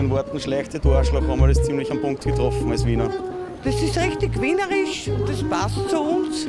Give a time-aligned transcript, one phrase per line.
[0.00, 3.10] den Worten schlechte du Arschloch haben wir das ziemlich am Punkt getroffen als Wiener.
[3.62, 6.46] Das ist richtig wienerisch und das passt zu uns.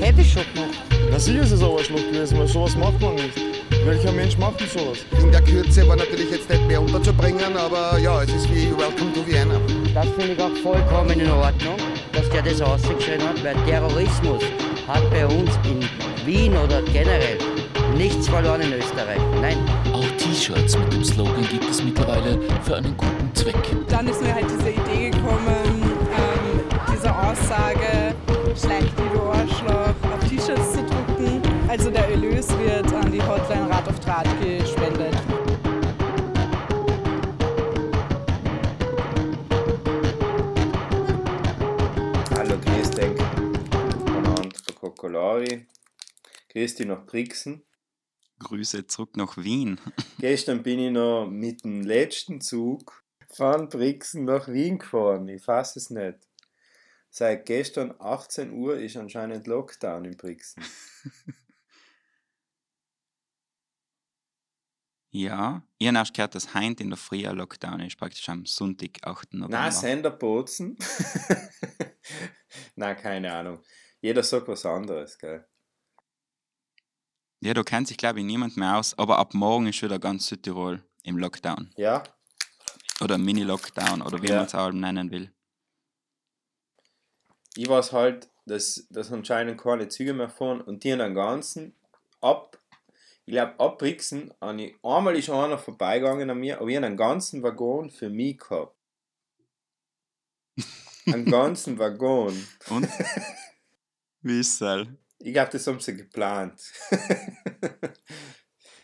[0.00, 0.78] Hätte ich schon gemacht.
[1.10, 3.38] Na sicher ist es ein Arschloch gewesen, weil sowas macht man nicht.
[3.84, 5.04] Welcher Mensch macht denn sowas?
[5.20, 9.12] In der Kürze war natürlich jetzt nicht mehr unterzubringen, aber ja, es ist wie Welcome
[9.12, 9.60] to Vienna.
[9.92, 11.76] Das finde ich auch vollkommen in Ordnung,
[12.12, 14.42] dass der das ausgeschrieben hat, weil Terrorismus
[14.88, 15.80] hat bei uns in
[16.24, 17.36] Wien oder generell
[17.98, 19.20] nichts verloren in Österreich.
[19.42, 19.58] Nein.
[20.34, 23.54] T-Shirts mit dem Slogan gibt es mittlerweile für einen guten Zweck.
[23.88, 25.80] Dann ist mir halt diese Idee gekommen,
[26.10, 26.60] ähm,
[26.92, 28.16] diese Aussage,
[28.56, 31.40] schlecht wie du Arschloch, auf T-Shirts zu drucken.
[31.68, 35.14] Also der Erlös wird an die Hotline Rad auf Draht gespendet.
[42.36, 44.74] Hallo, grüß dich.
[44.80, 45.66] Kokolari.
[46.48, 47.62] Grüß dich nach Brixen.
[48.44, 49.80] Grüße zurück nach Wien.
[50.18, 55.26] Gestern bin ich noch mit dem letzten Zug von Brixen nach Wien gefahren.
[55.28, 56.18] Ich fasse es nicht.
[57.10, 60.62] Seit gestern 18 Uhr ist anscheinend Lockdown in Brixen.
[65.16, 68.46] Ja, ich habe erst gehört, dass heute in der Früh ein Lockdown ist, praktisch am
[68.46, 69.34] Sonntag, 8.
[69.34, 69.58] November.
[69.58, 70.76] Na, Senderbozen?
[72.74, 73.62] Na, keine Ahnung.
[74.00, 75.46] Jeder sagt was anderes, gell?
[77.44, 80.28] Ja, da kennt sich, glaube ich, niemand mehr aus, aber ab morgen ist wieder ganz
[80.28, 81.68] Südtirol im Lockdown.
[81.76, 82.02] Ja?
[83.02, 84.36] Oder Mini-Lockdown oder wie Ja.
[84.36, 85.30] man es auch nennen will.
[87.54, 91.74] ich weiß halt, dass, dass anscheinend keine Züge mehr fahren und die haben den ganzen
[92.22, 92.58] ab,
[93.26, 96.96] ich glaube ab Brixen, ich, einmal ist einer vorbeigegangen an mir, aber ich habe einen
[96.96, 98.74] ganzen Waggon für mich gehabt.
[101.06, 102.34] einen ganzen Waggon.
[102.70, 102.88] Und?
[104.22, 104.88] wie ist es?
[105.24, 106.60] Ich glaube, das haben sie geplant.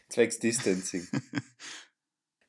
[0.08, 1.06] Zwecks Distancing.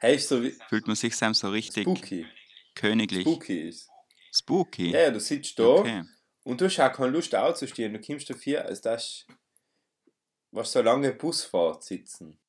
[0.03, 2.25] Hey, so Fühlt man sich selbst so richtig Spooky.
[2.73, 3.22] königlich.
[3.22, 3.88] Spooky ist.
[4.34, 4.89] Spooky?
[4.89, 6.03] Ja, ja, du sitzt da Okay.
[6.44, 7.94] und du hast auch keine Lust aufzustehen.
[7.94, 9.28] Du kommst dafür, als das
[10.50, 12.40] was so lange Busfahrt sitzen.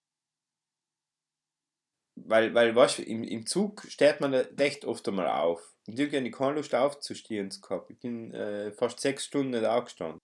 [2.15, 5.75] Weil, weil weißt, im, im Zug steht man recht oft einmal auf.
[5.87, 7.91] Und ich habe keine Lust aufzustehen gehabt.
[7.91, 10.21] Ich bin äh, fast sechs Stunden nicht aufgestanden.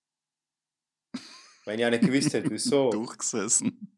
[1.69, 2.89] Weil ich auch nicht gewusst hätte, wieso.
[2.91, 3.95] Durchgesessen.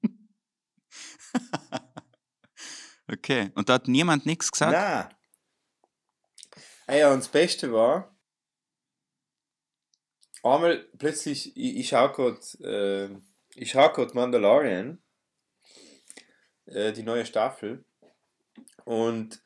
[3.13, 4.73] okay, und da hat niemand nichts gesagt?
[4.73, 6.99] Nein.
[6.99, 8.13] Ja, und das Beste war,
[10.43, 13.09] einmal plötzlich, ich, ich schau grad, äh,
[13.55, 15.01] ich schau grad Mandalorian,
[16.67, 17.85] äh, die neue Staffel,
[18.85, 19.41] und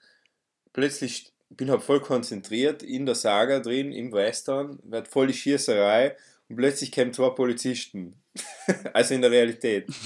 [0.72, 6.16] plötzlich bin halt voll konzentriert in der Saga drin, im Western, wird voll die Schießerei,
[6.48, 8.22] und plötzlich kämen zwei Polizisten.
[8.92, 9.88] also in der Realität.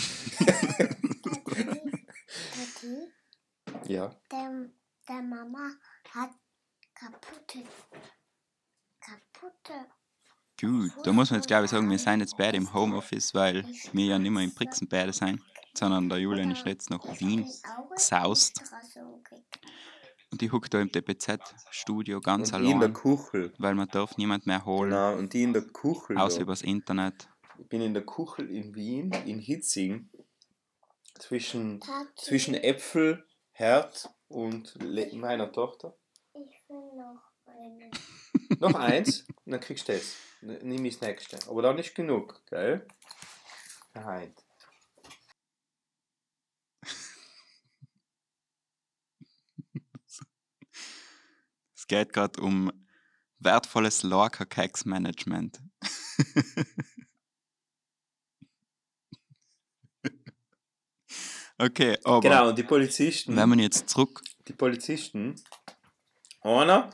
[3.87, 4.15] Ja.
[4.31, 4.69] der,
[5.09, 5.71] der Mama
[6.11, 6.31] hat
[6.95, 7.65] kaputte,
[9.01, 9.87] kaputte.
[10.61, 13.65] Gut, da muss man jetzt glaube ich sagen, wir sind jetzt beide im Homeoffice, weil
[13.93, 15.43] wir ja nicht mehr in Brixen beide sein,
[15.75, 17.51] sondern der Julian ist jetzt nach Wien
[17.95, 18.61] gesaust
[20.39, 23.53] und ich hucke da im DPZ-Studio ganz Und ich in der allein, Kuchel.
[23.59, 26.17] weil man darf niemand mehr holen, Genau, und die in der Kuchel.
[26.17, 26.43] außer da.
[26.43, 27.29] übers Internet.
[27.59, 30.09] Ich bin in der Kuchel in Wien, in Hitzing,
[31.19, 35.97] zwischen, Tati, zwischen Äpfel, Herd und Le meiner Tochter.
[36.35, 37.91] ich will noch einen.
[38.61, 40.15] Noch eins, dann kriegst du das.
[40.41, 41.39] Nimm ich das nächste.
[41.51, 42.87] Aber dann ist genug, gell?
[43.93, 44.33] Nein.
[51.89, 52.73] Geht gerade um
[53.39, 55.61] wertvolles Lorca-Keks-Management.
[61.59, 63.37] okay, aber Genau, und die Polizisten.
[63.37, 65.35] wenn man jetzt zurück die Polizisten.
[66.41, 66.91] Einer,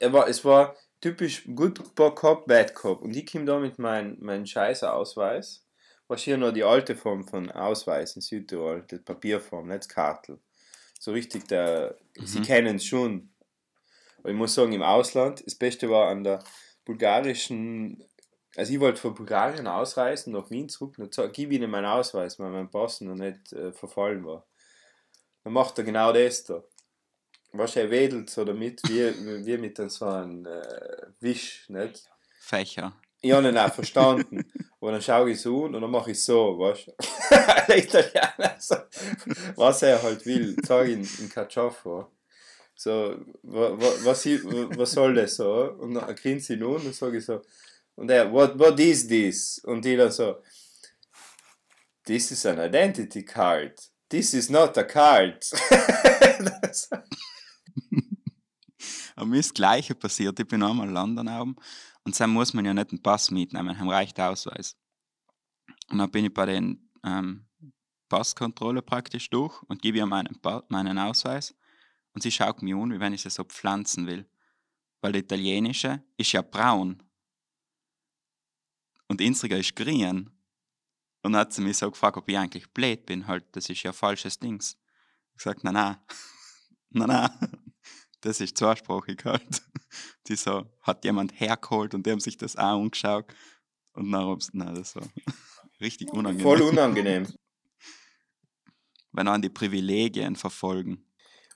[0.00, 3.02] er war, es war typisch Good Cop, Bad Cop.
[3.02, 5.64] Und ich komme da mit meinem mein scheißer Ausweis.
[6.08, 10.40] Was hier noch die alte Form von Ausweis in Südtirol, die Papierform, nicht das Kartel.
[10.98, 13.30] So richtig, der, sie kennen es schon.
[14.28, 16.40] Aber ich muss sagen, im Ausland, das Beste war an der
[16.84, 18.04] bulgarischen,
[18.56, 22.38] also ich wollte von Bulgarien ausreisen, nach Wien zurück, dann sag- gib ihnen meinen Ausweis,
[22.38, 24.46] weil mein Pass noch nicht äh, verfallen war.
[25.44, 26.62] Dann macht er genau das da.
[27.52, 32.04] Was er wedelt so damit, wie, wie mit so einem äh, Wisch, nicht?
[32.40, 32.92] Fächer.
[33.22, 34.44] Ich habe ihn auch verstanden.
[34.78, 36.92] Aber dann schaue ich so und dann mache ich so, weißt du?
[39.56, 42.10] Was er halt will, sag ihn in Caciofo.
[42.80, 45.72] So, wa, wa, was, was soll das so?
[45.80, 47.42] Und dann grinst ihn an und sage ich so,
[47.96, 49.58] und er, what, what is this?
[49.64, 50.36] Und die dann so,
[52.04, 53.90] this is an identity card.
[54.08, 55.44] This is not a card.
[59.16, 60.38] Aber mir ist das Gleiche passiert.
[60.38, 61.56] Ich bin einmal in London oben
[62.04, 64.76] und dann muss man ja nicht einen Pass mitnehmen, haben reicht Ausweis.
[65.90, 67.44] Und dann bin ich bei den ähm,
[68.08, 70.38] Passkontrolle praktisch durch und gebe ihr meinen,
[70.68, 71.56] meinen Ausweis
[72.14, 74.28] und sie schaut mich an, wie wenn ich sie so pflanzen will.
[75.00, 77.02] Weil der italienische ist ja braun
[79.08, 80.30] und unsere ist grün.
[81.22, 83.82] Und dann hat sie mich so gefragt, ob ich eigentlich blöd bin, halt, das ist
[83.82, 84.78] ja falsches Dings.
[85.32, 85.96] Ich gesagt, nein, nein,
[86.90, 87.30] nein, nein,
[88.20, 89.62] das ist zweisprachig halt.
[90.28, 93.34] Die so, hat jemand hergeholt und die haben sich das auch angeschaut.
[93.94, 95.08] Und dann haben sie, nein, das war
[95.80, 96.42] richtig unangenehm.
[96.42, 97.26] Voll unangenehm.
[99.12, 101.07] Wenn an die Privilegien verfolgen.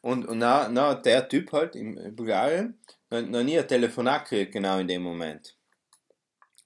[0.02, 2.78] Und, und na, na, der Typ halt in Bulgarien
[3.10, 5.56] noch, noch nie ein Telefonat gekriegt, genau in dem Moment.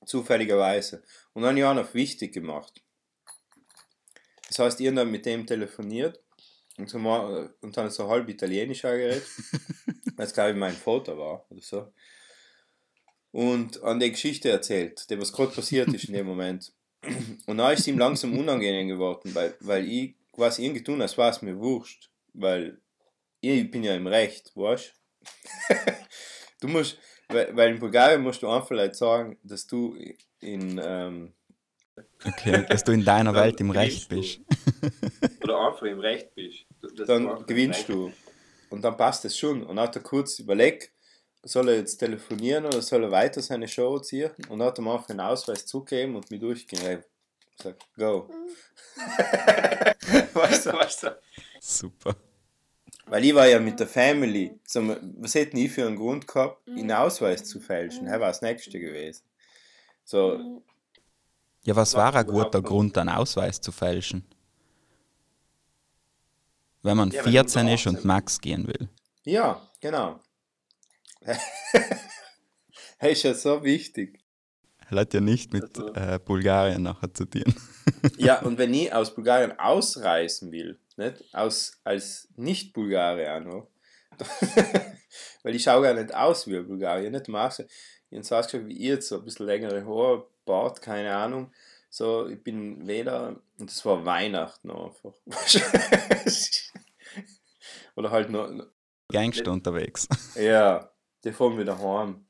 [0.05, 1.03] Zufälligerweise.
[1.35, 2.83] Und dann auch noch wichtig gemacht.
[4.49, 6.21] Das heißt, habe dann mit dem telefoniert
[6.79, 9.27] und, so mal, und dann so halb italienisch angeredet,
[10.17, 11.93] weil es glaube ich mein Vater war oder so.
[13.33, 16.73] Und an die Geschichte erzählt, die was gerade passiert ist in dem Moment.
[17.47, 21.19] Und dann ist es ihm langsam unangenehm geworden, weil, weil ich quasi irgendwie tun, als
[21.19, 22.11] war es mir wurscht.
[22.33, 22.81] Weil
[23.55, 24.95] ich bin ja im Recht, weißt
[26.61, 26.69] du?
[26.69, 26.99] musst,
[27.29, 29.97] weil, weil in Bulgarien musst du einfach Leute sagen, dass du
[30.41, 31.35] in, ähm,
[32.25, 34.41] Okay, dass du in deiner Welt im Recht bist.
[35.43, 36.67] oder einfach im Recht bist,
[37.07, 38.13] dann gewinnst du.
[38.69, 39.63] Und dann passt es schon.
[39.63, 40.91] Und dann hat er kurz überlegt,
[41.43, 44.31] soll er jetzt telefonieren oder soll er weiter seine Show ziehen?
[44.49, 47.05] Und dann hat er mir einfach einen Ausweis zugegeben und mich durchgehen.
[47.57, 48.29] Ich sag, go.
[50.35, 51.21] weißt du, weißt du?
[51.61, 52.17] Super.
[53.09, 54.59] Weil ich war ja mit der Family.
[54.67, 58.07] So, was hätte ich für einen Grund gehabt, einen Ausweis zu fälschen?
[58.07, 59.23] Das war das Nächste gewesen.
[60.05, 60.63] So,
[61.63, 64.25] Ja, was war ein guter Grund, einen Ausweis zu fälschen?
[66.83, 68.89] Wenn man Ja, wenn du 14 ist 18 und Max gehen will.
[69.25, 70.21] ja, genau.
[71.23, 71.39] das
[73.01, 74.21] ist ja so wichtig.
[74.87, 77.53] Hat ja nicht mit äh, Bulgarien nachher zu tun.
[78.19, 81.25] Ja, und wenn ich aus Bulgarien ausreisen will, nicht?
[81.33, 83.69] Aus, als Nicht-Bulgarier auch noch,
[85.43, 87.65] weil ich schaue gar nicht aus wie ein Bulgarier, nicht so,
[88.11, 91.53] ich so ausgeschaut wie ihr so ein bisschen längere Haare, Bart, keine Ahnung,
[91.91, 95.15] so, ich bin weder, und das war Weihnachten einfach.
[97.97, 98.51] Oder halt noch,
[99.09, 100.09] Gangster unterwegs.
[100.35, 100.91] ja,
[101.25, 102.27] die fahren wieder heim.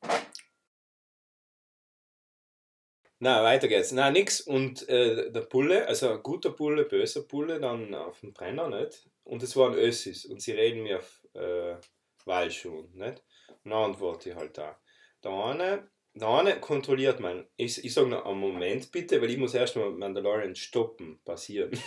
[3.19, 3.93] Na, weiter geht's.
[3.93, 4.41] Na, nix.
[4.41, 9.09] Und äh, der Bulle, also ein guter Bulle, böser Bulle, dann auf dem Brenner, nicht?
[9.25, 11.77] Und es waren Össis und sie reden mir auf äh,
[12.27, 13.23] Walschun, nicht?
[13.65, 14.79] Und dann antworte ich halt da.
[15.25, 17.47] Der eine, der eine kontrolliert man.
[17.57, 21.71] Ich, ich sage noch einen Moment bitte, weil ich muss erst mal Mandalorian stoppen, passieren.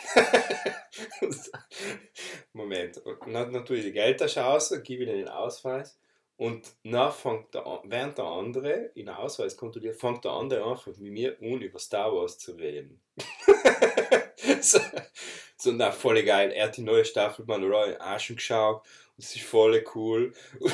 [2.53, 2.97] Moment.
[2.97, 5.99] Und dann natürlich die Geldtasche aus, gebe ich den Ausweis.
[6.39, 10.63] Und dann fängt der, an- während der andere in den Ausweis kontrolliert, fängt der andere
[10.63, 13.01] einfach mit mir an, über Star Wars zu reden.
[14.61, 14.79] so,
[15.57, 16.51] so, na, voll geil.
[16.53, 18.83] Er hat die neue Staffel Mandalorian auch schon geschaut
[19.17, 20.33] und es ist voll cool.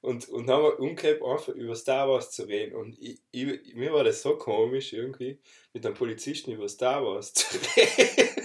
[0.00, 2.74] Und, und dann haben wir umgekehrt, einfach über Star Wars zu reden.
[2.74, 5.38] Und ich, ich, mir war das so komisch, irgendwie,
[5.72, 8.42] mit einem Polizisten über Star Wars zu reden.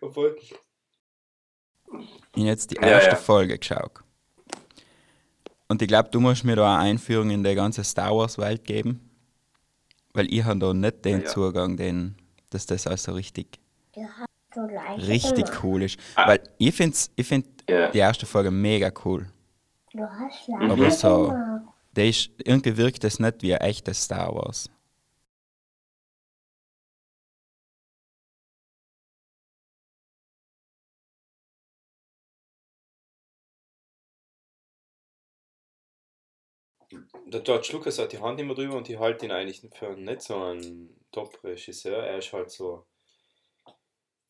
[0.00, 0.36] Obwohl,
[2.36, 3.16] Ich habe jetzt die Ja, erste ja.
[3.16, 4.02] Folge geschaut.
[5.68, 8.64] Und ich glaube, du musst mir da eine Einführung in die ganze Star Wars Welt
[8.64, 9.00] geben.
[10.14, 11.26] Weil ich habe da nicht den Ja.
[11.26, 12.14] Zugang, den,
[12.50, 13.58] dass das also richtig,
[14.98, 15.60] richtig gemacht.
[15.64, 15.98] cool ist.
[16.14, 16.28] Ah.
[16.28, 17.90] Weil ich finde ich find Ja.
[17.90, 19.26] die erste Folge mega cool.
[19.92, 21.34] Du hast leicht Aber so,
[21.96, 24.70] der ist, irgendwie wirkt das nicht wie ein echtes Star Wars.
[37.26, 40.22] Der George Lucas hat die Hand immer drüber und ich halte ihn eigentlich für nicht
[40.22, 42.04] so einen Top-Regisseur.
[42.04, 42.86] Er ist halt so.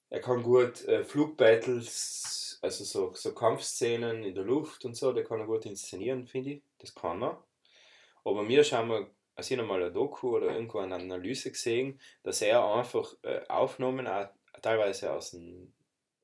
[0.08, 5.24] Er kann gut äh, Flugbattles, also so, so Kampfszenen in der Luft und so, der
[5.24, 6.62] kann er gut inszenieren, finde ich.
[6.78, 7.42] Das kann er.
[8.24, 12.00] Aber mir schauen wir, also ich habe mal eine Doku oder irgendwo eine Analyse gesehen,
[12.22, 14.28] dass er einfach äh, Aufnahmen auch,
[14.62, 15.72] teilweise aus dem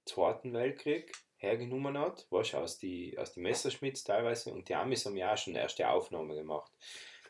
[0.04, 1.12] Zweiten Weltkrieg
[1.42, 5.32] hergenommen hat, weißt, du, aus die, aus die Messerschmitts teilweise und die Amis haben ja
[5.32, 6.72] auch schon erste Aufnahmen gemacht.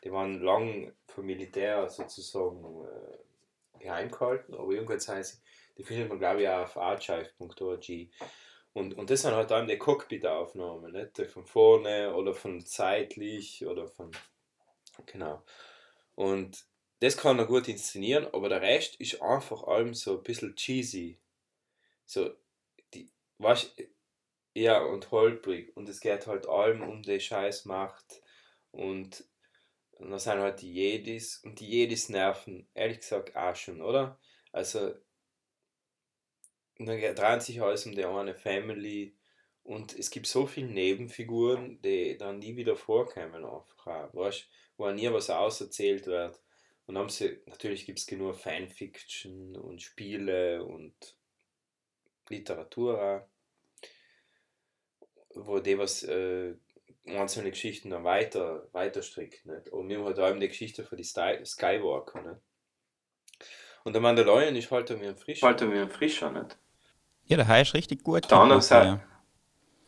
[0.03, 5.37] Die waren lang vom Militär sozusagen äh, geheim gehalten, aber irgendwann sie,
[5.77, 7.89] die findet man glaube ich auch auf archive.org.
[8.73, 11.31] Und, und das sind halt dann die Cockpit-Aufnahmen, nicht?
[11.31, 14.11] Von vorne oder von seitlich oder von.
[15.05, 15.43] Genau.
[16.15, 16.65] Und
[16.99, 21.19] das kann er gut inszenieren, aber der Rest ist einfach allem so ein bisschen cheesy.
[22.05, 22.31] So,
[22.93, 23.75] die, was
[24.53, 28.21] ja und holprig und es geht halt allem um die Scheißmacht
[28.73, 29.23] und,
[29.91, 31.37] und da sind halt die Jedis.
[31.37, 34.19] Und die Jedis nerven ehrlich gesagt auch schon, oder?
[34.51, 34.93] Also
[36.79, 39.15] dann dreht sich alles um die eine Family.
[39.63, 44.93] Und es gibt so viele Nebenfiguren, die dann nie wieder vorkommen einfach weißt, wo auch
[44.93, 46.41] nie was auserzählt wird.
[46.85, 51.15] Und haben sie, natürlich gibt es genug Fanfiction und Spiele und
[52.27, 53.29] Literatur
[55.35, 56.55] wo die was äh,
[57.05, 59.45] einzelne Geschichten dann weiter, weiter strickt.
[59.45, 59.69] Nicht?
[59.69, 62.21] Und wir haben halt allem die Geschichte von die Sky Skywalker.
[62.21, 62.41] Nicht?
[63.83, 65.45] Und der Mandalorian ist halt wie ein frischer.
[65.47, 66.57] Halt wie ein frischer, nicht?
[67.25, 68.29] Ja, der Hai ist richtig gut.
[68.29, 69.01] Der andere Seite-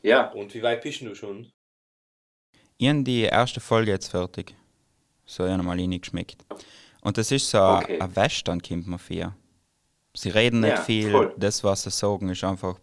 [0.01, 0.31] ja.
[0.31, 1.51] Und wie weit bist du schon?
[2.77, 4.55] Ich habe die erste Folge jetzt fertig.
[5.25, 6.45] So ja nochmal geschmeckt.
[7.01, 7.99] Und das ist so ein- Okay.
[8.01, 9.35] ein Western, kommt mir vor.
[10.13, 11.33] Sie reden nicht Ja, viel, voll.
[11.37, 12.79] das, was sie sagen, ist einfach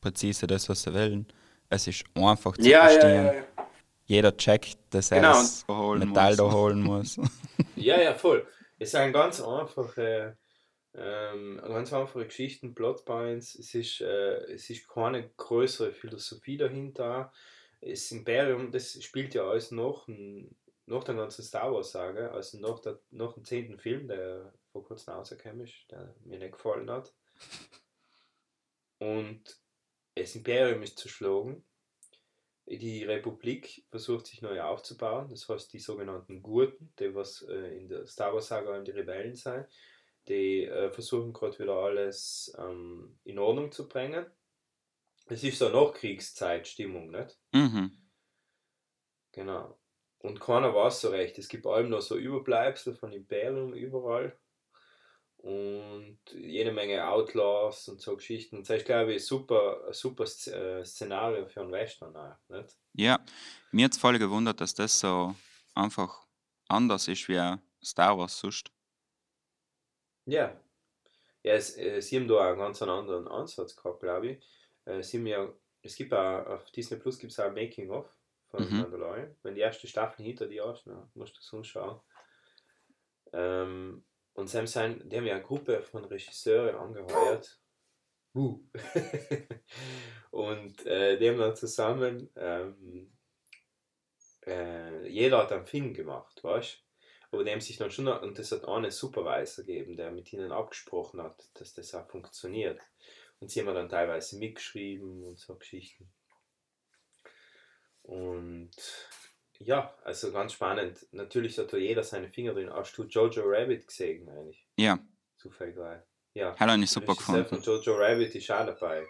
[0.00, 1.26] präzise das, was sie wollen.
[1.72, 3.24] Es ist einfach zu Ja, verstehen.
[3.26, 3.44] ja, ja.
[4.06, 6.36] Jeder checkt, dass er Genau, das Metall muss.
[6.36, 7.16] da holen muss.
[7.76, 8.46] Ja, ja, voll.
[8.78, 10.36] Es sind ganz einfache,
[10.92, 13.54] ähm, ganz einfache Geschichten, Plotpoints.
[13.54, 17.32] Es ist, äh, es ist keine größere Philosophie dahinter.
[17.80, 20.54] Das Imperium, das spielt ja alles noch, ein-
[20.86, 24.84] nach der ganzen Star Wars Sage, also nach, der, nach dem zehnten Film, der vor
[24.84, 27.14] kurzem rausgekommen ist, der mir nicht gefallen hat.
[28.98, 29.42] Und
[30.22, 31.64] das Imperium ist zerschlagen.
[32.66, 37.88] Die Republik versucht sich neu aufzubauen, das heißt die sogenannten Gurten, die was äh, in
[37.88, 39.66] der Star Wars Saga die Rebellen sein,
[40.28, 44.24] die äh, versuchen gerade wieder alles ähm, in Ordnung zu bringen.
[45.26, 47.38] Es ist so Nachkriegszeitstimmung, nicht?
[47.52, 47.96] mhm.
[49.32, 49.78] Genau.
[50.18, 51.38] Und keiner weiß so recht.
[51.38, 54.38] Es gibt allem noch so Überbleibsel von Imperium überall.
[55.42, 58.58] Und jede Menge Outlaws und so Geschichten.
[58.62, 62.76] Das ist, glaube ich, super, ein super äh, Szenario für einen Western auch, nicht?
[62.92, 63.24] Ja,
[63.72, 65.34] mir hat es voll gewundert, dass das so
[65.74, 66.26] einfach
[66.68, 68.70] anders ist wie Star Wars sonst.
[70.26, 70.60] Ja.
[71.42, 74.44] Ja, es, äh, sie haben da einen ganz anderen Ansatz gehabt, glaube ich.
[74.84, 78.06] Äh, sie haben ja, es gibt auch, auf Disney Plus gibt es auch ein Making-of
[78.50, 78.76] von Mhm.
[78.76, 79.36] Mandalorian.
[79.42, 82.00] Wenn die erste Staffel hinter dir ist, dann musst du sonst schauen.
[83.32, 84.04] Ähm,
[84.40, 87.60] und sie haben, sein, die haben ja eine Gruppe von Regisseuren angeheuert.
[88.34, 88.60] Uh.
[90.30, 93.12] und äh, die haben dann zusammen, ähm,
[94.46, 96.90] äh, jeder hat einen Film gemacht, weißt du?
[97.32, 100.50] Aber die haben sich dann schon, und das hat einen Supervisor gegeben, der mit ihnen
[100.50, 102.80] abgesprochen hat, dass das auch funktioniert.
[103.38, 106.10] Und sie haben dann teilweise mitgeschrieben und so Geschichten.
[108.02, 108.70] Und
[109.60, 111.06] ja, also ganz spannend.
[111.12, 112.72] Natürlich hat da jeder seine Finger drin.
[112.72, 114.66] Hast du Jojo Rabbit gesehen eigentlich?
[114.76, 114.98] Ja,
[115.40, 115.76] Zufällig.
[116.34, 116.54] Ja.
[116.54, 117.46] Hat er nicht super gefunden.
[117.46, 119.06] Von Jojo Rabbit ist auch dabei.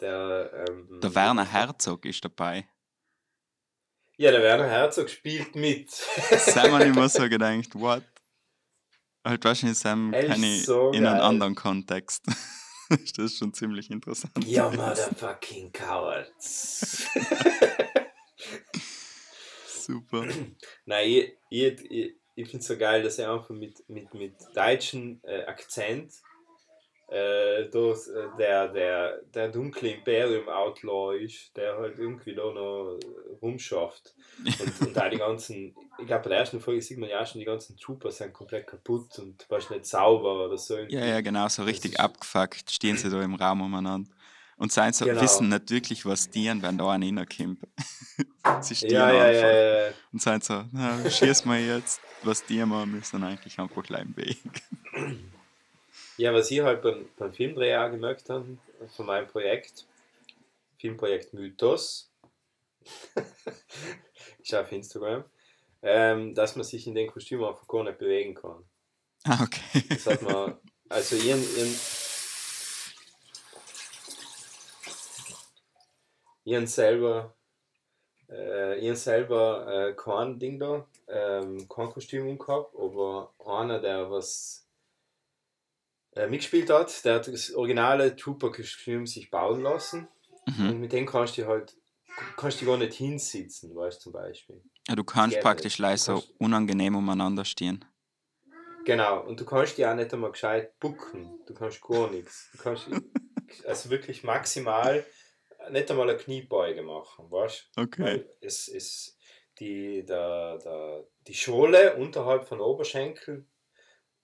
[0.00, 2.68] Der, ähm, der Werner Herzog ist dabei.
[4.16, 5.90] Ja, der Werner Herzog spielt mit.
[6.38, 8.04] Sam hat immer so gedacht, what?
[9.24, 12.26] Halt wahrscheinlich Sam kenne ich so in einem anderen Kontext.
[12.88, 14.44] das ist schon ziemlich interessant.
[14.44, 17.08] Ja, motherfucking cowards.
[19.84, 20.26] Super.
[20.86, 24.34] Nein, ich, ich, ich, ich finde es so geil, dass er einfach mit, mit, mit
[24.54, 26.12] deutschem äh, Akzent
[27.08, 32.98] äh, das, äh, der, der, der dunkle Imperium-Outlaw ist, der halt irgendwie da noch
[33.42, 34.14] rumschafft.
[34.44, 37.26] Und, und auch die ganzen, ich glaube, bei der ersten Folge sieht man ja auch
[37.26, 40.78] schon, die ganzen Troopers sind komplett kaputt und was nicht sauber oder so.
[40.78, 44.10] Ja, ja, genau, so richtig abgefuckt stehen sie da im Raum umeinander.
[44.56, 45.20] Und sein so, Genau.
[45.20, 47.58] wissen nicht wirklich, was die an, wenn da einer reinkommt.
[48.60, 49.42] sie stehen Ja, ja, einfach.
[49.42, 49.92] ja, ja.
[50.12, 54.38] Und sein so, na, schieß mal jetzt, was die machen müssen, eigentlich einfach bleiben weg.
[56.16, 58.56] Ja, was ich halt beim, beim Filmdreh auch gemerkt habe,
[58.96, 59.84] von meinem Projekt,
[60.78, 62.10] Filmprojekt Mythos,
[64.38, 65.24] ist auf Instagram,
[65.82, 68.64] ähm, dass man sich in den Kostümen einfach gar nicht bewegen kann.
[69.24, 69.82] Ah, okay.
[69.88, 70.56] Das hat man,
[70.88, 71.74] also ihren, ihren,
[76.44, 77.34] ihren selber,
[78.28, 84.66] äh, ihren selber äh, kein Ding da, ähm, kein Kostüm umgehabt, aber einer, der was
[86.12, 90.08] äh, mitgespielt hat, der hat das originale Trooper-Kostüm sich bauen lassen
[90.46, 90.68] Mhm.
[90.68, 91.74] und mit dem kannst du halt,
[92.36, 94.62] kannst du gar nicht hinsitzen, weißt du zum Beispiel.
[94.86, 97.82] Ja, du kannst praktisch so unangenehm umeinander stehen.
[98.84, 101.30] Genau, und du kannst die auch nicht einmal gescheit bucken.
[101.46, 102.50] Du kannst gar nichts.
[102.52, 102.86] Du kannst
[103.66, 105.04] also wirklich maximal
[105.70, 107.82] nicht einmal eine Kniebeuge machen, weißt du?
[107.82, 108.02] Okay.
[108.02, 109.18] Weil es ist
[109.58, 113.46] die, der, der, die Schole unterhalb von Oberschenkel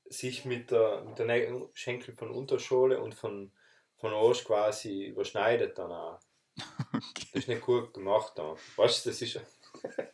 [0.05, 3.53] sich mit der, mit der Schenkel von Unterschule und von,
[3.97, 6.21] von Arsch quasi überschneidet dann auch.
[6.57, 8.57] Das ist nicht gut gemacht dann.
[8.77, 9.41] Weißt du, das ist,
[9.83, 10.07] das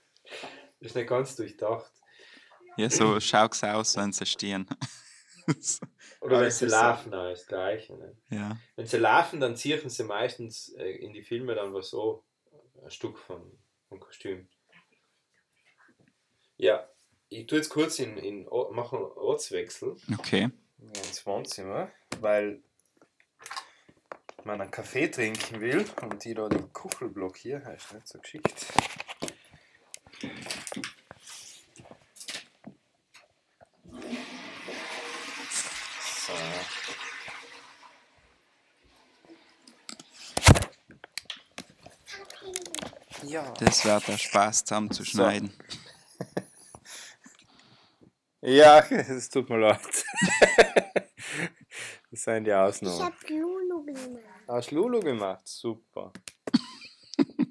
[0.80, 1.90] ist nicht ganz durchdacht.
[2.76, 4.66] Ja, so schaut's aus, wenn sie stehen.
[6.20, 7.94] Oder wenn sie laufen, auch das Gleiche.
[7.94, 8.16] Ne?
[8.30, 8.56] Ja.
[8.74, 12.24] Wenn sie laufen, dann ziehen sie meistens äh, in die Filme dann was so,
[12.82, 13.42] ein Stück von,
[13.88, 14.48] vom Kostüm.
[16.56, 16.88] Ja,
[17.28, 20.48] ich tue jetzt kurz in, in O- mache einen Ortswechsel Okay.
[20.78, 22.62] ins Wohnzimmer, weil
[24.44, 28.66] man einen Kaffee trinken will und ich da den Kuchelblock hier, ist nicht so geschickt.
[36.26, 36.32] So.
[43.26, 43.45] Ja.
[43.60, 45.52] Das wird der Spaß zusammenzuschneiden.
[48.42, 49.80] Ja, es tut mir leid.
[52.12, 53.02] das sind die Ich Ausnahmen.
[53.02, 54.22] hab Lulu gemacht.
[54.46, 55.48] Hast Lulu gemacht?
[55.48, 56.12] Super.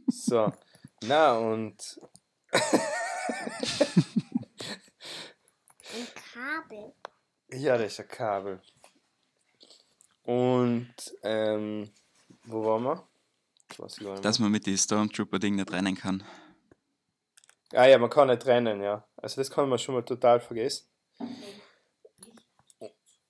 [0.07, 0.53] So.
[1.01, 1.99] Na und
[5.93, 6.93] Ein Kabel.
[7.51, 8.61] ja, das ist ein Kabel.
[10.23, 10.93] Und
[11.23, 11.91] ähm,
[12.45, 13.07] wo waren wir?
[13.79, 14.15] Nicht mehr.
[14.15, 16.23] Dass man mit den Stormtrooper-Ding nicht rennen kann.
[17.73, 19.05] Ah ja, man kann nicht trennen, ja.
[19.17, 20.87] Also das kann man schon mal total vergessen.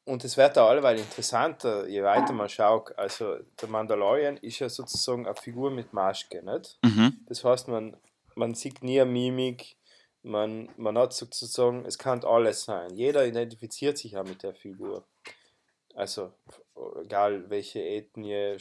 [0.03, 2.95] Und es wird auch alleweil interessanter, je weiter man schaut.
[2.97, 6.77] Also der Mandalorian ist ja sozusagen eine Figur mit Maske, nicht?
[6.83, 7.25] Mhm.
[7.27, 7.97] Das heißt, man,
[8.35, 9.77] man sieht nie eine Mimik,
[10.21, 12.95] man, man hat sozusagen, es kann alles sein.
[12.95, 15.07] Jeder identifiziert sich auch mit der Figur.
[15.95, 16.33] Also,
[17.01, 18.57] egal welche Ethnie,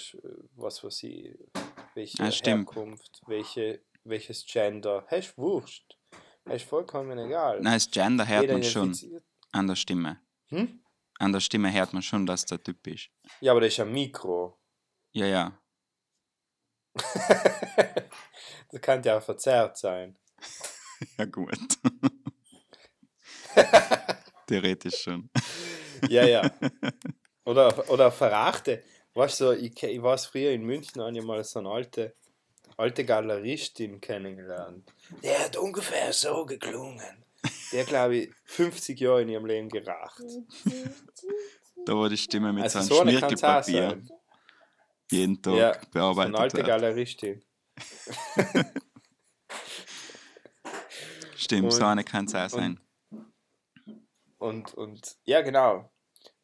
[0.57, 1.37] was weiß ich,
[1.95, 2.69] welche Ja, stimmt.
[2.69, 5.99] Herkunft, welche, welches Gender, hey, ist wurscht.
[6.45, 7.61] Hey, ist vollkommen egal.
[7.61, 9.23] Nein, das Gender hört Jeder man schon
[9.53, 10.21] an der Stimme.
[10.49, 10.81] Hm?
[11.19, 13.11] An der Stimme hört man schon, dass der Typ ist.
[13.41, 14.59] Ja, aber das ist ein Mikro.
[15.13, 15.59] Ja, ja.
[18.71, 20.19] Das kann ja auch verzerrt sein.
[21.19, 21.59] Ja, gut.
[24.47, 25.29] Theoretisch schon.
[26.09, 26.51] Ja, ja.
[27.45, 28.83] Oder, oder Verachte.
[29.15, 32.15] Weißt du, ich, ich weiß früher in München, habe ich mal so eine alte,
[32.77, 34.93] alte Galeristin kennengelernt.
[35.23, 37.25] Der hat ungefähr so geklungen.
[37.73, 40.23] Der, glaube ich, 50 Jahre in ihrem Leben geracht.
[41.87, 44.03] Da war die Stimme mit Also so so einem auch Schmirgelpapier
[45.11, 46.67] jeden Tag Ja, so eine bearbeitet alte wird.
[46.67, 47.45] Galeristin.
[51.37, 52.81] Stimmt, so Und- eine kann es auch sein.
[54.39, 55.91] Und, und ja, genau.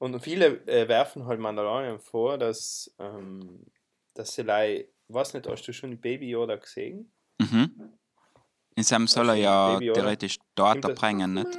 [0.01, 3.67] Und viele äh, werfen halt Mandalorian vor, dass, ähm,
[4.15, 7.13] dass sie lei, weiß nicht, hast du schon Baby Yoda gesehen?
[7.39, 7.99] Mhm.
[8.77, 11.59] In seinem soll er ja theoretisch dort bringen, nicht?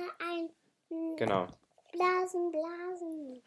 [1.17, 1.49] Genau.
[1.91, 3.43] Blasen, Blasen.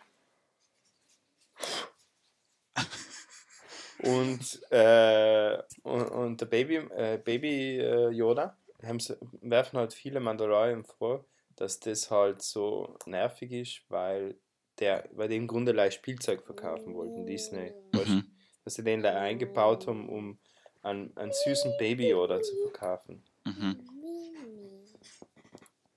[3.98, 10.20] Und, äh, und, und der Baby, äh, Baby äh, Yoda haben sie, werfen halt viele
[10.20, 11.24] Mandalorian vor,
[11.56, 14.38] dass das halt so nervig ist, weil
[14.78, 17.72] der, weil die im Grunde leicht Spielzeug verkaufen wollten, Disney.
[17.92, 18.24] Mhm.
[18.64, 20.38] dass sie den da eingebaut haben, um
[20.82, 23.22] einen, einen süßen Baby Yoda zu verkaufen.
[23.44, 23.80] Mhm.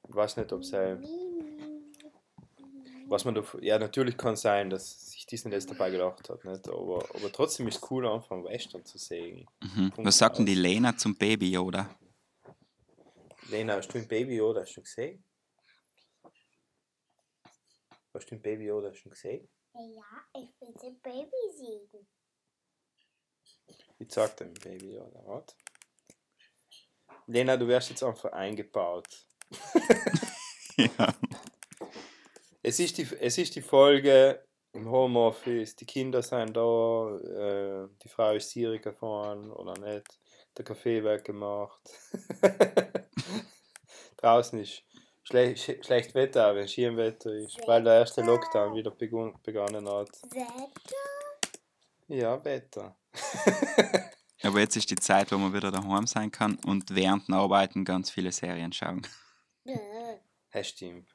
[0.10, 0.98] Ich weiß nicht, ob sie.
[3.10, 6.68] Was man da, ja, natürlich kann sein, dass sich Disney das dabei gedacht hat, nicht?
[6.68, 9.46] Aber, aber trotzdem ist es cool, einen Western zu sehen.
[9.62, 9.94] Mhm.
[9.98, 10.56] Was sagt denn die.
[10.56, 11.90] Lena zum Baby Yoda?
[13.50, 15.24] Lena, hast du ein Baby Yoda schon gesehen?
[18.18, 19.48] Hast du ein Baby Yoda schon gesehen?
[19.74, 22.08] Ja, ich will den Baby sehen.
[24.00, 25.54] Ich zeig dir ein Baby Yoda, warte.
[27.28, 29.08] Lena, du wirst jetzt einfach eingebaut.
[30.78, 31.14] ja.
[32.64, 38.10] Es ist, die, es ist die Folge im Homeoffice, die Kinder sind da, äh, die
[38.10, 40.20] Frau ist Siri gefahren oder nicht,
[40.58, 41.88] der Kaffee wird gemacht.
[44.18, 44.84] Draußen ist
[45.28, 50.10] schle sch schlecht Wetter, wenn Schirmwetter ist, weil der erste Lockdown wieder begonnen hat.
[50.32, 50.96] Wetter?
[52.08, 52.96] Ja, Wetter.
[54.44, 57.84] Aber jetzt ist die Zeit, wo man wieder daheim sein kann und während dem Arbeiten
[57.84, 59.06] ganz viele Serien schauen.
[59.63, 60.20] Bäh.
[60.52, 61.10] Das stimmt.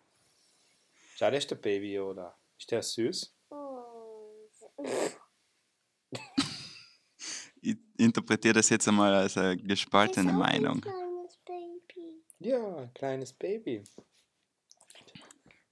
[1.16, 2.36] Schau, das ist der Baby, oder?
[2.58, 3.34] Ist der süß?
[3.48, 4.50] Und
[7.64, 10.84] Ich interpretiere das jetzt einmal als eine gespaltene Meinung.
[12.44, 13.84] Ja, ein kleines Baby.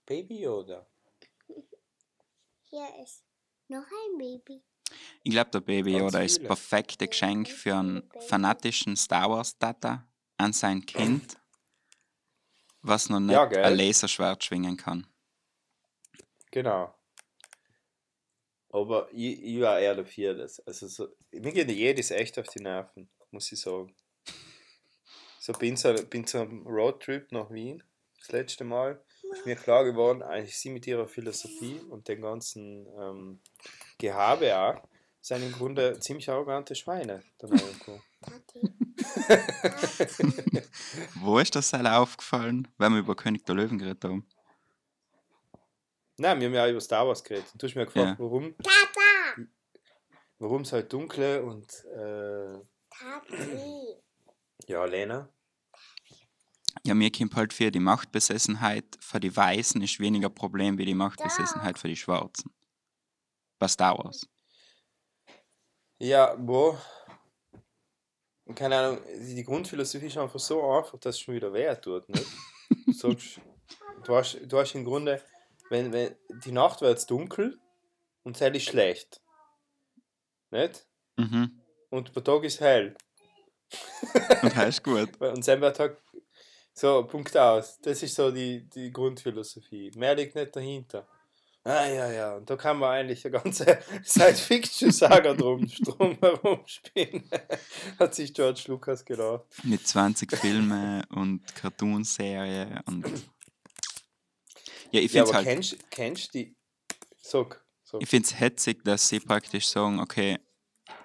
[0.06, 0.86] Baby Yoda.
[2.62, 3.24] Hier ist
[3.66, 4.62] noch ein Baby.
[5.24, 6.48] Ich glaube, der Baby Yoda ist viele.
[6.48, 10.06] perfekte Geschenk für einen fanatischen Star Wars Tata
[10.36, 11.36] an sein Kind,
[12.82, 15.06] was noch nicht Ja, ein Laserschwert schwingen kann.
[16.52, 16.94] Genau.
[18.68, 20.34] Aber ich, ich war eher dafür.
[20.34, 20.60] Das.
[20.60, 23.92] Also so, mir geht jedes echt auf die Nerven, muss ich sagen.
[25.42, 27.82] So bin so, bin so am Roadtrip nach Wien,
[28.18, 32.86] das letzte Mal, ist mir klar geworden, eigentlich sie mit ihrer Philosophie und dem ganzen
[33.00, 33.40] ähm,
[33.96, 34.86] Gehabe auch,
[35.22, 37.48] sind im Grunde ziemlich arrogante Schweine, der.
[41.14, 44.28] Wo ist das alle aufgefallen, wenn wir über König der Löwen geredet haben?
[46.18, 47.46] Nein, wir haben ja auch über Star Wars geredet.
[47.54, 48.24] Und du hast mir gefragt, Ja.
[48.24, 48.54] warum
[50.38, 52.58] warum es halt dunkle und äh.
[54.66, 55.28] Ja, Lena.
[56.84, 60.94] Ja, mir kommt halt für die Machtbesessenheit für die Weißen ist weniger Problem wie die
[60.94, 62.52] Machtbesessenheit für die Schwarzen.
[63.58, 64.26] Bei Star Wars.
[65.98, 66.78] Ja, wo?
[68.54, 72.08] Keine Ahnung, die Grundphilosophie ist einfach so einfach, dass es schon wieder weh tut.
[72.08, 72.26] Nicht?
[72.86, 73.40] Du, sagst,
[74.04, 75.20] du, hast, du hast im Grunde,
[75.70, 77.58] wenn, wenn die Nacht wird dunkel
[78.22, 79.20] und es hell ist schlecht.
[80.50, 80.86] Nicht?
[81.16, 81.60] Mhm.
[81.90, 82.96] Und der Tag ist hell.
[84.42, 85.20] Und ist gut.
[85.20, 85.96] Und wird halt
[86.72, 87.78] so, Punkt aus.
[87.82, 89.90] Das ist so die, die Grundphilosophie.
[89.96, 91.06] Mehr liegt nicht dahinter.
[91.62, 92.36] Ah, ja, ja.
[92.36, 97.28] Und da kann man eigentlich eine ganze Science-Fiction-Saga drum, drum herum spinnen.
[97.98, 99.44] Hat sich George Lucas gedacht.
[99.64, 103.04] Mit 20 Filmen und Cartoonserien und.
[104.90, 105.46] Ja, ich Ja, finde es aber halt.
[105.46, 106.56] kennst, kennst die.
[107.20, 108.00] Sag, sag.
[108.02, 110.38] Ich finde es hetzig, dass sie praktisch sagen, okay,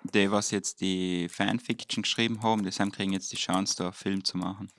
[0.04, 3.93] die, was jetzt die Fanfiction geschrieben haben, die haben kriegen jetzt die Chance, da einen
[3.93, 4.71] Film zu machen.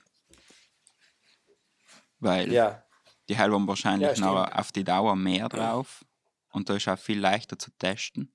[2.19, 2.83] Weil Ja,
[3.29, 6.05] die haben wahrscheinlich Ja, noch auf die Dauer mehr drauf
[6.51, 8.33] und da ist auch viel leichter zu testen,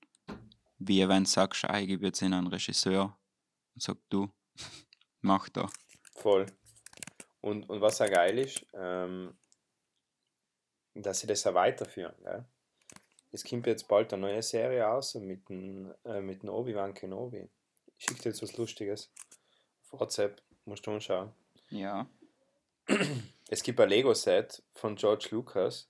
[0.77, 3.17] wie wenn du sagst, ah, ich gebe jetzt in einen Regisseur
[3.75, 4.31] und sag du,
[5.21, 5.69] mach da.
[6.15, 6.45] voll.
[7.41, 9.37] Und, und was auch geil ist, ähm,
[10.95, 12.15] dass sie das auch weiterführen.
[12.23, 12.45] Gell?
[13.33, 17.49] Es kommt jetzt bald eine neue Serie aus mit dem, äh, mit dem Obi-Wan Kenobi.
[17.97, 19.11] Ich schicke dir jetzt was Lustiges.
[19.89, 21.33] Auf WhatsApp, musst du anschauen.
[21.69, 22.07] Ja.
[23.49, 25.87] Es gibt ein Lego-Set von George Lucas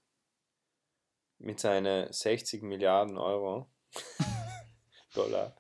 [1.37, 3.69] mit seinen 60 Milliarden Euro.
[5.13, 5.55] Dollar.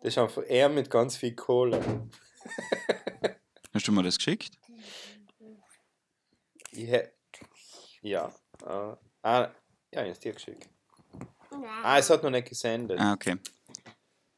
[0.00, 1.80] Das ist einfach er mit ganz viel Kohle.
[3.74, 4.56] Hast du mir das geschickt?
[6.70, 7.10] Ich hä-
[8.08, 8.32] ja.
[8.64, 9.50] Äh, ah,
[9.92, 10.68] ja, ich hab's dir geschickt.
[11.82, 12.98] Ah, es hat noch nicht gesendet.
[13.00, 13.36] Ah, okay.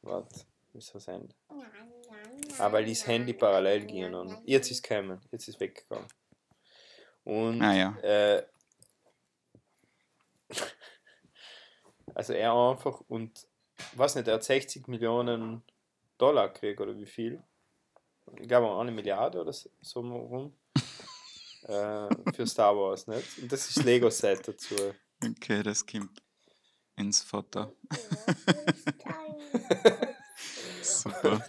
[0.01, 1.35] Warte, ist versendet.
[2.57, 6.07] Ah, weil das Handy parallel ging und jetzt ist es gekommen, jetzt ist es weggegangen.
[7.23, 7.97] Und Ah, ja.
[8.01, 8.45] äh,
[12.15, 13.47] also er einfach und
[13.93, 15.63] was nicht, er hat 60 Millionen
[16.17, 17.41] Dollar gekriegt oder wie viel?
[18.39, 20.55] Ich glaube eine Milliarde oder so so rum.
[21.71, 23.37] Äh, für Star Wars, nicht?
[23.39, 24.75] Und das ist Lego-Set dazu.
[25.23, 26.19] Okay, das kommt
[26.97, 27.75] ins Foto.
[30.81, 31.43] Super.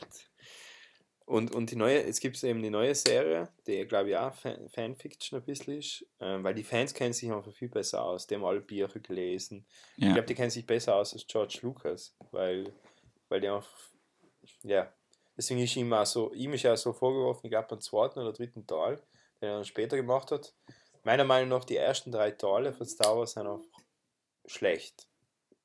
[1.24, 4.68] Und, und die neue, es gibt eben die neue Serie, die glaube ich auch Fan,
[4.68, 8.34] Fanfiction ein bisschen ist, ähm, weil die Fans kennen sich einfach viel besser aus, die
[8.34, 9.64] haben alle Bücher gelesen.
[9.96, 10.12] Ich Ja.
[10.12, 12.70] glaube, die kennen sich besser aus als George Lucas, weil,
[13.30, 13.72] weil die einfach,
[14.64, 14.92] ja,
[15.36, 18.32] deswegen ist ihm auch so, ihm ist ja so vorgeworfen, ich glaube beim zweiten oder
[18.34, 19.00] dritten Teil,
[19.42, 20.54] den er dann später gemacht hat.
[21.02, 23.82] Meiner Meinung nach, die ersten drei Teile von Star Wars sind einfach
[24.46, 25.08] schlecht.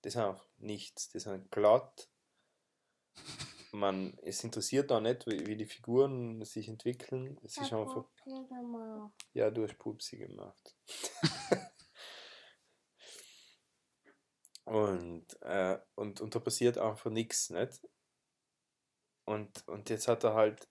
[0.02, 2.10] Das sind einfach nichts, die sind glatt.
[3.72, 7.40] Man, es interessiert auch nicht, wie, wie die Figuren sich entwickeln.
[7.44, 8.06] Es ist einfach,
[9.34, 10.76] ja, du hast Pupsi gemacht.
[14.66, 17.88] und, äh, und, und da passiert einfach nichts, nicht?
[19.26, 20.68] Und, und jetzt hat er halt,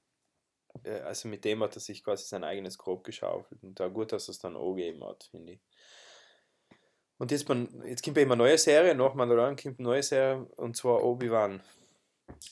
[1.05, 3.62] also mit dem hat er sich quasi sein eigenes Grab geschaufelt.
[3.62, 5.61] Und da gut, dass er es dann angegeben hat, finde ich.
[7.19, 10.45] Und jetzt, man, jetzt kommt eben eine neue Serie, nach Mandalorian kommt eine neue Serie,
[10.57, 11.62] und zwar Obi-Wan.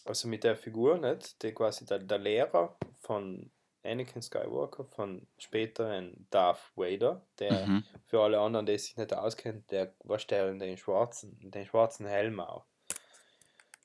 [0.05, 1.43] Also mit der Figur, nicht?
[1.43, 3.51] Der quasi der, der Lehrer von
[3.83, 7.85] Anakin Skywalker, von späteren Darth Vader, der Mhm.
[8.07, 12.07] für alle anderen, die sich nicht auskennen, der was der in den schwarzen, den schwarzen
[12.07, 12.65] Helm auch.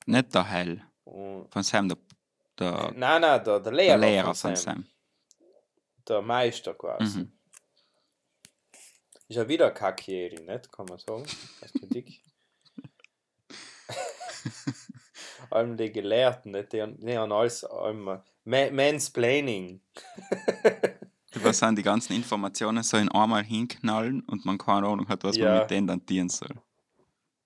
[0.06, 0.82] Nicht der Hell.
[1.04, 1.98] Und, Von Sam, der,
[2.60, 4.86] der, nein, nein, der, der der Lehrer, Lehrer von Sam, Sam.
[6.08, 7.18] der Meister quasi.
[7.20, 7.32] Mhm.
[9.28, 10.70] Ist ja wieder Kakieri, nicht?
[10.72, 11.24] Kann man sagen.
[11.62, 12.20] Als Kritik.
[15.50, 16.72] allem die Gelehrten, nicht?
[16.72, 17.66] Die, haben- die haben alles.
[17.94, 19.80] Ma- Mansplaining.
[21.34, 25.36] Was sind die ganzen Informationen so in einmal hinknallen und man keine Ahnung hat, was
[25.38, 25.60] man Ja.
[25.60, 26.50] mit denen dann dienen soll.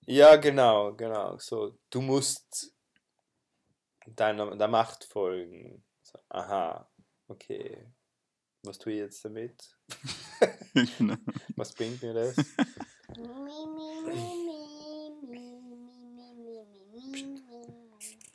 [0.07, 1.37] Ja, genau, genau.
[1.37, 2.73] So, du musst
[4.07, 5.83] deiner der Macht folgen.
[6.03, 6.89] So, aha,
[7.27, 7.85] okay.
[8.63, 9.77] Was tue ich jetzt damit?
[10.73, 11.15] genau.
[11.55, 12.35] Was bringt mir das?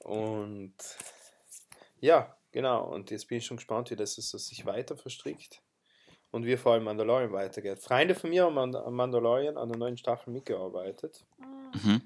[0.04, 0.74] Und
[2.00, 2.92] ja, genau.
[2.92, 5.62] Und jetzt bin ich schon gespannt, wie das so sich weiter verstrickt.
[6.30, 7.80] Und wie vor allem Mandalorian weitergeht.
[7.80, 11.26] Freunde von mir haben an an Mandalorian an der neuen Staffel mitgearbeitet.
[11.83, 12.02] Mhm.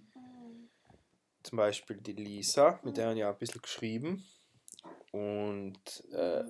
[1.45, 4.27] Zum Beispiel die Lisa, mit der haben ja ein bisschen geschrieben.
[5.13, 5.79] Und
[6.13, 6.45] äh,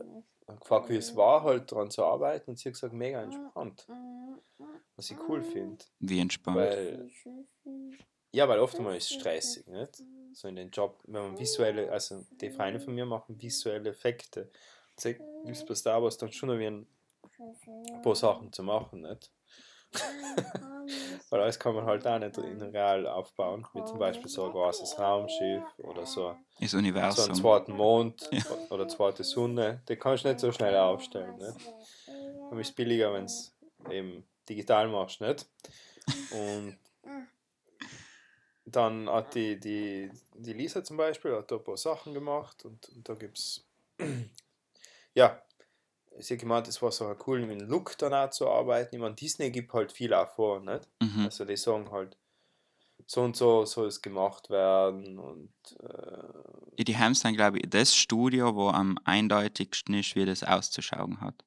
[0.47, 2.51] gefragt, wie es war, halt daran zu arbeiten.
[2.51, 3.87] Und sie hat gesagt, mega entspannt.
[4.97, 5.85] Was ich cool finde.
[5.99, 6.57] Wie entspannt.
[6.57, 7.11] Weil,
[8.33, 10.03] ja, weil oft einmal ist es stressig, nicht?
[10.33, 14.51] So in den Job, wenn man visuelle, also die Freunde von mir machen visuelle Effekte.
[15.03, 16.87] Gibt es bei Star Wars dann schon wie ein
[18.03, 19.31] paar Sachen zu machen, nicht?
[21.31, 24.53] Weil alles kann man halt auch nicht in real aufbauen, wie zum Beispiel so ein
[24.53, 26.37] großes Raumschiff oder so,
[27.17, 28.31] Das so einen zweiten Mond
[28.71, 29.83] oder zweite Sonne.
[29.89, 31.35] Den kannst du nicht so schnell aufstellen?
[31.39, 33.53] Dann ist es billiger, wenn es
[33.91, 35.47] eben digital machst, nicht?
[36.31, 36.79] Und
[38.67, 42.89] dann hat die, die, die Lisa zum Beispiel hat da ein paar Sachen gemacht und,
[42.91, 43.67] und da gibt es,
[45.15, 45.43] ja,
[46.19, 48.95] sie hat gemeint, es war so cool, mit dem Look dann auch zu arbeiten.
[48.95, 50.89] Ich meine, Disney gibt halt viel auch vor, nicht?
[51.03, 51.25] Mhm.
[51.25, 52.17] Also die sagen halt,
[53.07, 57.69] so und so soll es gemacht werden und äh, Ja, Die haben dann, glaube ich,
[57.69, 61.45] das Studio, wo am eindeutigsten ist, wie das auszuschauen hat.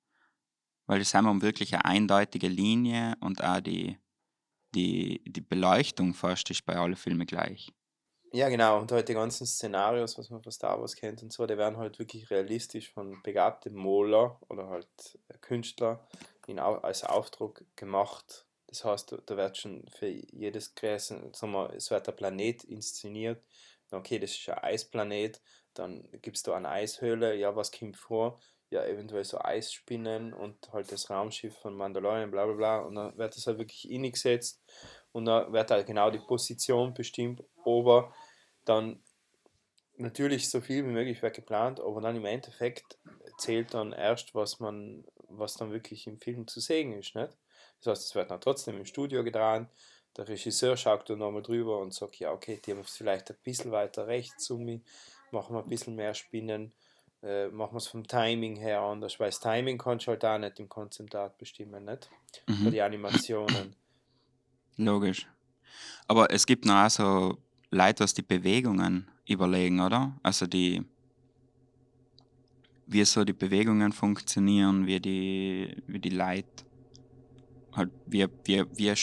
[0.85, 3.97] Weil das haben wir wirklich eine eindeutige Linie und auch die,
[4.75, 7.73] die, die Beleuchtung fast ist bei allen Filmen gleich.
[8.33, 8.79] Ja, genau.
[8.79, 11.77] Und halt die ganzen Szenarios, was man von Star Wars kennt und so, die werden
[11.77, 14.87] halt wirklich realistisch von begabten Moler oder halt
[15.41, 16.05] Künstler
[16.45, 18.45] in, als Aufdruck gemacht.
[18.67, 23.41] Das heißt, da- wird schon für jedes Gräsen, sagen wir, es wird der Planet inszeniert.
[23.91, 25.41] Okay, das ist ein Eisplanet,
[25.73, 28.39] dann gibt es da eine Eishöhle, ja, was kommt vor?
[28.69, 32.79] Ja, eventuell so Eisspinnen und halt das Raumschiff von Mandalorian, bla bla bla.
[32.81, 34.61] Und dann wird das halt wirklich ingesetzt
[35.11, 38.13] und dann wird halt genau die Position bestimmt, aber
[38.65, 39.03] dann
[39.97, 42.97] natürlich so viel wie möglich wird geplant, aber dann im Endeffekt
[43.37, 47.37] zählt dann erst, was man, was dann wirklich im Film zu sehen ist, nicht?
[47.79, 49.67] Das heißt, es wird dann trotzdem im Studio gedreht,
[50.15, 53.37] der Regisseur schaut dann nochmal drüber und sagt, ja, okay, die haben es vielleicht ein
[53.43, 54.81] bisschen weiter rechts um mich,
[55.31, 56.73] machen wir ein bisschen mehr Spinnen,
[57.21, 60.37] äh, machen wir es vom Timing her anders, weil das Timing kannst du halt auch
[60.39, 62.09] nicht im Konzentrat bestimmen, nicht?
[62.45, 62.71] Für Mhm.
[62.71, 63.75] die Animationen.
[64.77, 65.27] Logisch.
[66.07, 67.37] Aber es gibt noch so
[67.71, 70.17] Leute, was die Bewegungen überlegen, oder?
[70.23, 70.83] Also die,
[72.85, 76.47] wie so die Bewegungen funktionieren, wie die, wie die Leute,
[77.73, 78.93] halt, wie, wie, wie,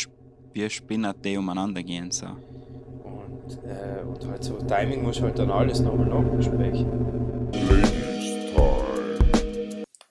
[0.54, 2.26] wie Spinner die umeinander gehen, so.
[2.26, 6.88] Und, äh, und halt so Timing muss halt dann alles nochmal nachbesprechen.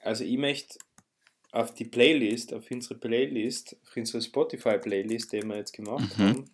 [0.04, 0.78] Also ich möchte
[1.52, 6.24] auf die Playlist, auf unsere Playlist, auf unsere Spotify-Playlist, die wir jetzt gemacht Mhm.
[6.24, 6.46] haben,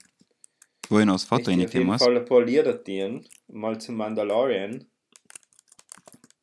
[0.90, 4.86] Wo ich noch das Foto möchte ich Lieder dienen, mal zum Mandalorian,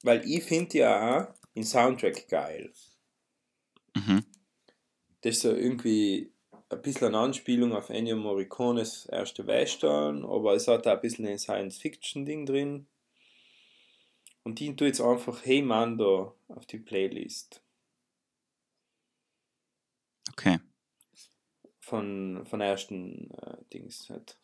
[0.02, 2.72] weil ich finde ja auch den Soundtrack geil.
[3.96, 4.24] Mhm.
[5.22, 6.30] Das ist so irgendwie
[6.68, 11.26] ein bisschen eine Anspielung auf Ennio Morricones erste Western, aber es hat auch ein bisschen
[11.26, 12.86] ein Science-Fiction-Ding drin.
[14.44, 17.60] Und die tue jetzt einfach Hey Mando auf die Playlist
[20.38, 20.58] Okay.
[21.86, 24.36] Von, von ersten äh, Dings halt.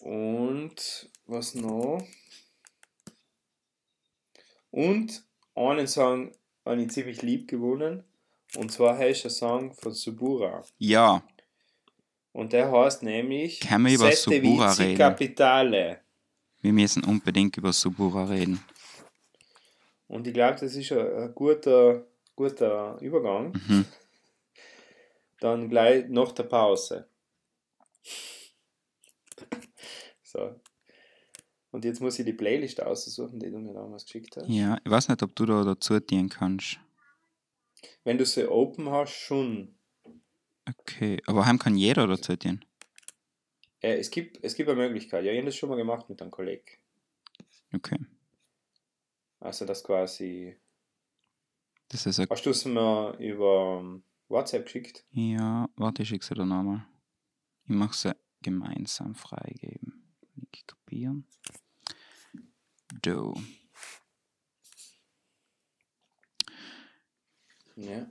[0.00, 2.02] Und was noch?
[4.70, 6.32] Und einen Song
[6.66, 8.04] habe ich ziemlich lieb gewonnen.
[8.56, 10.64] Und zwar heißt der Song von Subura.
[10.78, 11.22] Ja,
[12.32, 14.98] Und der heißt nämlich Können wir über Sette Subura Vizi reden?
[14.98, 16.00] Capitale.
[16.60, 18.62] wir müssen unbedingt über Subura reden.
[20.08, 22.04] Und ich glaube, das ist ein, ein guter,
[22.36, 23.52] guter Übergang.
[23.52, 23.84] Mhm.
[25.40, 27.08] Dann gleich nach der Pause.
[30.22, 30.60] So.
[31.72, 34.48] Und jetzt muss ich die Playlist aussuchen, die du mir damals geschickt hast.
[34.48, 36.78] Ja, ich weiß nicht, ob du da dazu dienen kannst.
[38.04, 39.74] Wenn du sie open hast, schon.
[40.68, 42.64] Okay, aber heim kann jeder dazu dienen.
[43.80, 45.24] Äh, es, gibt, es gibt eine Möglichkeit.
[45.24, 46.64] Ja, ich habe das schon mal gemacht mit einem Kollegen.
[47.74, 47.98] Okay.
[49.38, 50.56] Also das quasi.
[51.88, 55.04] Das ist ein Hast du es mir über ähm, WhatsApp geschickt?
[55.10, 56.86] Ja, warte, ich schicke sie dir nochmal.
[57.64, 60.14] Ich mache sie gemeinsam freigeben.
[60.34, 61.26] Link kopieren.
[63.02, 63.34] Do.
[67.76, 68.06] Ja.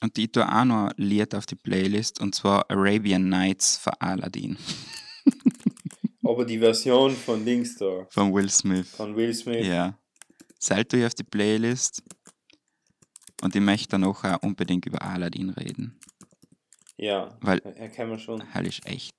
[0.00, 3.98] Und ich tue auch noch ein Lied auf die Playlist und zwar Arabian Nights für
[4.00, 4.56] Aladdin
[6.22, 8.88] Aber die Version von Dings da, von Will Smith.
[8.90, 9.66] von Will Smith.
[9.66, 9.98] Ja.
[10.58, 12.02] Seid du auf die Playlist
[13.42, 15.98] und ich möchte dann auch unbedingt über Aladdin reden.
[16.96, 18.40] Ja, Weil- er kann man schon.
[18.52, 19.14] Hell ist echt,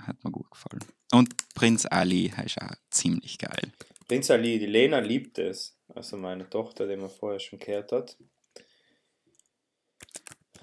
[0.00, 0.82] hat mir gut gefallen.
[1.12, 3.72] Und Prinz Ali ist auch ziemlich geil.
[4.08, 5.78] Prinz Ali, die Lena liebt es.
[5.94, 8.16] Also meine Tochter, die man vorher schon gehört hat.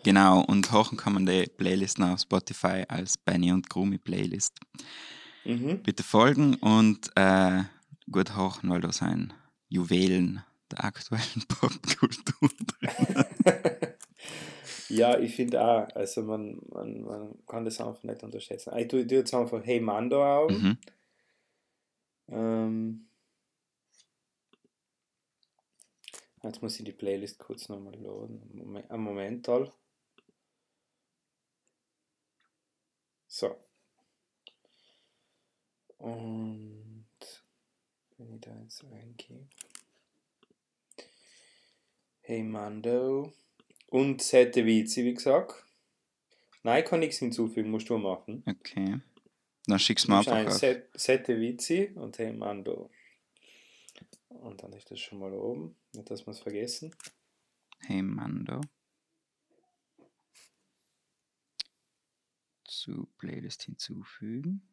[0.03, 4.57] Genau, und hochen kann man die Playlist noch auf Spotify als Benny und Grumi Playlist.
[5.45, 5.83] Mhm.
[5.83, 7.63] Bitte folgen und äh,
[8.09, 9.35] gut hochen, weil da sind
[9.67, 13.89] Juwelen der aktuellen Popkultur drin.
[14.89, 18.75] Ja, ich finde auch, also man, man, man kann das einfach nicht unterschätzen.
[18.75, 20.51] Ich tue, jetzt einfach Hey Mando auf.
[20.51, 20.77] Mhm.
[22.27, 23.09] Ähm,
[26.41, 28.49] jetzt muss ich die Playlist kurz nochmal laden.
[28.51, 29.71] Moment, einen Moment all.
[33.27, 33.55] So.
[35.99, 37.05] Und
[38.17, 39.47] wenn ich da jetzt reingehe.
[42.29, 43.33] Hey Mando.
[43.87, 45.65] Und Sette Vizi, wie gesagt.
[46.61, 48.43] Nein, kann nichts hinzufügen, musst du machen.
[48.45, 49.01] Okay.
[49.65, 50.51] Dann schickst du mir einfach.
[50.51, 52.91] Set, Sette Vizi und Hey Mando.
[54.27, 56.95] Und dann ist das schon mal oben, nicht dass wir es vergessen.
[57.79, 58.61] Hey Mando.
[62.63, 64.69] Zu Playlist hinzufügen.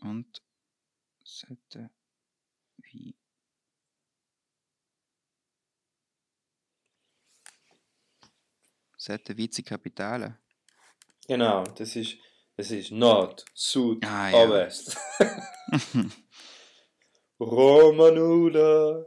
[0.00, 0.42] Und
[1.22, 1.90] Sette
[2.78, 3.14] wie.
[9.02, 10.38] Sette Vizi Kapitale.
[11.26, 12.14] Genau, das ist,
[12.56, 14.66] das ist Nord, Süd, Ah, ja.
[14.66, 14.96] Ost.
[17.40, 19.04] Romanuda,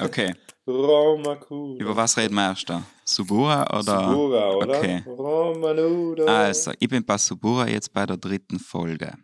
[0.00, 0.34] Okay.
[0.66, 1.80] Romakuda.
[1.84, 2.82] Über was reden wir erst da?
[3.04, 4.10] Subura oder?
[4.10, 4.78] Subura, oder?
[4.78, 5.02] Okay.
[5.06, 6.24] Romanuda.
[6.24, 9.14] Also, ich bin bei Subura jetzt bei der dritten Folge.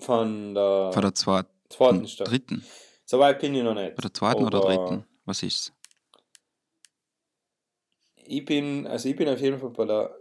[0.00, 1.48] Von der, Von der zweiten.
[1.70, 2.30] zweiten Staffel.
[2.30, 2.64] Dritten.
[3.06, 3.96] So weit bin ich noch nicht.
[3.96, 5.04] Bei der zweiten oder Aber dritten?
[5.24, 5.72] Was ist's?
[8.28, 10.18] Ich bin, also ich bin auf jeden Fall bei der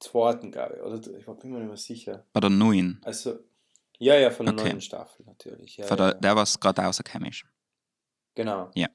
[0.00, 0.82] zweiten, glaube ich.
[0.82, 2.26] Oder ich bin mir nicht mehr sicher.
[2.32, 3.00] Bei der neuen.
[3.04, 3.38] Also,
[3.98, 4.68] ja, ja, von der Okay.
[4.68, 5.76] neuen Staffel natürlich.
[5.76, 7.44] Ja, Von ja, der, der, was gerade rausgekommen ist.
[8.34, 8.70] Genau.
[8.74, 8.88] Ja.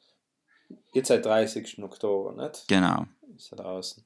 [0.94, 1.82] Jetzt seit 30.
[1.84, 2.68] Oktober, nicht?
[2.68, 3.06] Genau.
[3.36, 4.06] Ist er draußen.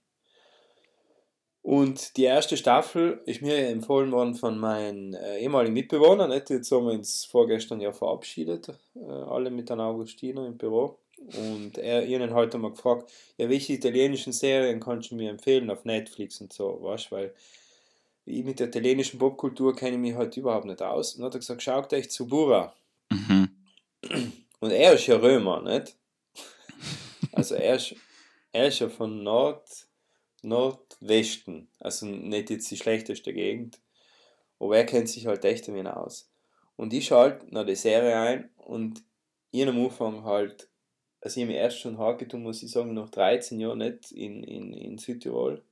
[1.63, 6.29] Und die erste Staffel ist mir empfohlen worden von meinen äh, ehemaligen Mitbewohnern.
[6.29, 6.49] Nicht?
[6.49, 10.99] Jetzt haben wir uns vorgestern ja verabschiedet, äh, alle mit einem Augustiner im Büro.
[11.37, 15.85] Und er ihnen heute mal gefragt, ja, welche italienischen Serien kannst du mir empfehlen auf
[15.85, 17.33] Netflix und so, weißt weil
[18.25, 21.13] ich mit der italienischen Popkultur kenne ich mich halt überhaupt nicht aus.
[21.13, 22.73] Und dann hat er gesagt, schaut euch Subura.
[23.09, 23.49] Mhm.
[24.59, 25.95] Und er ist ja Römer, nicht?
[27.31, 27.95] Also er ist,
[28.51, 29.67] er ist ja von Nord,
[30.41, 33.79] Nordwesten, also nicht jetzt die schlechteste Gegend,
[34.59, 36.29] aber er kennt sich halt echt damit aus.
[36.75, 39.03] Und ich schalte nach die Serie ein und
[39.51, 40.69] ich am Anfang halt,
[41.23, 44.11] also ich habe mich erst schon hart getan, muss ich sagen, nach 13 Jahren nicht
[44.11, 45.63] in, in, in Südtirol.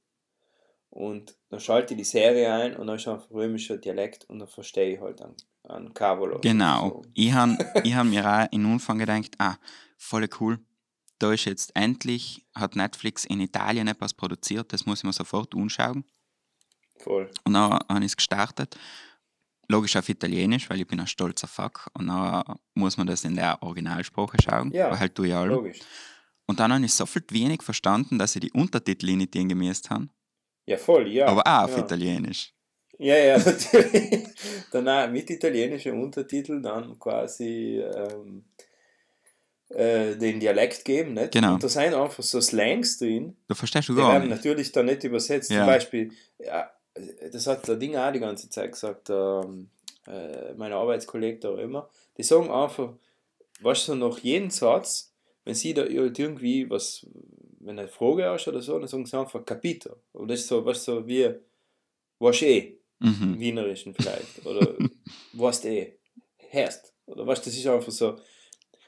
[0.90, 4.48] Und dann schalte ich die Serie ein und dann ist einfach römischer Dialekt und dann
[4.48, 6.40] verstehe ich halt an, an Cavolo.
[6.40, 7.04] Genau.
[7.14, 9.58] Ich habe ich hab mir auch in Anfang gedacht, ah,
[9.98, 10.60] voll cool.
[11.20, 15.54] Da ist jetzt endlich, hat Netflix in Italien etwas produziert, das muss ich mir sofort
[15.54, 16.06] anschauen.
[16.98, 17.30] Voll.
[17.44, 18.78] Und dann habe ich es gestartet.
[19.68, 21.88] Logisch auf Italienisch, weil ich bin ein stolzer Fuck.
[21.94, 22.44] Und dann
[22.74, 24.72] muss man das in der Originalsprache schauen.
[24.72, 25.54] Ja, halt du ja alle.
[25.54, 25.80] Logisch.
[26.46, 30.10] Und dann habe ich so viel wenig verstanden, dass ich die Untertitel nicht gemäßt habe.
[30.66, 31.28] Ja, voll, ja.
[31.28, 31.84] aber auch auf ja.
[31.84, 32.54] Italienisch.
[32.98, 34.28] Ja, ja, natürlich.
[34.72, 38.44] dann auch mit italienischen Untertitel dann quasi ähm,
[39.70, 41.32] äh, den Dialekt geben, nicht?
[41.32, 41.54] Genau.
[41.54, 44.38] Und da sind einfach so Slangs drin, Da verstehst du die gar werden nicht.
[44.38, 45.50] natürlich dann nicht übersetzt.
[45.50, 45.60] Ja.
[45.60, 46.70] Zum Beispiel, ja,
[47.32, 49.70] das hat der Ding auch die ganze Zeit gesagt, ähm,
[50.08, 52.94] äh, mein Arbeitskollege da auch immer, die sagen einfach,
[53.62, 55.14] weißt du, nach jedem Satz,
[55.46, 57.06] wenn sie da irgendwie was,
[57.60, 59.96] wenn eine Frage hast oder so, dann sagen sie einfach Capito.
[60.14, 61.34] Und das ist so, weißt du, so wie,
[62.20, 63.40] was eh im Mhm.
[63.40, 64.46] Wienerischen vielleicht.
[64.46, 64.76] Oder
[65.34, 65.98] weißt eh,
[66.50, 66.94] hörst.
[67.08, 68.16] Oder weißt das ist einfach so.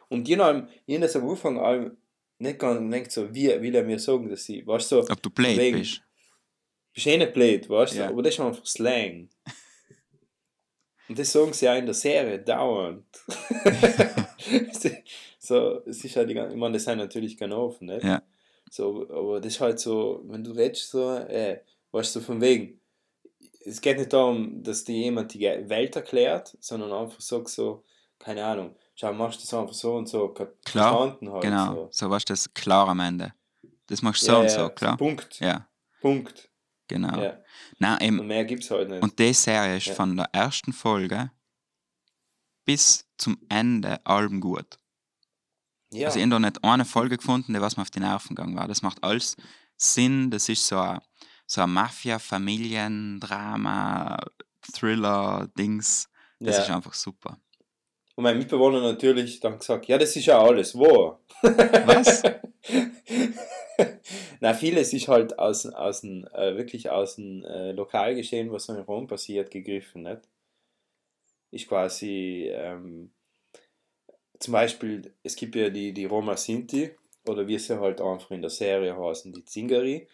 [0.08, 1.98] Und je nach je das am Anfang allem
[2.38, 5.22] nicht ganz denkt so, wie will er mir sagen, dass sie, weißt du, so, Ob
[5.22, 6.02] du blöd bist.
[6.94, 8.10] Bist eh nicht blöd, weißt du, Ja.
[8.10, 9.30] aber das ist einfach Slang.
[11.10, 13.06] Und das sagen sie auch in der Serie dauernd.
[15.40, 18.04] so, es ist halt die ganze, ich meine, das sind natürlich keine offen, nicht?
[18.04, 18.22] Ja.
[18.72, 22.80] So, aber das ist halt so, wenn du redest so, äh, weißt du, von wegen,
[23.66, 27.84] es geht nicht darum, dass dir jemand die Welt erklärt, sondern einfach sagt so,
[28.18, 31.44] keine Ahnung, schau, machst du das einfach so und so, verstanden halt.
[31.44, 31.74] Genau.
[31.74, 31.88] So.
[31.92, 33.34] So was das klar am Ende.
[33.88, 34.98] Das machst du so Ja, und ja, so, klar.
[34.98, 35.40] Punkt.
[35.40, 35.68] Ja,
[36.02, 36.50] Punkt.
[36.94, 37.22] Genau.
[37.22, 37.38] Ja.
[37.80, 39.04] Nein, eben, Und mehr gibt es halt nicht.
[39.04, 39.94] Und die Serie ist Ja.
[39.96, 41.32] von der ersten Folge
[42.66, 44.78] bis zum Ende allem gut.
[45.92, 46.08] ja.
[46.08, 48.56] Also ich habe da nicht eine Folge gefunden, die was mir auf die Nerven gegangen
[48.56, 48.68] war.
[48.68, 49.36] Das macht alles
[49.76, 51.00] Sinn, das ist so ein,
[51.46, 54.18] so ein Mafia-Familiendrama,
[54.74, 56.10] Thriller-Dings.
[56.40, 56.64] Das Ja.
[56.64, 57.38] ist einfach super.
[58.16, 61.20] Und mein Mitbewohner natürlich dann gesagt, ja, das ist ja alles wahr.
[61.42, 62.22] Was?
[64.40, 68.78] Na, vieles ist halt aus, aus dem, äh, wirklich aus dem äh, Lokalgeschehen, was in
[68.78, 70.22] Rom passiert, gegriffen, nicht?
[71.52, 73.12] Ist quasi, ähm,
[74.40, 76.92] zum Beispiel, es gibt ja die, die Roma Sinti,
[77.28, 80.08] oder wie sie halt einfach in der Serie heißen, die Zingari.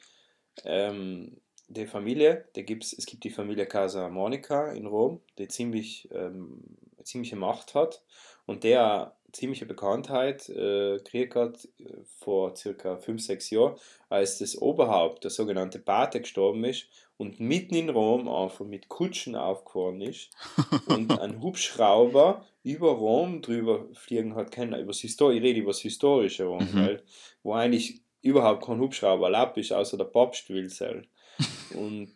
[0.66, 1.38] Ähm,
[1.68, 6.64] die Familie, da gibt's, es gibt die Familie Casa Monica in Rom, die ziemlich, ähm,
[7.04, 8.04] ziemliche Macht hat
[8.46, 13.76] und der ziemliche Bekanntheit äh, gekriegt hat äh, vor circa 5, 6 Jahren,
[14.10, 19.36] als das Oberhaupt, der sogenannte Pate, gestorben ist und mitten in Rom einfach mit Kutschen
[19.36, 20.30] aufgefahren ist
[20.88, 25.82] und ein Hubschrauber über Rom drüber fliegen hat können, über Histor ich rede über das
[25.82, 26.76] historische Rom, Mhm.
[26.76, 27.04] weil,
[27.44, 31.08] wo eigentlich überhaupt kein Hubschrauber erlaubt ist, außer der Papst will soll.
[31.76, 32.14] Und,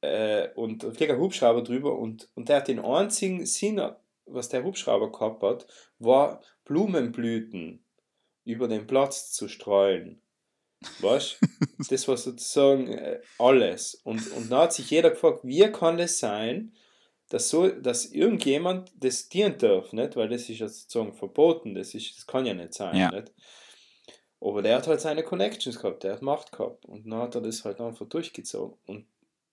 [0.00, 3.80] äh, und da fliegt ein Hubschrauber drüber und, und der hat den einzigen Sinn,
[4.30, 5.66] was der Hubschrauber gehabt hat,
[5.98, 7.84] war Blumenblüten
[8.44, 10.22] über den Platz zu streuen.
[11.00, 11.38] Weißt
[11.90, 13.94] Das war sozusagen äh, alles.
[13.94, 16.74] Und, und da hat sich jeder gefragt, wie kann es sein,
[17.28, 20.16] dass, so, dass irgendjemand das dienen darf, nicht?
[20.16, 22.96] weil das ist ja sozusagen verboten, das, ist, das kann ja nicht sein.
[22.96, 23.10] Ja.
[23.10, 23.32] Nicht?
[24.40, 27.40] Aber der hat halt seine Connections gehabt, der hat Macht gehabt und dann hat er
[27.40, 28.78] das halt einfach durchgezogen.
[28.86, 29.06] Und,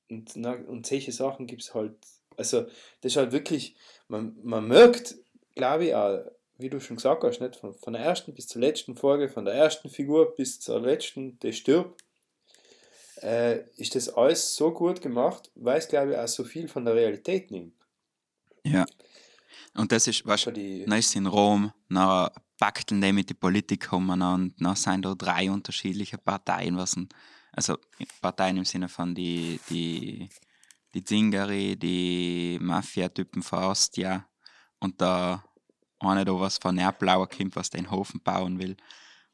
[0.09, 0.36] und,
[0.67, 1.95] und solche Sachen gibt es halt,
[2.38, 2.63] also
[3.01, 3.75] das ist halt wirklich,
[4.07, 5.15] man, man merkt,
[5.55, 6.19] glaube ich, auch,
[6.57, 7.55] wie du schon gesagt hast, nicht?
[7.55, 11.38] Von, von der ersten bis zur letzten Folge, von der ersten Figur bis zur letzten,
[11.39, 12.03] der stirbt,
[13.21, 16.86] äh, ist das alles so gut gemacht, weil es, glaube ich, auch so viel von
[16.86, 17.73] der Realität nimmt.
[18.63, 18.86] Ja.
[19.75, 24.21] Und das ist, weißt dann ist in Rom, dann packten die mit die Politik kommen
[24.21, 27.09] und dann sind da drei unterschiedliche Parteien, was ein,
[27.51, 27.77] also
[28.21, 30.29] Parteien im Sinne von die, die,
[30.95, 34.25] die Zingari, die Mafia-Typen von Ostia
[34.79, 35.43] und da
[35.99, 38.77] einer da was von Nerblauer kommt, was den Hofen bauen will.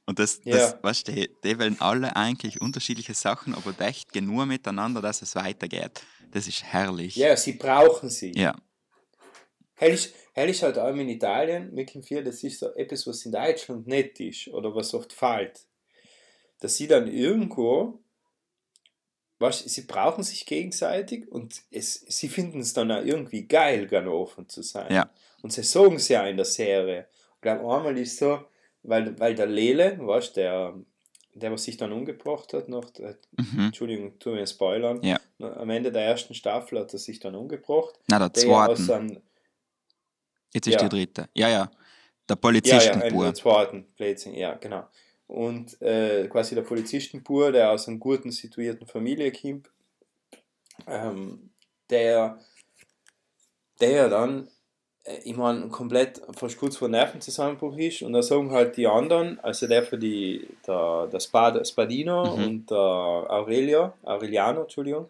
[0.06, 0.80] Und das, das Ja.
[0.84, 5.36] weißt du, die, die wollen alle eigentlich unterschiedliche Sachen, aber echt genug miteinander, dass es
[5.36, 6.02] weitergeht.
[6.32, 7.16] Das ist herrlich.
[7.16, 8.32] ja, sie brauchen sie.
[8.36, 8.56] Ja.
[9.76, 13.26] Hell ist, hell ist halt auch in Italien, kommt viel, das ist so etwas, was
[13.26, 15.60] in Deutschland nicht ist oder was oft fehlt.
[16.60, 18.04] Dass sie dann irgendwo,
[19.42, 24.08] weißt, sie brauchen sich gegenseitig und es, sie finden es dann auch irgendwie geil, ganz
[24.08, 24.94] offen zu sein.
[24.94, 25.10] Ja.
[25.42, 27.08] Und sie sagen es ja in der Serie.
[27.36, 28.40] Ich glaube, einmal ist so,
[28.84, 30.76] weil, weil der Lele, weißt der,
[31.34, 33.66] der, was sich dann umgebracht hat, noch, der, Mhm.
[33.68, 35.20] Entschuldigung, tu mir spoilern, Ja.
[35.40, 37.96] am Ende der ersten Staffel hat er sich dann umgebracht.
[38.08, 38.92] Na, der Der ja zweiten.
[38.92, 39.22] einem,
[40.54, 40.84] Jetzt ist Ja.
[40.84, 41.30] die dritte.
[41.34, 41.50] Ja, ja.
[41.50, 41.70] Der Ja,
[42.30, 43.26] ja, Polizistenbur.
[43.26, 44.84] einen zweiten Blödsinn, ja, genau.
[45.32, 49.70] Und äh, quasi der Polizistenbur, der aus einer guten, situierten Familie kommt,
[50.86, 51.52] ähm,
[51.90, 52.38] der,
[53.80, 54.50] der dann,
[55.06, 59.40] äh, ich meine, komplett fast kurz vor Nervenzusammenbruch ist und da sagen halt die anderen,
[59.40, 62.44] also der für die, der, der Spad, Spadino Mhm.
[62.44, 65.10] und der Aurelio, Aureliano, Entschuldigung,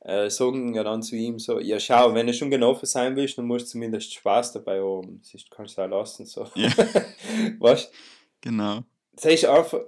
[0.00, 3.36] äh, sagen ja dann zu ihm so, ja schau, wenn du schon genossen sein willst,
[3.36, 6.46] dann musst du zumindest Spaß dabei haben, sonst kannst du auch lassen, so.
[6.54, 6.70] Ja.
[7.58, 7.92] weißt
[8.40, 8.84] Genau.
[9.24, 9.80] Das ist einfach,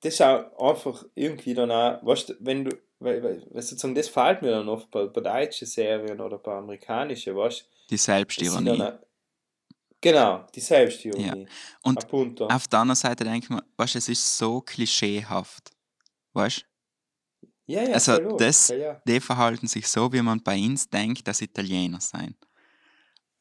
[0.00, 3.94] das ist auch einfach irgendwie dann auch, weißt du, wenn du, weil, weil, weil sozusagen,
[3.94, 7.96] das fehlt mir dann oft bei, bei deutschen Serien oder bei amerikanischen, weißt du, Die
[7.96, 8.92] Selbstironie.
[10.00, 11.46] genau, die Selbstironie.
[11.82, 12.46] Und Appunto.
[12.46, 15.70] auf der anderen Seite denke ich mir, weißt, du, es ist so klischeehaft.
[16.32, 16.64] Weißt
[17.66, 19.02] Ja, ja, also das- ja, ja.
[19.06, 22.34] die verhalten sich so, wie man bei uns denkt, dass Italiener sein.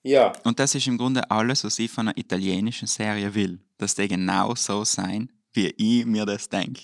[0.04, 3.60] Ja, Und das ist im Grunde alles, was ich von einer italienischen Serie will.
[3.78, 6.82] Dass die genau so sein, wie ich mir das denke.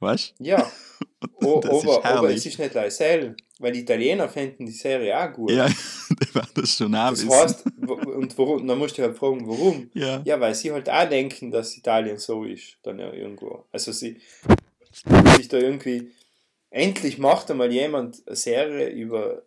[0.00, 0.70] Weißt ja.
[1.40, 1.46] du?
[1.46, 5.18] O, das aber, ist aber es ist nicht leisel, weil die Italiener fänden die Serie
[5.18, 5.50] auch gut.
[5.50, 5.66] Ja,
[6.10, 7.30] die werden das schon auch das wissen.
[7.32, 9.90] heißt, und warum, dann musst du halt fragen, warum.
[9.94, 10.20] ja.
[10.24, 13.64] Ja, weil sie halt auch denken, dass Italien so ist, dann ja irgendwo.
[13.72, 14.20] Also sie
[15.36, 16.12] sich da irgendwie,
[16.70, 19.42] endlich macht einmal jemand eine Serie über,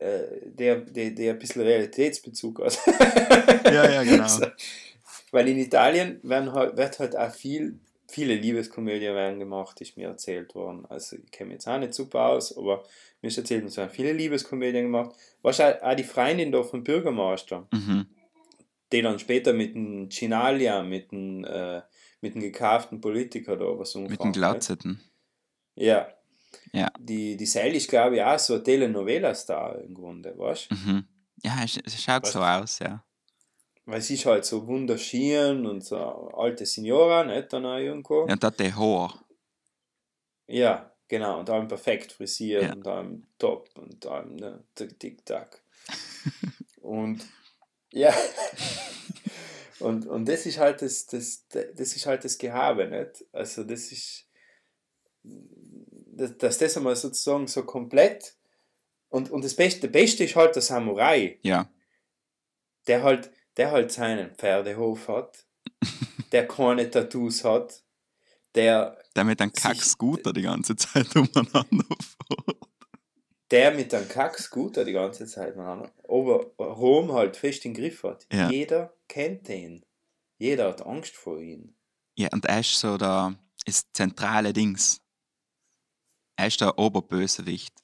[0.00, 2.78] der, der, der ein bisschen Realitätsbezug hat.
[3.64, 4.26] Ja, ja, genau.
[4.28, 4.46] So.
[5.32, 7.78] Weil in Italien werden halt, wird halt auch viel,
[8.08, 10.86] viele Liebeskomödien werden gemacht, ist mir erzählt worden.
[10.88, 12.82] Also ich kenne jetzt auch nicht super aus, aber
[13.22, 15.14] mir ist erzählt, es werden viele Liebeskomödien gemacht.
[15.42, 18.06] Wahrscheinlich auch die Freundin da vom Bürgermeister Mhm.
[18.92, 21.80] die dann später mit dem Cinalia, mit dem, äh,
[22.22, 24.32] mit dem gekauften Politiker da was Mit umgefahren.
[24.32, 25.00] den Glatzeten.
[25.76, 26.08] Ja.
[26.72, 26.88] Ja.
[26.98, 30.74] Die, die Seil ist, glaube ich, auch so ein Telenovela-Star im Grunde, weißt du?
[30.74, 31.04] Mhm.
[31.42, 33.04] Ja, es, es schaut so aus, ja.
[33.86, 37.52] Weil sie ist halt so wunderschön und so eine alte Signora, nicht?
[37.52, 38.26] Dann auch irgendwo.
[38.26, 39.24] Ja, und hat der Haar.
[40.46, 41.40] Ja, genau.
[41.40, 42.72] Und allem perfekt frisiert Ja.
[42.72, 45.62] und allem top und allem ne, tick, tick, tack.
[46.82, 47.26] und
[47.92, 48.14] ja.
[49.80, 53.24] und, und das ist halt das, das, das ist halt das Gehabe, nicht?
[53.32, 54.28] Also das ist,
[56.16, 58.36] dass, das einmal sozusagen so komplett
[59.08, 61.68] und, und das Beste, der Beste ist halt der Samurai, Ja,
[62.86, 65.44] der halt, der halt seinen Pferdehof hat,
[66.32, 67.82] der keine Tattoos hat,
[68.54, 72.56] der der mit einem Kack-Scooter die ganze Zeit umeinander fährt.
[73.50, 78.26] der mit einem Kack-Scooter die ganze Zeit miteinander, aber Rom halt fest im Griff hat.
[78.32, 78.50] Ja.
[78.50, 79.84] Jeder kennt den.
[80.38, 81.74] Jeder hat Angst vor ihm.
[82.16, 83.34] Ja, und er ist so der,
[83.66, 85.00] ist zentrale Dings.
[86.40, 87.74] Er ist der Oberbösewicht.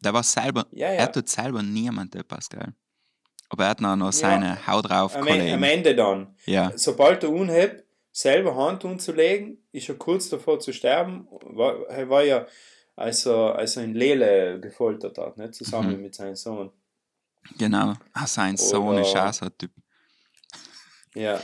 [0.00, 1.00] Der war selber, Ja, ja.
[1.00, 2.72] er tut selber niemand etwas, gell?
[3.50, 6.34] Aber er hat noch, noch seine Haut drauf Am, am Ende dann.
[6.46, 11.26] Ja, Sobald er unhebt, selber Hand umzulegen, ist er kurz davor zu sterben.
[11.30, 12.46] War, er war ja,
[12.96, 15.54] als er, als er in Lele gefoltert hat, nicht?
[15.54, 16.02] zusammen Mhm.
[16.02, 16.70] mit seinem Sohn.
[17.58, 17.94] genau.
[18.14, 19.72] Ah, sein Sohn ist auch so ein Typ.
[21.14, 21.40] Ja.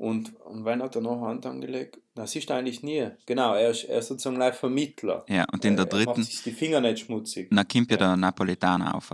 [0.00, 1.98] Und, und wann hat er noch Hand angelegt?
[2.14, 3.08] Na, siehst du eigentlich nie.
[3.26, 5.24] Genau, er ist, er ist sozusagen ein Vermittler.
[5.28, 7.48] Ja, und in der Er- Er dritten, macht sich die Finger nicht schmutzig.
[7.50, 9.10] dann kommt ja der Napolitaner auf.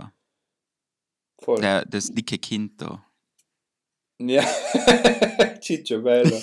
[1.41, 1.59] Voll.
[1.59, 3.03] Der, das dicke Kind da.
[4.19, 4.43] Ja.
[5.61, 6.37] Ciccio Bello.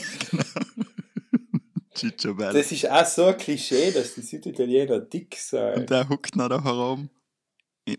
[1.94, 2.52] Ciccio Bello.
[2.52, 5.76] Das ist auch so ein Klischee, dass die Süditaliener dick sind.
[5.76, 7.08] Und der huckt noch da herum.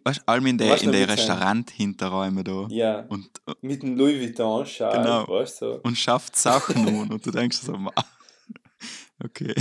[0.04, 2.68] Weißt du, allem in Weißt du, in der mit seinem- Restaurant-Hinterräume da.
[2.70, 3.30] Ja, Und,
[3.62, 5.28] mit dem Louis Vuitton-Schal, Genau.
[5.28, 5.66] weißt du?
[5.74, 5.80] So.
[5.84, 7.12] und schafft Sachen nun.
[7.12, 7.92] Und du denkst so, "Ma,
[9.24, 9.54] okay.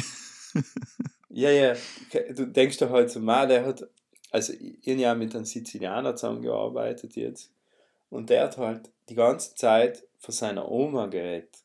[1.29, 1.75] Ja, ja.
[2.37, 3.83] Du denkst doch halt so, man, der hat,
[4.31, 7.51] also ich ja mit einem Sizilianer zusammengearbeitet jetzt.
[8.11, 11.57] Und der hat halt die ganze Zeit von seiner Oma geredet.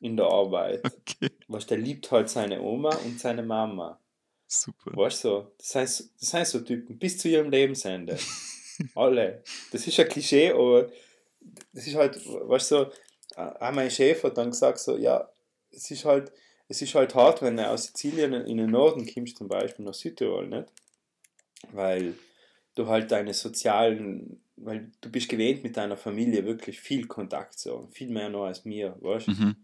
[0.00, 0.82] In der Arbeit.
[1.22, 4.00] Okay, Weißt du, der liebt halt seine Oma und seine Mama.
[4.60, 4.96] Super.
[4.96, 8.18] Weißt du, das sind, so- das sind so Typen, bis zu ihrem Lebensende.
[8.94, 9.42] Alle.
[9.70, 10.90] Das ist ein Klischee, aber
[11.72, 12.92] das ist halt, weißt du, so,
[13.36, 15.28] auch mein Chef hat dann gesagt, so, ja,
[15.70, 16.32] es ist halt,
[16.68, 19.94] es ist halt hart, wenn du aus Sizilien in den Norden kommst, zum Beispiel nach
[19.94, 20.68] Südtirol, nicht?
[21.72, 22.14] Weil
[22.74, 27.88] du halt deine sozialen, weil du bist gewöhnt mit deiner Familie wirklich viel Kontakt so,
[27.92, 29.30] viel mehr noch als mir, weißt du?
[29.32, 29.56] Mhm.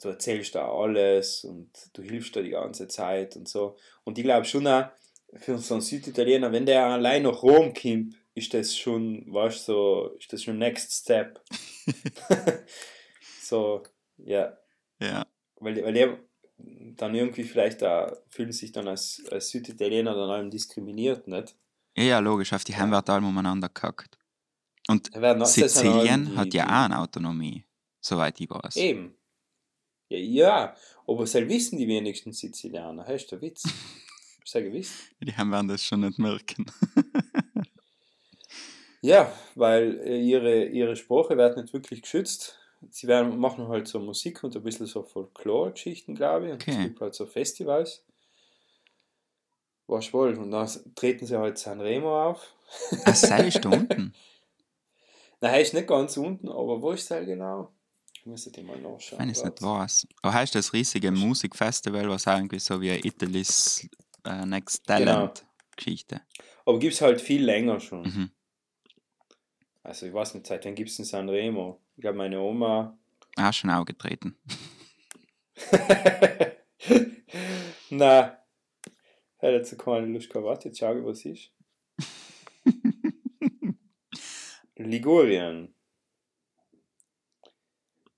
[0.00, 3.76] Du erzählst da alles und du hilfst da die ganze Zeit und so.
[4.04, 4.90] Und ich glaube schon auch,
[5.36, 9.72] für so einen Süditaliener, wenn der allein nach Rom kommt, ist das schon, weißt du,
[9.72, 11.42] so, ist das schon Next Step.
[13.42, 13.82] so,
[14.16, 14.56] ja.
[15.00, 15.26] Ja,
[15.56, 16.18] Weil, weil er
[16.58, 21.54] dann irgendwie vielleicht da fühlen sich dann als, als Süditaliener dann allem diskriminiert, nicht?
[21.96, 22.52] ja, ja, logisch.
[22.52, 24.18] Auf die Heim wird allem umeinander gehackt.
[24.88, 25.10] Und
[25.46, 27.64] Sizilien hat ja auch eine Autonomie,
[28.00, 28.76] soweit ich weiß.
[28.76, 29.17] Eben.
[30.08, 33.64] Ja, ja, aber das wissen die wenigsten Sizilianer, hast du Witz?
[34.54, 35.10] Ja gewiss.
[35.20, 36.64] Die Heim werden das schon nicht merken.
[39.00, 42.58] Ja, weil äh, ihre, ihre Sprache wird nicht wirklich geschützt.
[42.90, 46.52] Sie werden, machen halt so Musik und ein bisschen so Folklore-Geschichten, glaube ich.
[46.52, 46.70] Und Okay.
[46.72, 48.04] es gibt halt so Festivals.
[49.86, 50.36] Was wohl.
[50.36, 52.54] Und dann treten sie halt Sanremo auf.
[53.04, 54.14] Ah, sei ist unten.
[55.40, 57.72] Nein, ist nicht ganz unten, aber wo ist er genau?
[58.20, 59.20] Ich muss die mal nachschauen.
[59.20, 60.08] Wenn ich es nicht weiß.
[60.22, 63.88] Aber heißt das riesige Musikfestival, was irgendwie so wie Italy's
[64.24, 65.46] äh, Next Talent
[65.76, 66.22] Geschichte.
[66.66, 68.02] Aber gibt es halt viel länger schon.
[68.02, 68.30] Mhm.
[69.84, 71.80] Also ich weiß nicht, seit wann gibt es in Sanremo?
[71.94, 72.98] Ich glaube, meine Oma
[73.36, 74.36] Auch schon aufgetreten.
[77.90, 78.36] Na,
[79.36, 80.64] hätte jetzt keine Lust gehabt.
[80.64, 81.52] Jetzt schau ich, was ist.
[84.76, 85.72] Ligurien.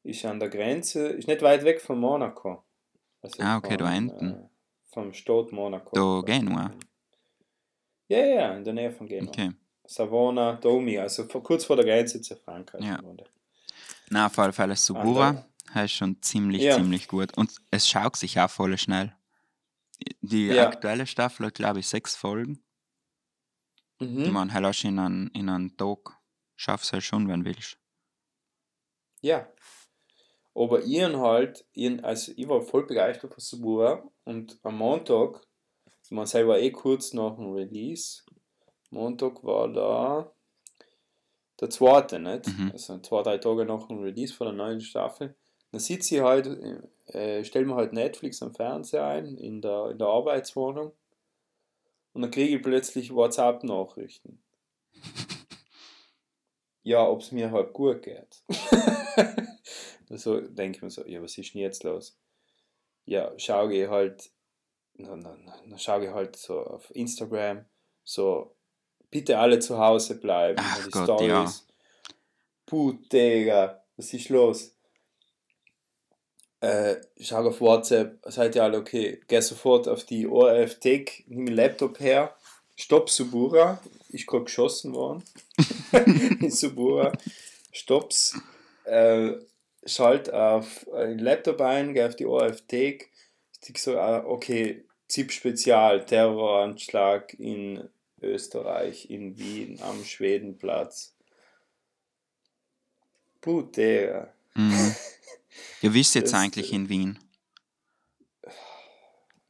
[0.02, 2.64] Ist an der Grenze, ist nicht weit weg von Monaco.
[3.22, 4.30] Also Ah, okay, da von, hinten.
[4.32, 4.48] Äh,
[4.92, 5.90] vom Stadt Monaco.
[5.94, 6.72] Da Genua.
[8.08, 9.28] Ja, ja, in der Nähe von Genua.
[9.28, 9.52] Okay.
[9.86, 12.82] Savona, Domi, also kurz vor der Grenze zu Frankreich.
[12.84, 13.00] Ja.
[14.08, 15.44] Na, auf alle Fälle Subura.
[15.74, 16.76] Ist schon ziemlich, Ja.
[16.76, 17.36] ziemlich gut.
[17.36, 19.14] Und es schaut sich auch voll schnell.
[20.20, 20.66] Die Ja.
[20.68, 22.62] aktuelle Staffel hat, glaube ich, sechs Folgen.
[24.00, 24.24] Mhm.
[24.24, 26.16] Ich meine, hast in einen, in einen Tag
[26.56, 27.78] schaffst halt schon, wenn du willst.
[29.20, 29.46] Ja.
[30.60, 35.40] Aber ihren halt, ihren, also ich war voll begeistert von Subura und am Montag,
[36.10, 38.22] man selber eh kurz nach dem Release,
[38.90, 40.30] Montag war da
[41.58, 42.46] der zweite, nicht?
[42.46, 42.72] Mhm.
[42.72, 45.34] Also zwei, drei Tage nach dem Release von der neuen Staffel.
[45.72, 46.46] Dann sitze ich halt,
[47.06, 50.92] äh, stelle mir halt Netflix am Fernseher ein, in der, in der Arbeitswohnung
[52.12, 54.42] und dann kriege ich plötzlich WhatsApp-Nachrichten.
[56.82, 58.42] ja, ob es mir halt gut geht.
[60.18, 62.20] so denke ich mir so, ja, was ist denn jetzt los?
[63.10, 64.30] ja, schaue ich halt,
[64.94, 67.64] dann, dann, dann schaue ich halt so auf Instagram,
[68.04, 68.54] so,
[69.10, 70.60] bitte alle zu Hause bleiben.
[70.60, 71.52] Ach die Gott, ja.
[72.66, 74.76] Puh, Digga, was ist los?
[76.60, 79.20] Äh, schau auf WhatsApp, seid ihr alle okay?
[79.26, 82.36] Geh sofort auf die ORF-Tech, nimm den Laptop her,
[82.76, 85.24] stopp Subura, ist gerade geschossen worden.
[86.50, 87.12] Subura,
[87.72, 88.38] stopp's,
[88.84, 89.32] äh,
[89.84, 93.08] schalt auf äh, den Laptop ein, geh auf die ORF-Tech,
[93.66, 97.88] ich so, ah, okay, ZIP Spezial, Terroranschlag in
[98.22, 101.14] Österreich, in Wien, am Schwedenplatz.
[103.40, 104.32] Puh, Digga.
[104.54, 104.94] Mhm.
[105.80, 107.18] Wie ist jetzt Das, eigentlich in Wien?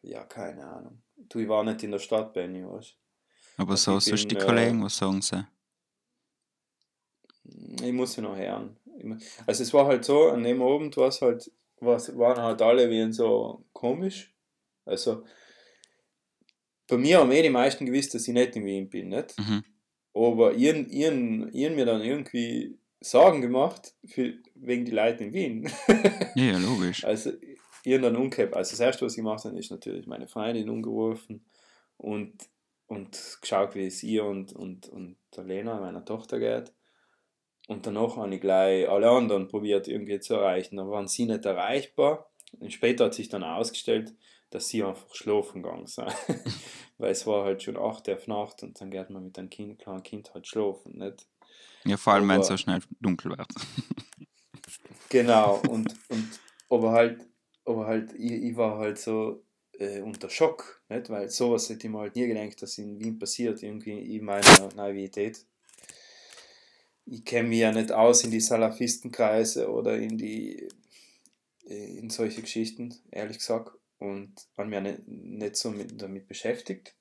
[0.03, 1.03] Ja, keine Ahnung.
[1.17, 2.97] Du, ich war nicht in der Stadt, Benny, weißt
[3.57, 5.47] Aber so, sonst die bin, äh, Kollegen, was sagen sie?
[7.83, 8.77] Ich muss ja noch hören.
[9.47, 12.91] Also es war halt so, an dem Abend war es halt, war's, waren halt alle
[12.91, 14.35] wie so komisch.
[14.85, 15.25] Also
[16.89, 19.39] bei mir haben eh die meisten gewusst, dass ich nicht in Wien bin, nicht?
[19.39, 19.65] Mhm.
[20.13, 25.71] Aber ihren, ihren, ihren mir dann irgendwie Sorgen gemacht für, wegen die Leute in Wien.
[26.37, 27.05] Ja, ja, logisch.
[27.05, 27.33] Also,
[27.85, 28.55] ihren dann umgehabt.
[28.55, 31.45] Also, das erste, was ich gemacht habe, ist natürlich meine Freundin umgeworfen
[31.97, 32.35] und,
[32.87, 36.73] und geschaut, wie es ihr und, und, und der Lena, meiner Tochter, geht.
[37.71, 40.77] Und danach habe ich gleich alle anderen probiert, irgendwie zu erreichen.
[40.77, 42.29] Da waren sie nicht erreichbar.
[42.59, 44.13] Und später hat sich dann ausgestellt,
[44.51, 46.13] dass sie einfach schlafen gegangen sind.
[46.99, 49.79] Weil es war halt schon 8 Uhr Nacht und dann geht man mit einem kind,
[49.79, 50.99] kleinen Kind halt schlafen.
[50.99, 51.29] Nicht?
[51.85, 53.49] Ja, vor allem, wenn es so schnell dunkel wird.
[55.09, 57.21] Genau, und, und aber halt,
[57.65, 59.43] aber halt, ich, ich war halt so
[59.77, 61.11] äh, unter Schock, nicht?
[61.11, 64.69] weil sowas hätte ich mir halt nie gedacht, dass in Wien passiert, irgendwie in meiner
[64.77, 65.45] Naivität.
[67.13, 70.69] Ich kenne mich ja nicht aus in die Salafistenkreise oder in die
[71.71, 76.95] äh, in solche Geschichten, ehrlich gesagt, und habe mich nicht, nicht so mit, damit beschäftigt.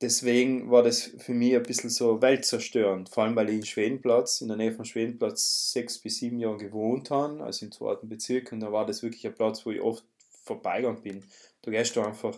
[0.00, 4.40] Deswegen war das für mich ein bisschen so weltzerstörend, vor allem weil ich in Schwedenplatz,
[4.40, 8.50] in der Nähe von Schwedenplatz, sechs bis sieben Jahre gewohnt habe, also im zweiten Bezirk,
[8.50, 10.04] und da war das wirklich ein Platz, wo ich oft
[10.42, 11.24] vorbeigegangen bin.
[11.62, 12.36] Da gehst du einfach,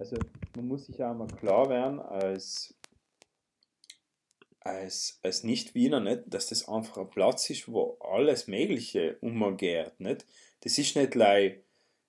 [0.00, 0.16] also
[0.56, 2.74] man muss sich ja einmal klar werden, als,
[4.60, 9.98] als, als Nicht-Wiener, nicht, dass das einfach ein Platz ist, wo alles Mögliche umgeht.
[10.00, 10.26] Nicht?
[10.60, 11.60] Das ist nicht gleich,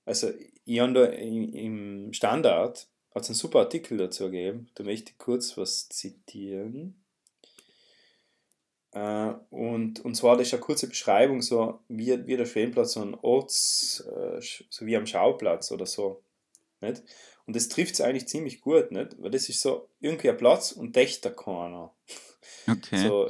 [0.06, 0.32] also
[0.66, 5.58] ich habe da im, Standard hat einen super Artikel dazu gegeben, da möchte ich kurz
[5.58, 7.04] was zitieren.
[8.92, 13.02] Äh, und, und zwar das ist eine kurze Beschreibung, so wie, wie der Schwedenplatz so
[13.02, 16.24] ein Orts, äh, so wie am Schauplatz oder so.
[16.82, 17.04] Nicht?
[17.46, 19.22] Und das trifft es eigentlich ziemlich gut, nicht?
[19.22, 21.94] weil das ist so irgendwie ein Platz und dächt da keiner.
[22.68, 23.08] Okay.
[23.08, 23.30] So,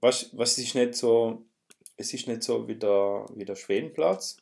[0.00, 1.44] was, was ist nicht so,
[1.96, 4.36] es ist nicht so wie der, wie der Schwedenplatz,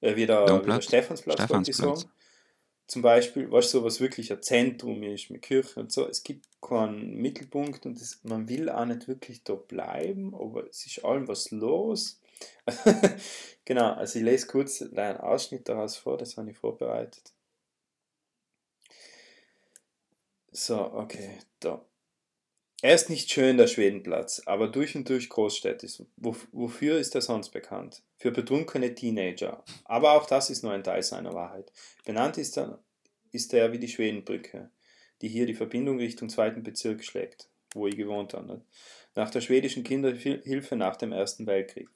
[0.00, 0.84] äh, wie, der, wie der Domplatz?
[0.84, 2.00] Stephansplatz, Stephansplatz.
[2.00, 2.12] sagen.
[2.86, 6.08] Zum Beispiel, was so was wirklich ein Zentrum ist mit Kirche und so.
[6.08, 10.86] Es gibt keinen Mittelpunkt und das, man will auch nicht wirklich da bleiben, aber es
[10.86, 12.20] ist allem was los.
[13.64, 17.32] genau, also ich lese kurz einen Ausschnitt daraus vor, das habe ich vorbereitet.
[20.52, 21.84] So, okay, da.
[22.82, 26.02] Er ist nicht schön, der Schwedenplatz, aber durch und durch großstädtisch.
[26.16, 28.02] Wo, wofür ist er sonst bekannt?
[28.16, 29.62] Für betrunkene Teenager.
[29.84, 31.70] Aber auch das ist nur ein Teil seiner Wahrheit.
[32.06, 32.78] Benannt ist er,
[33.32, 34.70] ist er wie die Schwedenbrücke,
[35.20, 38.46] die hier die Verbindung Richtung zweiten Bezirk schlägt, wo ich gewohnt habe.
[38.46, 38.62] nicht?
[39.14, 41.90] Nach der schwedischen Kinderhilfe nach dem Ersten Weltkrieg.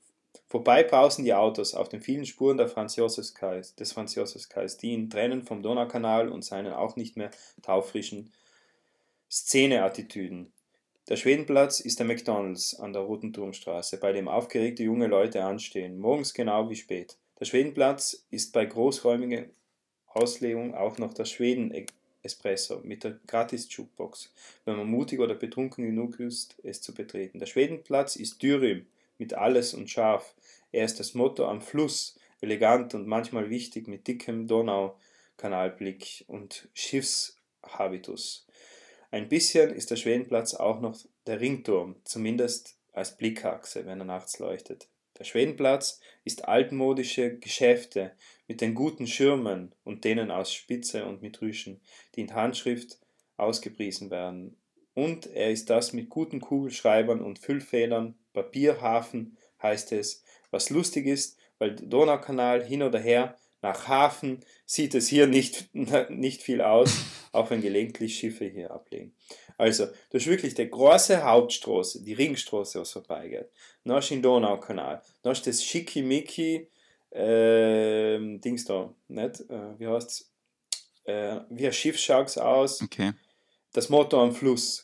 [0.49, 4.91] Vorbei brausen die Autos auf den vielen Spuren der Franz Josefskais, des Franz Josefskais, die
[4.91, 7.31] ihn trennen vom Donaukanal und seinen auch nicht mehr
[7.63, 8.33] taufrischen
[9.31, 10.53] Szene-Attitüden.
[11.07, 15.99] Der Schwedenplatz ist der McDonalds an der Roten Turmstraße, bei dem aufgeregte junge Leute anstehen,
[15.99, 17.19] morgens genau wie spät.
[17.39, 19.45] Der Schwedenplatz ist bei großräumiger
[20.07, 24.33] Auslegung auch noch der Schweden-Espresso mit der Gratis-Jukebox,
[24.65, 27.39] wenn man mutig oder betrunken genug ist, es zu betreten.
[27.39, 28.87] Der Schwedenplatz ist Dürüm
[29.19, 30.35] mit alles und scharf.
[30.73, 38.47] Er ist das Motto am Fluss, elegant und manchmal wichtig mit dickem Donaukanalblick und Schiffshabitus.
[39.15, 40.99] Ein bisschen ist der Schwedenplatz auch noch
[41.29, 44.89] der Ringturm, zumindest als Blickachse, wenn er nachts leuchtet.
[45.17, 48.11] Der Schwedenplatz ist altmodische Geschäfte
[48.49, 51.81] mit den guten Schirmen und denen aus Spitze und mit Rüschen,
[52.17, 52.99] die in Handschrift
[53.37, 54.57] ausgepriesen werden.
[54.95, 61.39] Und er ist das mit guten Kugelschreibern und Füllfedern, Papierhafen heißt es, was lustig ist,
[61.61, 65.75] weil Donaukanal hin oder her, nach Hafen sieht es hier nicht,
[66.11, 66.99] nicht viel aus,
[67.33, 69.15] auch wenn gelegentlich Schiffe hier ablegen.
[69.57, 73.49] Also, das ist wirklich die große Hauptstraße, die Ringstraße, was vorbeigeht.
[73.89, 76.69] Hast du den Donaukanal, hast du das Schickimicki
[77.13, 79.41] ähm, Dings da, nicht?
[79.49, 80.31] Äh, wie heißt's?
[81.05, 82.83] Äh, wie ein Schiff schaut's aus?
[82.83, 83.13] Okay.
[83.73, 84.84] Das Motto am Fluss,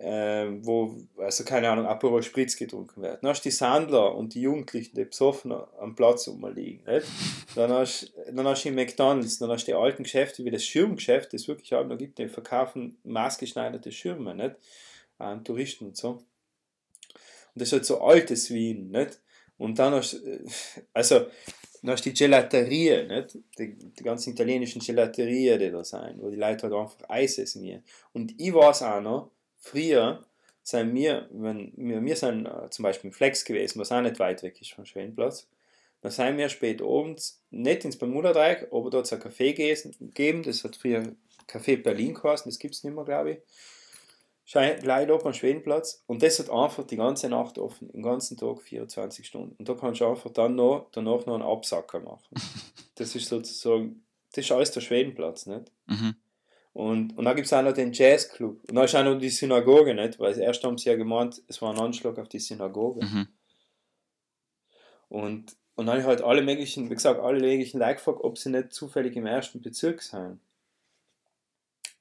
[0.00, 3.22] äh, wo, also keine Ahnung, Aperol Spritz getrunken wird.
[3.22, 6.84] Dann hast du die Sandler und die Jugendlichen, die besoffen am Platz rumliegen.
[6.86, 7.06] Nicht?
[7.54, 10.64] Dann hast dann hast du die McDonalds, dann hast du die alten Geschäfte wie das
[10.64, 14.56] Schirmgeschäft, das es wirklich auch noch gibt, die verkaufen maßgeschneiderte Schirme, nicht?
[15.18, 16.10] An Touristen und so.
[16.10, 16.22] Und
[17.54, 19.20] das ist halt so altes Wien, nicht?
[19.58, 20.48] Und dann hast du,
[20.94, 21.26] also,
[21.82, 23.38] dann hast du die Gelaterie, nicht?
[23.58, 27.62] Die, die ganzen italienischen Gelaterie, die da sind, wo die Leute halt einfach Eis essen
[27.62, 27.84] gehen.
[28.14, 29.30] Und ich weiß auch noch,
[29.60, 30.24] früher
[30.62, 34.18] sind wir, wenn wir, wir sind äh, zum Beispiel im Flex gewesen, was auch nicht
[34.18, 35.46] weit weg ist vom Schwedenplatz,
[36.02, 40.42] dann sind wir spät abends nicht ins Bermuda-Dreieck, aber dort hat es ein Café gegeben,
[40.42, 41.14] das hat früher
[41.48, 43.38] Café Berlin geheißen, das gibt es nicht mehr, glaube ich.
[44.44, 48.36] Schein- Gleich oben am Schwedenplatz und das hat einfach die ganze Nacht offen, den ganzen
[48.36, 49.54] Tag 24 Stunden.
[49.58, 52.34] Und da kannst du einfach dann noch, danach noch einen Absacker machen.
[52.96, 55.72] Das ist sozusagen, das ist alles der Schwedenplatz, nicht?
[55.86, 56.16] Mhm.
[56.72, 58.62] Und, und dann gibt es auch noch den Jazzclub.
[58.68, 60.18] Und dann ist auch noch die Synagoge, nicht?
[60.20, 63.04] Weil erst haben sie ja gemeint, es war ein Anschlag auf die Synagoge.
[63.04, 63.28] Mhm.
[65.08, 68.38] Und, und dann habe ich halt alle möglichen, wie gesagt, alle möglichen Leute gefragt, ob
[68.38, 70.40] sie nicht zufällig im ersten Bezirk sind.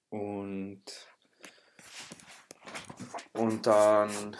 [0.09, 0.83] Und,
[3.33, 4.37] und dann,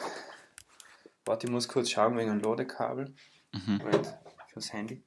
[1.26, 3.14] warte, ich muss kurz schauen wegen einem Ladekabel.
[3.52, 3.78] Mhm.
[3.78, 4.18] Moment,
[4.54, 5.04] fürs Handy.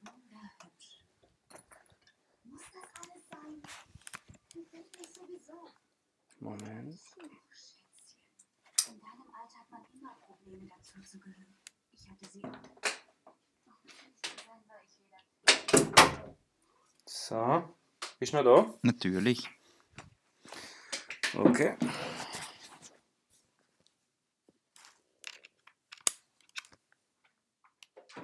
[6.43, 6.99] Moment.
[17.05, 17.75] So,
[18.19, 18.73] bist du noch da?
[18.81, 19.49] Natürlich.
[21.33, 21.77] Okay.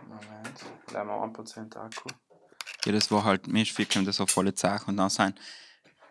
[0.07, 2.09] Moment, bleiben wir 1% Akku.
[2.83, 4.87] Ja, das war halt, mir ist viel gekommen, das war volle Sache.
[4.87, 5.39] Und dann sind,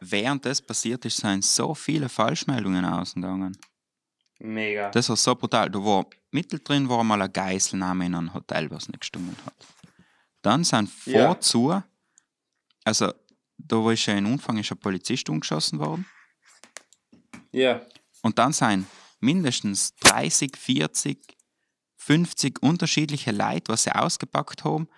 [0.01, 3.57] während das passiert ist, sind so viele Falschmeldungen ausgegangen.
[4.41, 4.91] Mega.
[4.91, 5.69] Das war so brutal.
[5.71, 9.55] Da war mittendrin war mal ein Geiselnahme in einem Hotel, was nicht gestimmt hat.
[10.43, 11.27] Dann sind Ja.
[11.27, 11.83] vorzu,
[12.85, 13.13] also
[13.57, 16.07] da war ja in Umfang ist ein Polizist umgeschossen worden.
[17.51, 17.81] Ja,
[18.23, 18.87] Und dann sind
[19.21, 21.19] mindestens 30, 40,
[21.97, 24.89] 50 unterschiedliche Leute, was sie ausgepackt haben,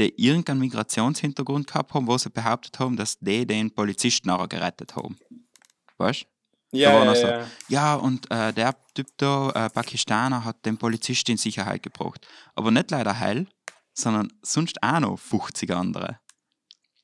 [0.00, 4.96] die irgendeinen Migrationshintergrund gehabt haben, wo sie behauptet haben, dass die den Polizisten nachher gerettet
[4.96, 5.18] haben.
[5.98, 6.26] Weißt du?
[6.78, 7.46] ja, ja, so, ja.
[7.68, 12.26] ja, und äh, der Typ da, äh, Pakistaner, hat den Polizist in Sicherheit gebracht.
[12.54, 13.46] Aber nicht leider heil,
[13.92, 16.20] sondern sonst auch noch 50 andere.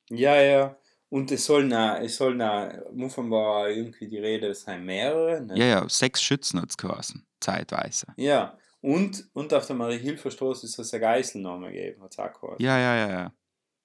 [0.09, 0.76] Ja, ja.
[1.09, 5.40] Und es sollen auch, es sollen auch, Anfang war irgendwie die Rede, es seien mehrere.
[5.40, 5.59] Ne?
[5.59, 8.07] Ja, ja, sechs Schützen hat es geheißen, zeitweise.
[8.16, 8.57] Ja.
[8.87, 12.61] Und, und auf der Marie-Hilfer-Straße ist es eine Geiselnahme gegeben, hat es auch gehört.
[12.61, 13.32] Ja, ja, ja, ja.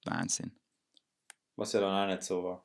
[0.05, 0.51] Wahnsinn.
[1.55, 2.63] Was ja dann auch nicht so war.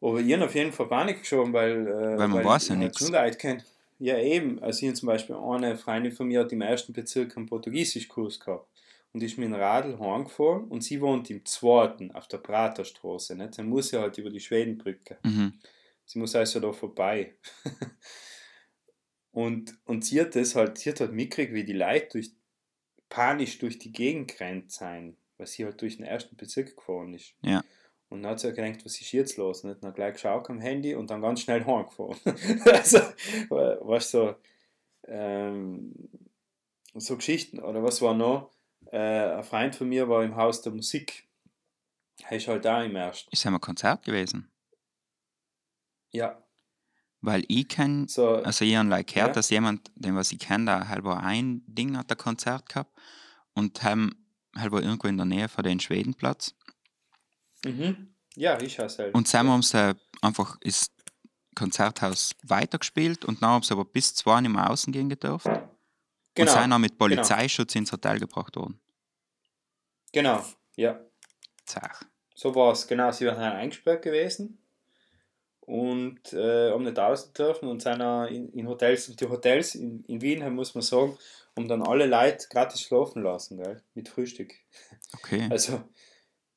[0.00, 3.38] Aber ich habe auf jeden Fall Panik geschoben, weil, äh, Weil man weiß ja Leute
[3.38, 3.64] kennt.
[4.00, 4.60] Ja, eben.
[4.60, 8.68] Also, ich zum Beispiel eine Freundin von mir hat im ersten Bezirk einen Portugiesischkurs gehabt.
[9.12, 13.36] Und ist mit dem Radl heimgefahren und sie wohnt im zweiten, auf der Praterstraße.
[13.36, 13.56] Nicht?
[13.56, 15.18] Dann muss sie halt über die Schwedenbrücke.
[15.22, 15.52] Mhm.
[16.06, 17.36] Sie muss also da vorbei.
[19.32, 22.32] und, und sie hat das halt, sie hat halt mitgekriegt, wie die Leute durch,
[23.08, 27.34] panisch durch die Gegend gerannt sind, weil sie halt durch den ersten Bezirk gefahren ist.
[27.42, 27.62] Ja.
[28.10, 29.64] Und dann hat sie ja gedacht, was ist jetzt los?
[29.64, 29.82] Nicht?
[29.82, 32.18] Dann gleich geschaut am Handy und dann ganz schnell heimgefahren.
[32.66, 32.98] also,
[33.48, 34.34] weißt du, so,
[35.04, 35.94] ähm,
[36.94, 37.58] so Geschichten.
[37.58, 38.50] Oder was war noch?
[38.90, 41.26] Äh, ein Freund von mir war im Haus der Musik.
[42.28, 43.30] Er ist halt da im ersten.
[43.32, 44.50] Ist einmal ein Konzert gewesen?
[46.10, 46.41] Ja,
[47.24, 48.34] Weil ich kenne, so.
[48.36, 49.32] also ich habe like gehört, Ja.
[49.34, 52.90] dass jemand, den was ich kenne, da halber ein Ding hat ein Konzert gehabt
[53.54, 56.54] und haben halber irgendwo in der Nähe von den Schwedenplatz.
[57.64, 58.14] Mhm.
[58.34, 59.14] Ja, ich hasse halt.
[59.14, 60.90] Und zusammen haben sie einfach ist
[61.54, 65.46] Konzerthaus weitergespielt und dann haben sie aber bis zwei nicht mehr außen gehen gedurft.
[65.46, 65.70] genau,
[66.38, 68.80] Und sind dann mit Polizeischutz ins Hotel gebracht worden.
[70.12, 70.44] genau,
[70.76, 70.98] ja.
[71.66, 72.02] Zach.
[72.34, 73.12] So war es, genau.
[73.12, 74.58] Sie waren dann eingesperrt gewesen
[75.72, 79.08] und äh, haben nicht raus dürfen und auch in, in Hotels.
[79.08, 81.16] Und die Hotels in, in Wien, muss man sagen,
[81.56, 83.82] haben dann alle Leute gratis schlafen lassen, gell?
[83.94, 84.52] mit Frühstück.
[85.14, 85.48] Okay.
[85.50, 85.82] Also,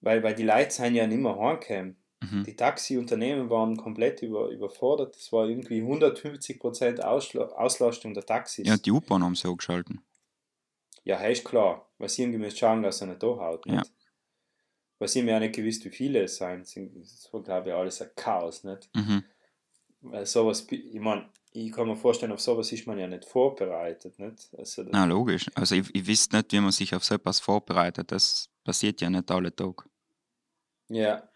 [0.01, 1.95] weil, weil die Leute sind ja nicht mehr heimgekommen.
[2.19, 2.43] Mhm.
[2.43, 5.15] Die Taxiunternehmen waren komplett über, überfordert.
[5.15, 8.67] Es war irgendwie 150% Ausla Auslastung der Taxis.
[8.67, 10.01] Ja, die U-Bahn haben sie auch geschalten.
[11.05, 11.87] Ja, hey, ist klar.
[11.99, 13.65] Weil sie irgendwie müssen schauen, dass er nicht da haut.
[13.65, 13.91] Nicht?
[14.99, 16.65] Weil sie haben ja nicht gewusst, wie viele es sind.
[16.67, 18.63] Sie- Das war, glaube ich, alles ein Chaos.
[18.63, 18.89] Nicht?
[18.95, 19.23] Mhm.
[20.01, 24.17] Weil sowas, ich meine, ich kann mir vorstellen, auf sowas ist man ja nicht vorbereitet.
[24.19, 24.49] Nicht?
[24.57, 25.49] Also Na, logisch.
[25.55, 28.11] Also ich, ich wüsste nicht, wie man sich auf so etwas vorbereitet.
[28.11, 29.83] Das passiert ja nicht alle Tage.
[30.89, 31.27] Ja,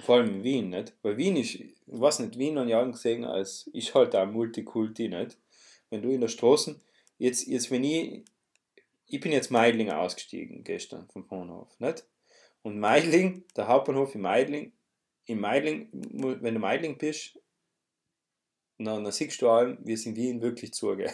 [0.00, 0.94] vor allem in Wien, nicht?
[1.02, 5.08] Weil Wien ist, ich weiß nicht, Wien ich auch gesehen als, ist halt auch Multikulti,
[5.08, 5.36] nicht?
[5.90, 6.80] Wenn du in der Straße,
[7.18, 8.24] jetzt, jetzt wenn ich,
[9.06, 12.04] ich bin jetzt Meidling ausgestiegen gestern vom Bahnhof, nicht?
[12.62, 14.72] Und Meidling, der Hauptbahnhof in Meidling,
[15.26, 17.38] in Meidling, wenn du Meidling bist,
[18.78, 21.12] dann, dann siehst du allem, wie es in Wien wirklich zugeht.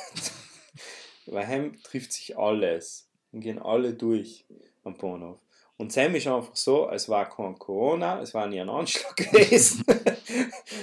[1.27, 4.47] Weil heim trifft sich alles und gehen alle durch
[4.85, 5.41] am Bahnhof.
[5.77, 9.85] Und Sam ist einfach so, es war kein Corona, es war nie ein Anschlag gewesen.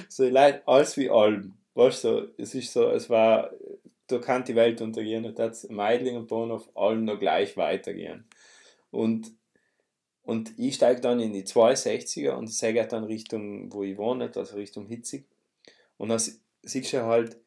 [0.08, 1.54] so Leute, alles wie allem.
[1.74, 3.50] Weißt du, es ist so, es war,
[4.08, 8.28] da kann die Welt untergehen und das Meidling und Bahnhof allen noch gleich weitergehen.
[8.92, 9.32] Und,
[10.24, 14.56] und ich steige dann in die 260er und sage dann Richtung, wo ich wohne, also
[14.56, 15.26] Richtung Hitzig.
[15.98, 17.38] Und dann sie- siehst du halt,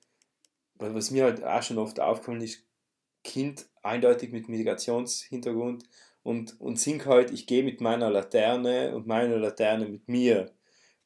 [0.75, 2.63] was mir halt auch schon oft aufgefallen ist,
[3.25, 5.85] Kind eindeutig mit Migrationshintergrund
[6.23, 10.53] und, und sing halt, ich gehe mit meiner Laterne und meine Laterne mit mir,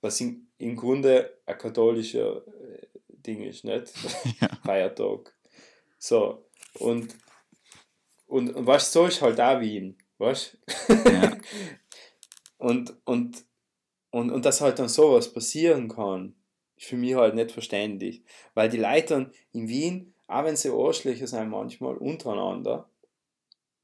[0.00, 3.88] was im, im Grunde ein katholischer äh, Ding ist, nicht?
[4.64, 5.34] Feiertag.
[5.98, 7.14] So, und,
[8.26, 10.58] und, und was so ist halt auch Wien, weißt
[11.06, 11.36] Ja.
[12.58, 13.44] und, und,
[14.10, 16.34] und, und dass halt dann sowas passieren kann,
[16.76, 18.22] ist für mich halt nicht verständlich.
[18.54, 22.88] Weil die Leute dann in Wien, auch wenn sie Arschlöcher sind manchmal untereinander,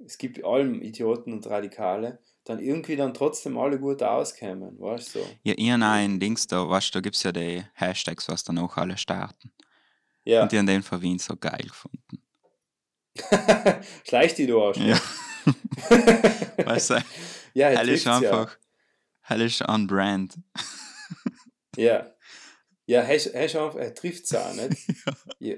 [0.05, 5.19] es gibt allem Idioten und Radikale, dann irgendwie dann trotzdem alle gut auskämen, weißt du?
[5.21, 5.27] So.
[5.43, 8.29] Ja, ich habe auch ein Dings da, weißt du, da gibt es ja die Hashtags,
[8.29, 9.51] was dann auch alle starten.
[10.25, 10.43] Ja.
[10.43, 12.23] Und die haben den von Wien so geil gefunden.
[14.05, 14.87] Schleich die du Arschloch.
[14.87, 15.01] Ja.
[16.65, 17.05] weißt du,
[17.55, 18.31] Ja, hell ist trifft's ja.
[18.41, 18.57] einfach,
[19.23, 20.35] hell ist on brand.
[21.77, 22.13] Ja.
[22.87, 24.87] Ja, er, ist- er, einfach, er trifft es auch nicht.
[25.41, 25.55] ja.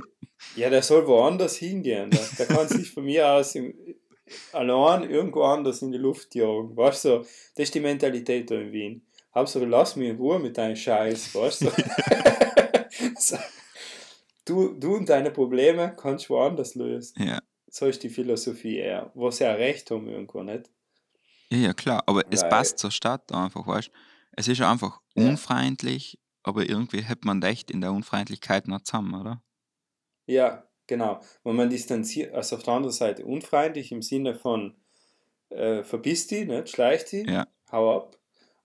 [0.57, 2.11] ja, der soll woanders hingehen.
[2.11, 3.75] Der, der kann sich von mir aus im,
[4.53, 6.75] allein irgendwo anders in die Luft jagen.
[6.77, 9.07] Weißt du, das ist die Mentalität da in Wien.
[9.35, 11.71] Hauptsache, lass mich in Ruhe mit deinem Scheiß, weißt du?
[13.19, 13.37] so.
[14.47, 14.69] du?
[14.75, 17.23] Du und deine Probleme kannst du woanders lösen.
[17.23, 17.41] Ja.
[17.71, 19.11] So ist die Philosophie eher.
[19.15, 20.71] Wo sie ja recht haben irgendwo, nicht?
[21.51, 23.93] Ja, ja, klar, aber es Weil- passt zur Stadt einfach, weißt du.
[24.33, 29.21] Es ist ja einfach unfreundlich, aber irgendwie hat man echt in der Unfreundlichkeit noch zusammen,
[29.21, 29.43] oder?
[30.27, 31.21] Ja, genau.
[31.43, 34.75] Und man distanziert, also auf der anderen Seite unfreundlich im Sinne von
[35.51, 36.69] äh, verpiss dich, nicht?
[36.69, 37.47] schleich dich, Ja.
[37.73, 38.19] hau ab.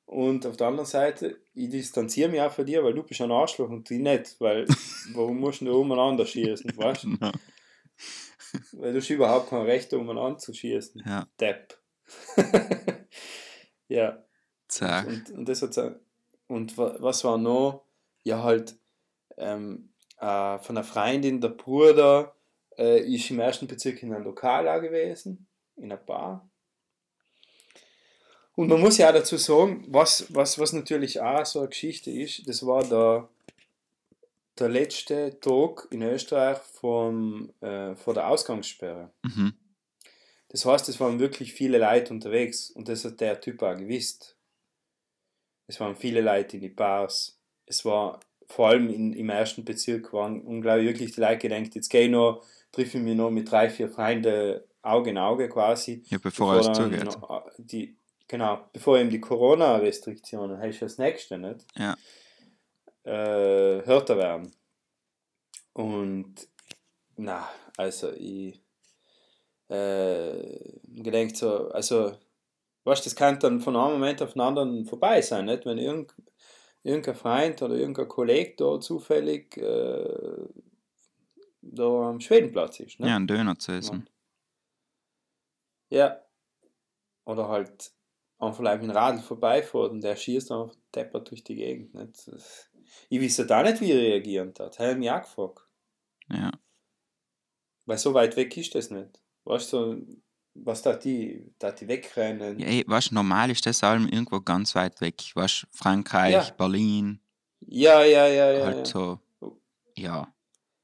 [0.06, 3.32] Und auf der anderen Seite, ich distanziere mich auch von dir, weil du bist ein
[3.32, 4.66] Arschloch und die nicht, weil
[5.14, 7.18] warum musst du umeinander schießen, weißt du?
[8.74, 11.01] Weil du hast überhaupt kein Recht, umeinander zu schießen.
[11.06, 11.28] Ja.
[11.39, 11.78] Depp.
[13.88, 14.24] ja.
[14.68, 15.08] Zack.
[15.08, 15.91] Und, und das hat's auch,
[16.47, 17.86] und wa- was war noch?
[18.24, 18.76] Ja, halt
[19.38, 22.36] ähm, äh, von einer Freundin, der Bruder,
[22.78, 26.49] äh, ist im ersten Bezirk in einem Lokal auch gewesen, in einer Bar.
[28.56, 32.12] Und man muss ja auch dazu sagen, was, was, was natürlich auch so eine Geschichte
[32.12, 33.28] ist, das war der,
[34.60, 39.12] der letzte Tag in Österreich vom, äh, vor der Ausgangssperre.
[39.24, 39.54] Mhm.
[40.49, 44.38] Das heißt, es waren wirklich viele Leute unterwegs und das hat der Typ auch gewusst.
[45.66, 47.39] Es waren viele Leute in die Bars.
[47.66, 51.89] Es war vor allem in, im ersten Bezirk waren unglaublich wirklich die Leute gedacht, jetzt
[51.89, 56.04] gehe ich noch, treffe ich mich noch mit drei, vier Freunden Auge in Auge quasi.
[56.08, 57.08] Ja, bevor alles dann zugeht.
[57.08, 57.97] äh, Die,
[58.28, 61.66] genau, bevor eben die Corona-Restriktionen, das ist das nächste, nicht?
[61.78, 61.95] Ja.
[63.04, 64.51] Äh, härter werden.
[65.74, 66.47] Und
[67.16, 68.62] na, also ich
[69.68, 72.18] äh, gedenkt so, also
[72.84, 75.66] weißt das kann dann von einem Moment auf den anderen vorbei sein, nicht?
[75.66, 76.16] Wenn irgend,
[76.84, 80.47] irgendein Freund oder irgendein Kollege da zufällig äh,
[81.62, 82.99] da am Schwedenplatz ist.
[82.99, 83.08] Ne?
[83.08, 84.08] Ja, einen Döner zu essen.
[85.89, 86.20] Ja.
[87.26, 87.91] Oder halt
[88.38, 91.93] einfach vielleicht mit dem Radl vorbeifährt und der schießt einfach deppert durch die Gegend.
[91.93, 92.28] Nicht?
[92.28, 92.70] Das-
[93.10, 94.80] Ich wüsste da nicht, wie er reagieren hat.
[94.80, 95.60] Ich mich auch gefragt.
[96.30, 96.52] Ja.
[97.86, 99.22] Weil so weit weg ist das nicht.
[99.44, 100.06] Weißt du,
[100.56, 102.60] was da die, da die wegrennen?
[102.60, 105.22] Ja, ey, weißt du, normal ist das allem irgendwo ganz weit weg.
[105.36, 106.50] Weißt du, Frankreich, Ja.
[106.58, 107.20] Berlin,
[107.62, 108.66] Ja, ja, ja, ja.
[108.66, 108.86] halt ja.
[108.86, 109.20] so,
[109.98, 110.34] ja.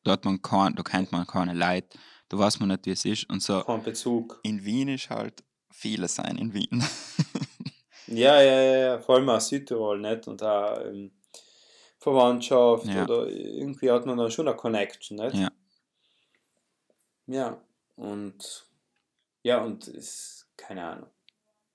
[0.03, 1.97] Da hat man kein, da kennt man keine Leute,
[2.29, 3.29] da weiß man nicht, wie es ist.
[3.29, 3.61] Und so.
[3.63, 4.39] Kein Bezug.
[4.43, 6.83] In Wien ist halt viele sein in Wien.
[8.11, 10.27] Ja, ja, ja, ja, vor allem aus Südtirol, nicht?
[10.27, 11.11] Und auch ähm,
[11.99, 13.03] Verwandtschaft Ja.
[13.03, 15.35] oder irgendwie hat man da schon eine Connection, nicht?
[15.35, 15.49] Ja.
[17.27, 17.61] Ja,
[17.95, 18.65] und
[19.43, 21.09] ja, und es, keine Ahnung.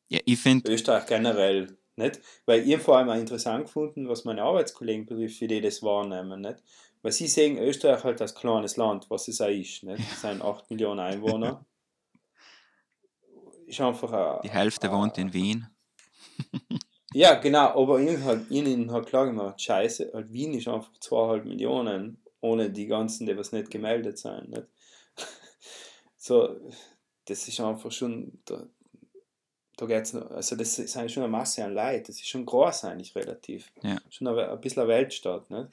[0.09, 2.21] Ja, ich finde, Österreich generell Nicht?
[2.45, 5.81] Weil ich hab vor allem auch interessant gefunden, was meine Arbeitskollegen betrifft, wie die das
[5.83, 6.41] wahrnehmen.
[6.41, 6.61] Nicht?
[7.03, 9.85] Weil sie sehen Österreich halt als kleines Land, was es auch ist.
[9.85, 10.01] Nicht?
[10.01, 11.65] Es sind 8 Millionen Einwohner.
[13.67, 15.67] Ist einfach ein, Die Hälfte wohnt in Wien.
[17.15, 21.45] Ja, genau, aber ihnen hat, ihnen hat klar gemacht, scheiße, halt Wien ist einfach zweieinhalb
[21.45, 24.51] Millionen, ohne die ganzen, die was nicht gemeldet sind.
[24.51, 24.67] Nicht?
[26.17, 26.57] So,
[27.27, 28.67] das ist einfach schon, da,
[29.77, 32.85] da geht's noch, also das ist schon eine Masse an Leid, das ist schon groß
[32.85, 33.71] eigentlich relativ.
[33.83, 33.99] Ja.
[34.09, 35.69] Schon ein, ein bisschen eine Weltstadt, nicht?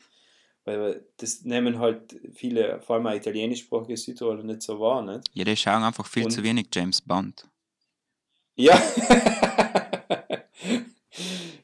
[0.65, 5.27] Weil das nehmen halt viele, vor allem auch italienischsprachige Südtiroler nicht so wahr, nicht?
[5.33, 7.47] Ja, die schauen einfach viel zu Und- wenig James Bond.
[8.55, 8.79] Ja.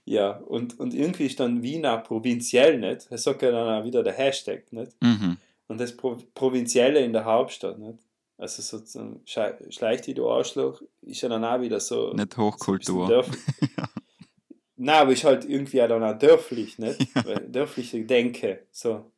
[0.09, 3.11] ja, und, und irgendwie ist dann Wien auch provinziell nicht.
[3.11, 4.93] Das sagt ja dann auch wieder der Hashtag nicht.
[5.01, 5.37] Mhm.
[5.67, 7.99] Und das Pro Provinzielle in der Hauptstadt nicht.
[8.37, 12.13] Also sozusagen, schleicht die du Arschloch, ist ja dann auch wieder so.
[12.13, 13.07] Nicht so Hochkultur.
[13.09, 13.37] dörf-
[14.77, 16.99] Nein, aber ist halt irgendwie auch dann auch dörflich, nicht?
[17.25, 19.11] Weil, dörfliche Denke, so.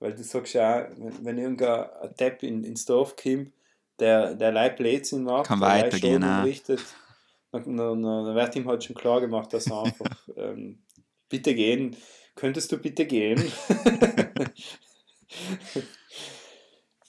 [0.00, 3.52] Weil du sagst ja auch, wenn, wenn irgendein ein Depp in, ins Dorf kommt,
[4.00, 6.80] der, der Leib Blödsinn macht, Kann weitergehen, richtet,
[7.52, 10.82] dann, dann, dann wird ihm halt schon klar gemacht, dass er einfach, ähm,
[11.28, 11.96] bitte gehen,
[12.34, 13.36] könntest du bitte gehen?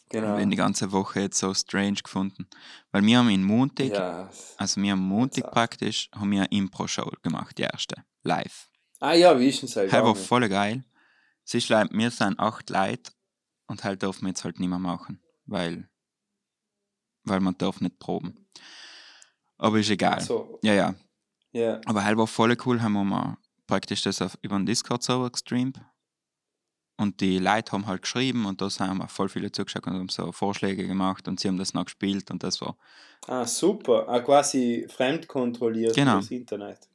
[0.10, 0.38] genau.
[0.38, 2.48] Wenn die ganze Woche jetzt so strange gefunden.
[2.92, 4.30] Weil wir haben in Montag, Ja.
[4.58, 5.52] also wir haben Montag auch.
[5.52, 8.70] praktisch, haben wir eine Impro-Show gemacht, die erste, live.
[9.00, 9.92] Ah ja, wie ist denn das?
[9.92, 10.84] Das war voll geil.
[11.46, 13.12] Es ist wir sind acht Leute
[13.68, 15.90] und halt dürfen wir jetzt halt nicht mehr machen, weil,
[17.24, 18.46] weil man darf nicht proben.
[19.60, 20.20] Aber ist egal.
[20.22, 20.96] So, Ja, ja.
[21.52, 21.80] ja.
[21.86, 23.38] Aber halt war voll cool, haben wir mal
[23.68, 25.80] praktisch das auf, über den Discord-Server gestreamt.
[26.98, 30.10] Und die Leute haben halt geschrieben und da haben wir voll viele zugeschaut und haben
[30.10, 32.76] so Vorschläge gemacht und sie haben das noch gespielt und das war.
[33.28, 34.06] Ah, super.
[34.10, 36.18] Ah, quasi fremdkontrolliert Genau.
[36.18, 36.90] das Internet.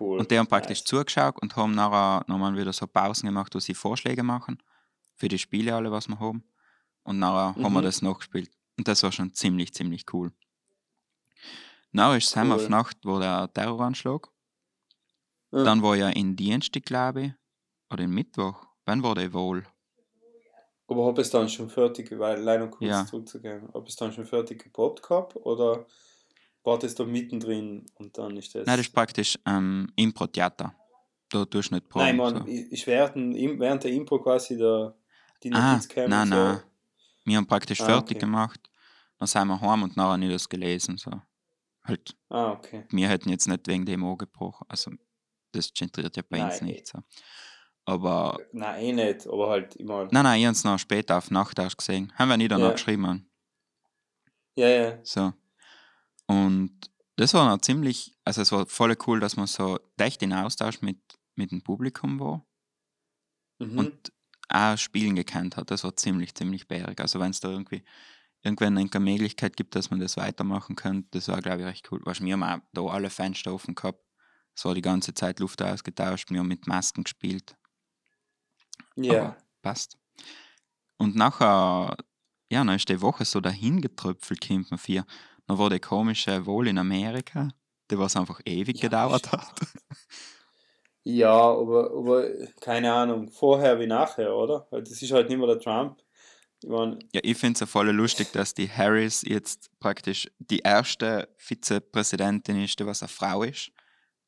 [0.00, 0.18] Cool.
[0.20, 0.84] Und die haben praktisch Nice.
[0.84, 4.62] zugeschaut und haben nachher nochmal wieder so Pausen gemacht, wo sie Vorschläge machen
[5.14, 6.42] für die Spiele alle, was wir haben.
[7.02, 7.84] Und nachher haben wir Mhm.
[7.84, 8.50] das nachgespielt.
[8.78, 10.32] Und das war schon ziemlich, ziemlich cool.
[11.94, 12.52] Nachher ist es Cool.
[12.52, 14.28] auf Nacht, wo der Terroranschlag.
[15.52, 15.62] Ja.
[15.62, 17.32] Dann war ja in Dienstag, glaube ich,
[17.90, 18.66] oder in Mittwoch.
[18.84, 19.62] Wann war der wohl?
[20.88, 23.06] Aber ob es dann schon fertig, weil leider kurz Ja.
[23.06, 25.86] zurückzugehen, ob es dann schon fertig geprobt gehabt oder
[26.64, 28.66] war das da mittendrin und dann ist das.
[28.66, 30.74] Nein, das ist praktisch ähm, Impro-Theater.
[31.30, 32.04] Da tust du nicht proben.
[32.06, 32.46] Nein, man, so.
[32.46, 34.94] ich, ich während, der Impro quasi der,
[35.42, 36.34] die Ah, Notizcam nein, und so.
[36.34, 36.60] nein.
[37.24, 38.26] Wir haben praktisch Ah, fertig okay.
[38.26, 38.60] gemacht.
[39.18, 40.98] Dann sind wir heim und nachher nicht das gelesen.
[40.98, 41.10] So.
[41.86, 42.84] Halt, Ah, okay.
[42.90, 44.66] wir hätten jetzt nicht wegen dem angebrochen.
[44.68, 44.92] Also,
[45.52, 47.00] das zentriert ja bei uns Nein, nicht so.
[47.86, 50.04] Aber, Nein, eh nicht, aber halt immer.
[50.10, 52.12] nein, nein, ich habe es noch später auf Nacht erst gesehen.
[52.16, 52.72] Haben wir nicht danach Ja.
[52.74, 53.30] geschrieben.
[54.56, 54.98] Ja, ja.
[55.04, 55.32] So.
[56.26, 60.32] Und das war noch ziemlich, also es war voll cool, dass man so echt in
[60.32, 60.98] Austausch mit,
[61.36, 62.46] mit dem Publikum war
[63.60, 63.78] Mhm.
[63.78, 64.12] und
[64.48, 65.70] auch Spielen gekannt hat.
[65.70, 67.00] Das war ziemlich, ziemlich bärig.
[67.00, 67.84] Also wenn es da irgendwie
[68.44, 72.00] irgendwann eine Möglichkeit gibt, dass man das weitermachen könnte, das war, glaube ich, recht cool.
[72.04, 74.00] Weißt, wir haben da alle Fenster offen gehabt.
[74.54, 77.56] Es war die ganze Zeit Luft ausgetauscht, wir haben mit Masken gespielt.
[78.96, 79.12] ja.
[79.22, 79.98] Aber passt.
[80.98, 81.96] Und nachher,
[82.50, 85.04] ja, dann ist die Woche so dahin getröpfelt, kommt man vier.
[85.46, 87.48] Dann war der komische Wohl in Amerika,
[87.90, 89.54] der was einfach ewig Ja, gedauert hat.
[91.04, 92.30] Ja, aber, aber
[92.60, 94.66] keine Ahnung, vorher wie nachher, oder?
[94.70, 96.02] Weil das ist halt nicht mehr der Trump.
[96.66, 102.62] Ja, ich finde es ja voll lustig, dass die Harris jetzt praktisch die erste Vizepräsidentin
[102.62, 103.70] ist, die was eine Frau ist,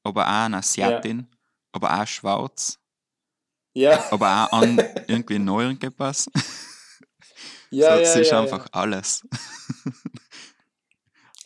[0.03, 1.27] aber auch eine Asiatin,
[1.73, 2.79] aber auch schwarz,
[3.73, 6.31] ja, aber auch an irgendwie neu irgendwas.
[7.71, 9.23] ja, so, ja, sie ist ja, einfach alles.
[9.85, 9.93] Ja.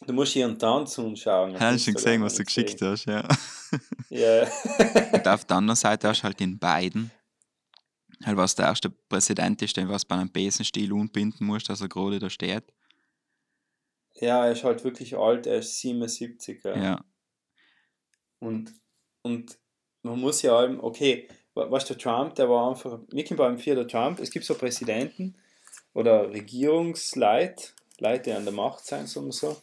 [0.06, 1.54] Du musst ihren Tanz anschauen.
[1.54, 3.28] auf Hast du schon gesehen, was du geschickt hast, ja.
[4.08, 4.48] Ja.
[5.12, 7.10] Und auf der anderen Seite hast du halt den beiden,
[8.24, 11.88] halt was der erste Präsident ist, den was bei einem Besenstiel unbinden musst, dass er
[11.88, 12.64] gerade da steht.
[14.20, 16.62] ja, er ist halt wirklich alt, er ist 77.
[16.64, 16.76] Ja.
[16.82, 17.04] Ja.
[18.38, 18.72] Und,
[19.22, 19.58] und
[20.02, 23.58] man muss ja allem, okay, wa- weißt du, Trump, der war einfach, mir kommt beim
[23.58, 25.34] Vier der Trump, es gibt so Präsidenten
[25.94, 29.56] oder Regierungsleit, Leute, die an der Macht sein, sagen wir so,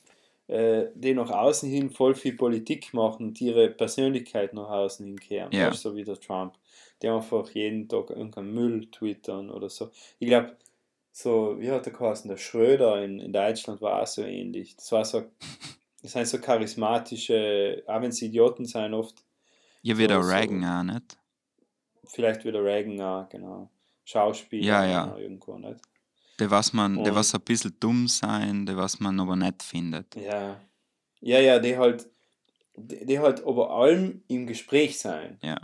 [0.47, 5.19] äh, die nach außen hin voll viel Politik machen und ihre Persönlichkeit nach außen hin
[5.19, 5.73] kehren, Ja.
[5.73, 6.53] so wie der Trump.
[7.01, 9.91] Die einfach jeden Tag irgendeinen Müll twittern oder so.
[10.19, 10.57] Ich glaube,
[11.11, 14.75] so, wie hat der geheißen, der Schröder in, in Deutschland war auch so ähnlich.
[14.75, 15.23] Das war so,
[16.01, 19.23] das sind so charismatische, auch wenn sie Idioten sind, oft
[19.81, 21.17] Ja, wie der so- Reagan auch nicht.
[22.05, 23.69] vielleicht wieder Reagan auch, genau.
[24.05, 25.17] Schauspieler Ja, ja.
[25.17, 25.81] irgendwo, nicht?
[26.39, 30.15] Der was man, der was ein bisschen dumm sein, der was man aber nicht findet.
[30.15, 30.61] Ja.
[31.19, 32.07] Ja, ja, die halt,
[32.75, 35.39] die, die halt über allem im Gespräch sein.
[35.41, 35.59] Ja.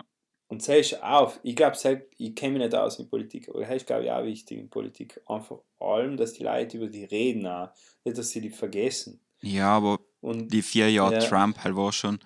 [0.48, 1.76] Und ist auch, ich glaube,
[2.18, 4.70] ich kenne mich nicht aus mit Politik, aber das ist, glaube ich, auch wichtig in
[4.70, 5.20] Politik.
[5.26, 7.70] Einfach allem, dass die Leute über die reden auch,
[8.04, 9.20] nicht, dass sie die vergessen.
[9.42, 11.20] Ja, aber Und die vier Jahre Ja.
[11.20, 12.20] Trump halt war schon,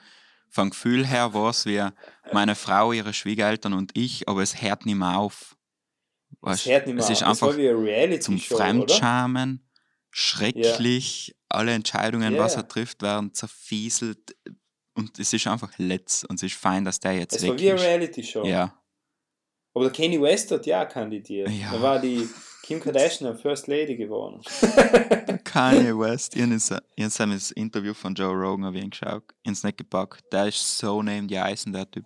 [0.50, 1.82] vom Gefühl her war es wie
[2.34, 5.56] meine Frau, ihre Schwiegereltern und ich, aber es hört nicht mehr auf.
[6.32, 7.40] es Weißt, hört nicht mehr es ist auf.
[7.40, 9.58] Das einfach zum Show, oder?
[10.10, 12.62] Schrecklich, alle Entscheidungen, Ja, was ja.
[12.62, 14.36] er trifft, werden zerfieselt
[14.98, 17.60] und es ist einfach letzt und es ist fein, dass der jetzt Es weg war
[17.60, 17.86] wie eine ist.
[17.86, 18.44] Reality Show.
[18.46, 18.74] Ja,
[19.74, 21.50] Aber der Kanye West hat ja kandidiert.
[21.50, 21.72] Ja.
[21.72, 22.28] Da war die
[22.64, 24.42] Kim Kardashian First Lady geworden.
[25.44, 30.24] Kanye West, ich habe das Interview von Joe Rogan hab ich angeschaut, ins nicht gepackt.
[30.32, 32.06] Der ist so neben die Eisen, der Typ.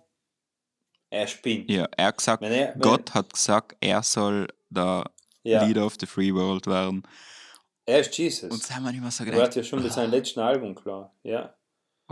[1.10, 1.70] Er spinnt.
[1.70, 5.10] Ja, er hat gesagt, Wenn er- wenn- Gott hat gesagt, er soll der
[5.42, 5.64] Ja.
[5.64, 7.02] Leader of the Free World werden.
[7.84, 8.50] Er ist Jesus.
[8.50, 10.74] Und da haben wir immer so er gedacht, hat ja schon mit seinem letzten Album
[10.74, 11.12] klar.
[11.24, 11.52] Ja.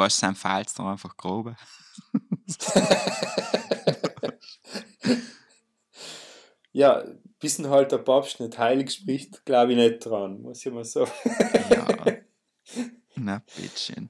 [0.00, 1.54] Was sein Falls da einfach grobe.
[6.72, 7.04] Ja,
[7.40, 11.10] bis halt der Papst nicht heilig spricht, glaube ich nicht dran, muss ich mal sagen.
[11.70, 12.16] Ja.
[13.16, 14.08] Na, bitteschön.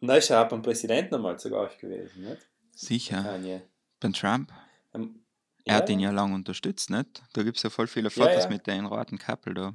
[0.00, 2.48] Und da ist er auch beim Präsidenten einmal Gast gewesen, nicht?
[2.74, 3.22] Sicher.
[3.22, 3.62] Kanye.
[4.00, 4.52] Beim Trump.
[4.94, 5.24] Ähm,
[5.64, 5.92] Er hat ja.
[5.94, 7.22] ihn ja lange unterstützt, nicht?
[7.32, 8.48] Da gibt es ja voll viele Ja, Fotos ja.
[8.50, 9.74] mit den roten Kappel da.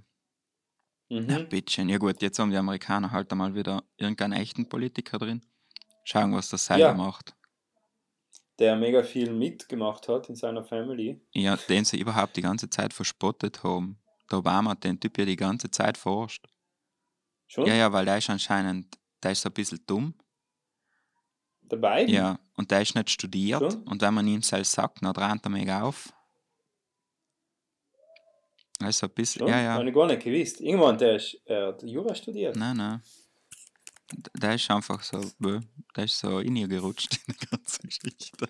[1.10, 1.49] Na, Mhm.
[1.49, 1.89] bitteschön.
[1.89, 5.41] Ja gut, jetzt haben die Amerikaner halt einmal wieder irgendeinen echten Politiker drin.
[6.03, 6.93] Schauen, was das selber Ja.
[6.93, 7.34] macht.
[8.60, 11.22] Der mega viel mitgemacht hat in seiner Family.
[11.32, 13.99] Ja, den sie überhaupt die ganze Zeit verspottet haben.
[14.32, 16.45] Der Obama hat den Typ ja die ganze Zeit forscht.
[17.47, 20.16] Schon Ja, ja, weil der ist anscheinend, der ist so ein bisschen dumm.
[21.62, 22.05] dabei.
[22.05, 23.60] Ja, und der ist nicht studiert.
[23.60, 23.84] Schon?
[23.84, 26.14] Und wenn man ihm selbst sagt, dann rennt er mega auf.
[28.80, 29.50] Also ein bisschen, Schon?
[29.50, 29.74] ja, ja.
[29.74, 30.62] Habe ich gar nicht gewusst.
[30.62, 32.56] Irgendwann, der ist, er hat Jura studiert.
[32.56, 33.02] Nein, nein.
[34.36, 38.48] Der ist einfach so, der ist so in ihr gerutscht in der ganzen Geschichte.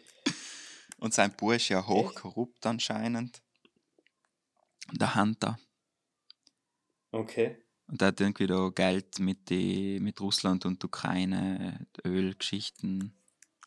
[1.00, 3.42] Und sein Bruder ist ja hochkorrupt anscheinend.
[4.92, 5.58] Der Hunter.
[7.12, 7.58] Okay.
[7.88, 13.14] Und der hat irgendwie da Geld mit, die, mit Russland und Ukraine, Ölgeschichten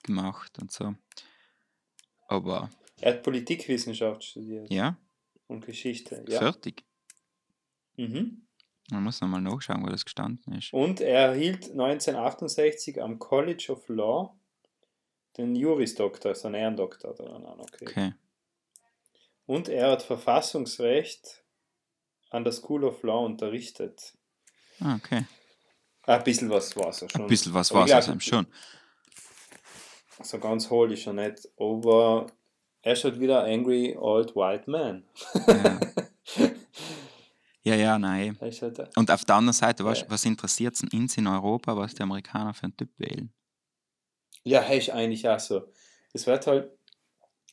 [0.03, 0.95] gemacht und so.
[2.29, 4.97] Aber Er hat Politikwissenschaft studiert ja,
[5.51, 6.25] und Geschichte.
[6.29, 6.39] Ja.
[6.39, 6.85] fertig.
[7.97, 8.47] Mhm.
[8.91, 10.73] Man muss nochmal nachschauen, wo das gestanden ist.
[10.73, 14.37] Und er erhielt 1968 am College of Law
[15.37, 17.15] den Juris-Doktor, also einen Ehrendoktor.
[17.15, 17.87] daran an, Okay.
[17.87, 18.15] Okay.
[19.47, 21.45] Und er hat Verfassungsrecht
[22.31, 24.17] an der School of Law unterrichtet.
[24.81, 25.25] Ah, okay.
[26.05, 27.23] Ein bisschen was war es schon.
[27.23, 28.47] Ein bisschen was war es einem schon.
[30.23, 32.27] So ganz hohl ist er nicht, aber
[32.83, 35.05] er ist halt wieder angry old white man.
[35.47, 35.81] Ja.
[37.63, 38.39] Ja, ja, nein.
[38.41, 42.03] Halt, Und auf der anderen Seite, was, was interessiert es uns in Europa, was die
[42.03, 43.31] Amerikaner für einen Typ wählen?
[44.45, 45.69] ja, er ist eigentlich auch so.
[46.13, 46.71] Es wird halt,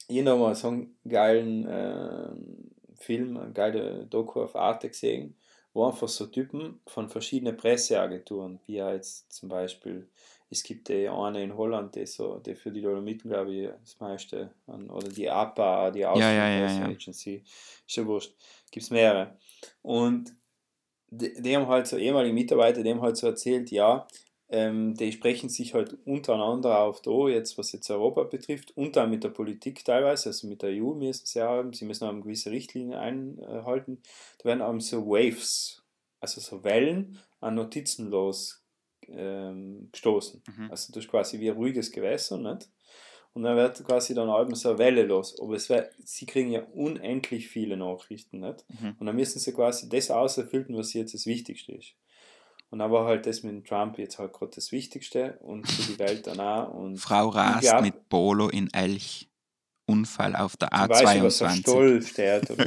[0.08, 5.36] ich noch mal so einen geilen ähm, Film, eine geile Doku auf Arte gesehen,
[5.74, 10.08] wo einfach so Typen von verschiedenen Presseagenturen, wie ja jetzt zum Beispiel,
[10.50, 14.00] es gibt die eine in Holland, die, so, die für die Dolomiten, glaube ich, das
[14.00, 16.86] meiste, an, oder die APA, die ja, ja, ja.
[16.86, 17.44] Agency,
[17.86, 18.34] ist ja wurscht,
[18.72, 19.38] gibt es mehrere.
[19.82, 20.34] Und
[21.10, 24.08] die, die haben halt so ehemalige Mitarbeiter, die haben halt so erzählt, ja,
[24.50, 29.10] ähm, die sprechen sich halt untereinander auf da, jetzt was jetzt Europa betrifft, und dann
[29.10, 32.52] mit der Politik teilweise, also mit der EU müssen sie haben, sie müssen auch gewisse
[32.52, 34.02] Richtlinien einhalten.
[34.40, 35.84] Da werden eben so Waves,
[36.22, 38.64] also so Wellen an Notizen los
[39.10, 40.42] ähm, gestoßen.
[40.48, 40.72] Mhm.
[40.72, 42.70] Also das ist quasi wie ein ruhiges Gewässer, nicht?
[43.34, 45.40] Und dann wird quasi dann eben so eine Welle los.
[45.40, 48.66] Aber es wär, sie kriegen ja unendlich viele Nachrichten, nicht?
[48.70, 48.96] Mhm.
[49.00, 51.94] Und dann müssen sie quasi das auserfüllen, was jetzt das Wichtigste ist.
[52.70, 56.00] Und dann war halt das mit Trump jetzt halt gerade das Wichtigste und für die
[56.00, 56.74] Welt dann auch.
[56.74, 59.30] Und Frau rast glaub, mit Polo in Elch.
[59.90, 61.60] Unfall auf der ich weiß nicht, was A22.
[61.62, 62.52] Stoll steht.
[62.52, 62.66] Oder,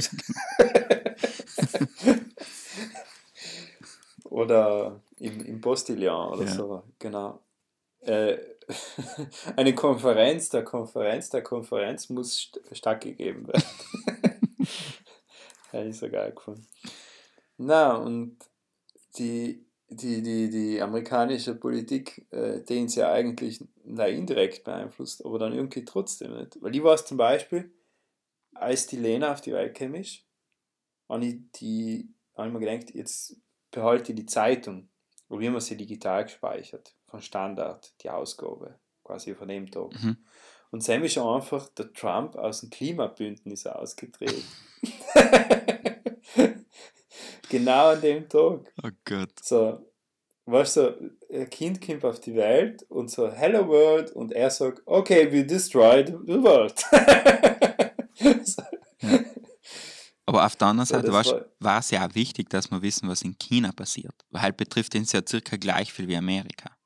[4.31, 6.55] oder im, im Postillon oder Ja.
[6.55, 7.41] so, genau.
[8.01, 8.39] Äh,
[9.57, 13.63] eine Konferenz der Konferenz der Konferenz muss st stattgegeben werden.
[15.71, 16.67] Hätte ich so geil gefunden.
[17.59, 18.39] Na, und
[19.19, 25.39] die, die, die, die amerikanische Politik, äh, den sie ja eigentlich na, indirekt beeinflusst, aber
[25.39, 26.61] dann irgendwie trotzdem nicht.
[26.63, 27.71] Weil ich weiß zum Beispiel,
[28.55, 30.25] als die Lena auf die Welt kam, ist,
[31.09, 33.37] habe ich, die, habe ich mir gedacht, jetzt
[33.71, 34.89] behalte ich die Zeitung,
[35.31, 38.75] oder wie man sie digital gespeichert, von Standard, die Ausgabe,
[39.05, 39.91] quasi von dem Tag.
[40.03, 40.19] Mhm.
[40.73, 44.45] Und Sam ist einfach der Trump aus dem Klimabündnis ausgetreten.
[47.49, 48.73] genau an dem Tag.
[48.83, 49.33] Oh Gott.
[49.43, 49.85] So,
[50.47, 54.83] weißt du, ein Kind kommt auf die Welt und so, Hello World, und er sagt,
[54.85, 56.75] okay, we destroyed the world.
[60.41, 63.23] Aber auf der anderen Seite war- war es ja auch wichtig, dass wir wissen, was
[63.23, 64.15] in China passiert.
[64.31, 66.77] Weil halt betrifft uns ja circa gleich viel wie Amerika.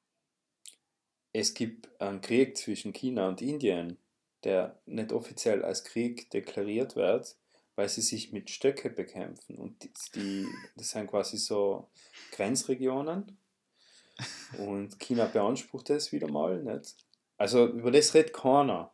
[1.33, 3.99] es gibt einen Krieg zwischen China und Indien,
[4.45, 7.37] der nicht offiziell als Krieg deklariert wird,
[7.75, 9.57] weil sie sich mit Stöcke bekämpfen.
[9.59, 11.91] Und die, die, das sind quasi so
[12.33, 13.37] Grenzregionen.
[14.59, 16.95] Und China beansprucht das wieder mal nicht.
[17.37, 18.93] Also über das redet keiner.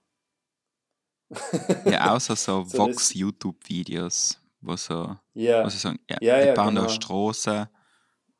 [1.85, 6.55] Ja, außer so So, Vox-YouTube-Videos, wo so, Ja, wo sie sagen, ja, Ja, die ja,
[6.55, 6.81] bauen da genau.
[6.83, 7.71] eine Straße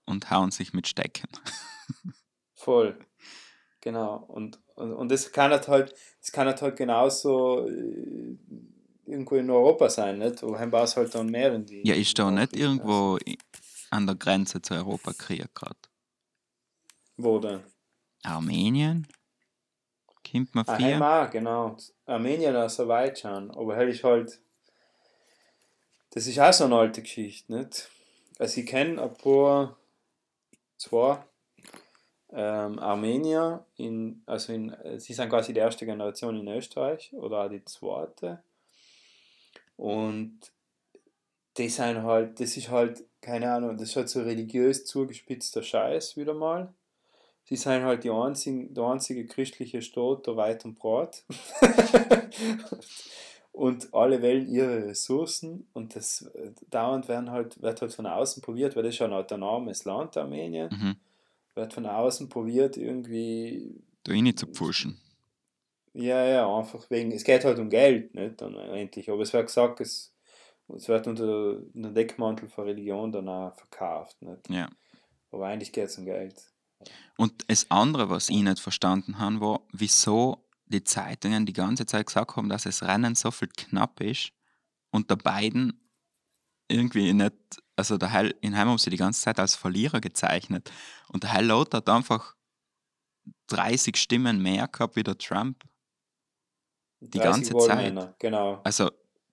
[0.07, 1.29] und hauen sich mit Stecken.
[2.55, 2.99] voll.
[3.81, 4.17] Genau.
[4.17, 8.37] Und, und, und das kann halt halt, das kann halt, halt genauso äh,
[9.07, 10.43] irgendwo in Europa sein, nicht?
[10.43, 11.83] Wo haben es halt dann mehr in die.
[11.87, 13.19] Ja, ist da nicht irgendwo
[13.91, 15.77] an der Grenze zu Europa Krieg gerade?
[17.17, 17.63] Wo denn?
[18.23, 19.07] Armenien?
[20.31, 21.77] Kommt man Ah, heim auch, genau.
[22.05, 23.51] Armenien Aserbaidschan.
[23.51, 24.41] Aber hell ist halt.
[26.11, 27.89] Das ist auch so eine alte Geschichte, nicht?
[28.39, 29.77] Also ich kenne ein paar,
[30.77, 31.23] zwei
[32.33, 37.49] ähm, Armenier, in, also in, sie sind quasi die erste Generation in Österreich oder auch
[37.49, 38.43] die zweite.
[39.77, 40.39] Und
[41.57, 46.17] die sind halt, das ist halt, keine Ahnung, das ist halt so religiös zugespitzter Scheiß
[46.17, 46.73] wieder mal.
[47.45, 51.25] Sie sind halt die einzigen, der einzige christliche Staat der weit und breit.
[53.53, 58.43] und alle wählen ihre Ressourcen und das äh, dauernd werden halt, wird halt von außen
[58.43, 60.97] probiert, weil das ist ja ein autonomes Land, Armenien, Mhm.
[61.55, 64.99] wird von außen probiert, irgendwie, Da rein zu pfuschen.
[65.93, 69.47] ja, ja, einfach wegen, es geht halt um Geld, nicht, dann endlich, aber es wird
[69.47, 70.15] gesagt, es,
[70.69, 74.69] es wird unter einem Deckmantel von Religion dann auch verkauft, nicht, Ja.
[75.33, 76.35] aber eigentlich geht es um Geld.
[77.19, 80.39] Und das andere, was ich nicht verstanden habe, war, wieso
[80.71, 84.33] die Zeitungen die ganze Zeit gesagt haben, dass das Rennen so viel knapp ist
[84.91, 85.81] und der beiden
[86.69, 87.35] irgendwie nicht,
[87.77, 90.71] also der Heil, in Heim haben sie die ganze Zeit als Verlierer gezeichnet
[91.09, 92.37] und der Heil Lothar hat einfach
[93.49, 95.65] 30 Stimmen mehr gehabt wie der Trump.
[97.01, 98.19] Die 30 ganze Zeit.
[98.19, 98.61] Genau.
[98.63, 98.91] Also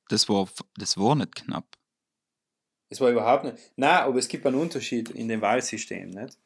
[0.10, 0.48] das war,
[0.78, 1.78] das war nicht knapp.
[2.90, 3.58] Es war überhaupt nicht.
[3.76, 6.10] Nein, aber es gibt einen Unterschied in dem Wahlsystem.
[6.10, 6.38] Nicht?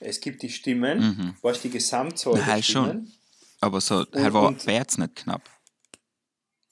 [0.00, 1.36] Es gibt die Stimmen, Mhm.
[1.42, 3.12] was die Gesamtzahl der Nein, schon.
[3.60, 5.42] Aber so, Und- halt war jetzt nicht knapp.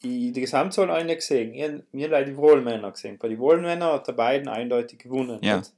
[0.02, 1.52] Die, die Gesamtzahl habe ich nicht gesehen.
[1.54, 3.18] Ich, mir leider die Wahlmänner gesehen.
[3.18, 5.40] Bei den Wahlmännern hat der Biden eindeutig gewonnen.
[5.42, 5.58] Ja.
[5.58, 5.72] Nicht?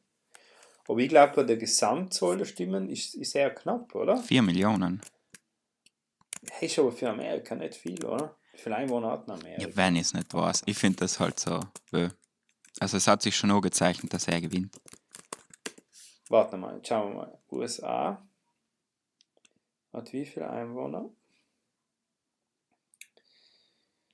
[0.86, 4.18] Aber ich glaube, bei der Gesamtzahl der Stimmen ist, ist sehr knapp, oder?
[4.18, 5.00] 4 Millionen.
[6.50, 8.36] Hey, ist aber für Amerika nicht viel, oder?
[8.52, 9.62] Wie viele Einwohner hat Amerika?
[9.62, 10.62] Ja, wenn ich es nicht weiß.
[10.66, 11.60] Ich finde das halt so.
[11.92, 12.10] äh,
[12.78, 14.76] Also es hat sich schon auch gezeichnet, dass er gewinnt.
[16.28, 17.38] Warte mal, schauen wir mal.
[17.50, 18.22] USA
[19.92, 21.10] hat wie viele Einwohner?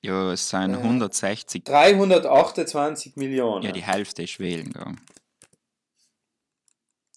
[0.03, 1.65] Ja, es sind Äh, 160.
[1.65, 3.65] 328 Millionen.
[3.65, 5.01] Ja, die Hälfte ist wählen gegangen.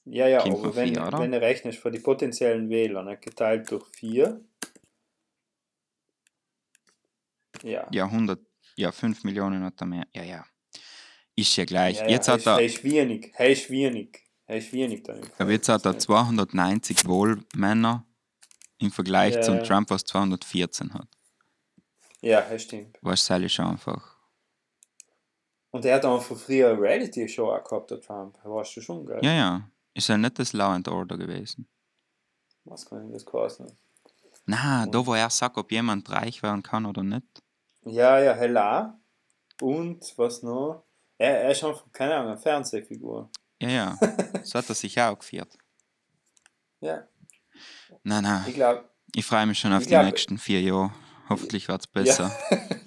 [0.06, 1.20] Ja, ja, Kommt aber wenn, vier, oder?
[1.20, 4.42] wenn du rechnest für die potenziellen Wähler, ne, geteilt durch 4.
[7.62, 7.88] Ja.
[7.92, 8.40] Ja, 100,
[8.76, 10.08] ja, 5 Millionen hat er mehr.
[10.16, 10.46] Ja, ja.
[11.36, 11.98] Ist ja gleich.
[11.98, 13.32] ja, ja, jetzt hat er, Hey, wenig.
[13.36, 14.24] Hey, wenig.
[14.46, 14.62] Hey,
[15.04, 15.18] dann.
[15.18, 18.06] im aber jetzt hat er Verhältnis, 290 Wahlmänner
[18.80, 19.64] im Vergleich Ja, zum.
[19.64, 21.08] Trump, was 214 hat.
[22.22, 22.98] Ja, das stimmt.
[23.02, 24.18] Ist schon einfach.
[25.72, 28.38] Und er hat einfach früher eine Reality-Show auch gehabt, der Trump.
[28.44, 29.20] Weißt du schon, gell?
[29.24, 29.70] Ja, ja.
[29.94, 31.68] Ist ja nicht das Law and Order gewesen.
[32.66, 33.68] Was kann ich das kosten?
[34.46, 37.26] Na, da wo er sagt, ob jemand reich werden kann oder nicht.
[37.86, 39.00] Ja, ja, Hella.
[39.62, 40.84] Und was noch?
[41.18, 43.30] Er, er ist einfach, keine Ahnung, eine Fernsehfigur.
[43.62, 44.00] Ja, ja.
[44.44, 45.58] So hat er sich auch geführt.
[46.80, 47.08] Ja,
[48.04, 48.44] Nein, nein.
[48.48, 48.58] ich
[49.16, 50.94] Ich freue mich schon auf die glaub- nächsten vier Jahre.
[51.30, 52.32] Hoffentlich wird es besser.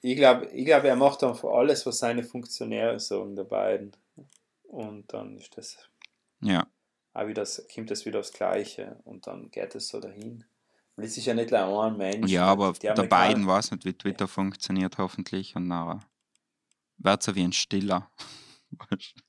[0.00, 3.96] ich glaube, ich glaub, er macht einfach alles, was seine Funktionäre sagen, der beiden.
[4.64, 5.76] Und dann ist das
[6.40, 6.66] Ja.
[7.12, 10.44] auch wieder, kommt das wieder aufs Gleiche und dann geht es so dahin.
[10.96, 12.30] Und es ist ja nicht nur ein Mensch.
[12.30, 15.56] Ja, aber der beiden weiß nicht, wie Twitter funktioniert, hoffentlich.
[15.56, 16.00] Und nachher
[16.98, 18.10] wird so wie ein Stiller.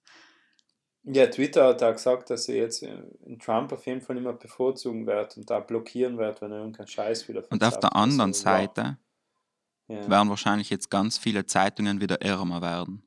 [1.08, 2.98] Ja, Twitter hat auch gesagt, dass er jetzt äh,
[3.40, 7.28] Trump auf jeden Fall immer bevorzugen wird und da blockieren wird, wenn er irgendeinen Scheiß
[7.28, 8.58] wieder und auf der anderen Also, ja.
[8.58, 8.98] Seite
[9.88, 10.10] Ja.
[10.10, 13.04] werden wahrscheinlich jetzt ganz viele Zeitungen wieder ärmer werden.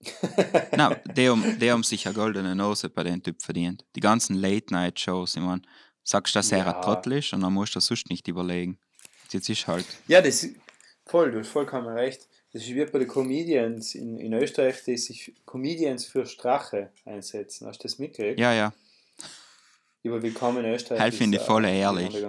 [0.76, 3.84] Na, die haben, die haben sich eine goldene Nose bei den Typ verdient.
[3.96, 5.62] Die ganzen Late-Night-Shows, ich meine,
[6.04, 6.66] sagst du, dass er Ja.
[6.66, 8.78] ein Trottel ist und dann musst du das sonst nicht überlegen.
[9.30, 10.56] Jetzt ist halt, Ja, das ist
[11.06, 12.28] voll, du hast vollkommen recht.
[12.52, 17.68] Das ist wie bei den Comedians in, in Österreich, die sich Comedians für Strache einsetzen.
[17.68, 18.40] Hast du das mitgekriegt?
[18.40, 18.72] Ja, ja.
[20.02, 21.12] Über Willkommen in Österreich.
[21.12, 22.26] Ist, finde ich äh, voll ehrlich.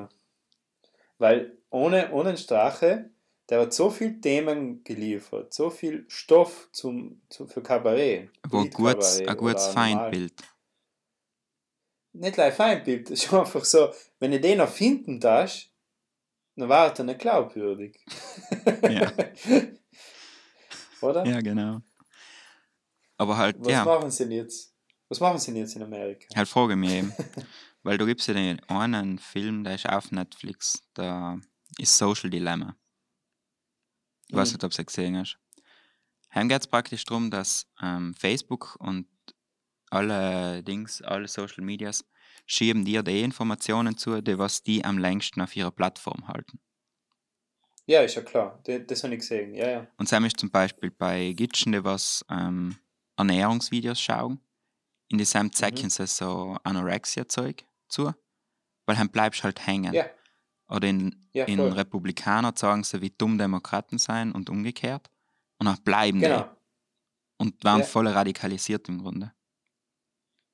[1.18, 3.10] Weil ohne, ohne Strache,
[3.50, 8.30] der hat so viel Themen geliefert, so viel Stoff zum, zum, für Kabarett.
[8.48, 9.68] Wo gutes, ein gutes.
[9.68, 10.34] Feindbild.
[12.14, 15.66] Nicht gleich Feindbild, das ist einfach so, wenn ich den erfinden darf,
[16.58, 18.00] dann war er nicht glaubwürdig.
[18.88, 19.12] Ja.
[21.02, 21.26] Oder?
[21.26, 21.82] Ja, genau.
[23.18, 24.74] Aber halt, Was ja, machen sie denn jetzt?
[25.10, 26.26] Was machen sie denn jetzt in Amerika?
[26.36, 27.14] halt frage ich mich eben.
[27.84, 31.40] Weil du gibst ja den einen Film, der ist auf Netflix, da
[31.78, 32.76] ist Social Dilemma.
[34.28, 34.54] Ich weiß Mhm.
[34.54, 35.38] nicht, ob du es gesehen hast.
[36.34, 39.08] Heim geht es praktisch darum, dass ähm, Facebook und
[39.90, 42.06] alle Dings, alle Social Medias
[42.46, 46.60] schieben dir die Informationen zu, die was die am längsten auf ihrer Plattform halten.
[47.88, 48.60] Ja, ist ja klar.
[48.64, 49.54] Das, das habe ich gesehen.
[49.56, 49.88] Ja, ja.
[49.98, 52.78] Und Sam ist zum Beispiel bei Gitschen, die was ähm,
[53.18, 54.40] Ernährungsvideos schauen.
[55.10, 55.54] In diesem Mhm.
[55.54, 58.14] zeigen sie so Anorexia-Zeug zu,
[58.86, 59.94] weil dann bleibst du halt hängen.
[59.94, 60.06] Ja,
[60.70, 61.60] Oder in, Ja, in.
[61.60, 65.10] Republikaner sagen sie, wie dumm Demokraten sein und umgekehrt.
[65.60, 66.44] Und dann bleiben genau.
[66.44, 66.50] die
[67.38, 67.86] und werden Ja.
[67.86, 69.34] voll radikalisiert im Grunde.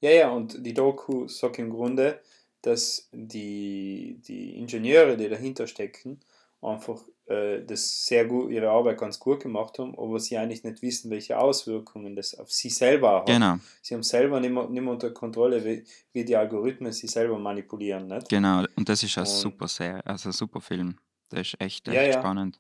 [0.02, 2.22] Ja, ja, und die Doku sagt im Grunde,
[2.62, 6.20] dass die, die Ingenieure, die dahinter stecken,
[6.62, 10.82] einfach äh, das sehr gut, ihre Arbeit ganz gut gemacht haben, aber sie eigentlich nicht
[10.82, 13.26] wissen, welche Auswirkungen das auf sie selber hat.
[13.28, 15.84] Genau, Sie haben selber nicht mehr, nicht mehr unter Kontrolle, wie,
[16.14, 18.08] wie die Algorithmen sie selber manipulieren.
[18.08, 18.30] Nicht?
[18.30, 18.64] genau.
[18.76, 20.98] Und das ist ein Und- super Serie, also ein super Film.
[21.32, 22.14] Der ist echt, echt Ja, ja.
[22.20, 22.60] spannend.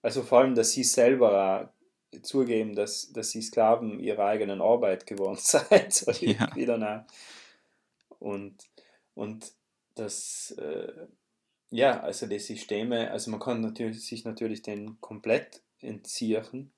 [0.00, 1.72] Also vor allem, dass sie selber
[2.22, 5.92] zugeben, dass, dass sie Sklaven ihrer eigenen Arbeit geworden seid.
[5.92, 6.48] So Ja.
[6.52, 7.04] auch.
[8.18, 8.56] Und,
[9.14, 9.52] und
[9.94, 10.92] das, äh,
[11.72, 16.70] ja, also die Systeme, also man kann natürlich, sich natürlich den komplett entziehen.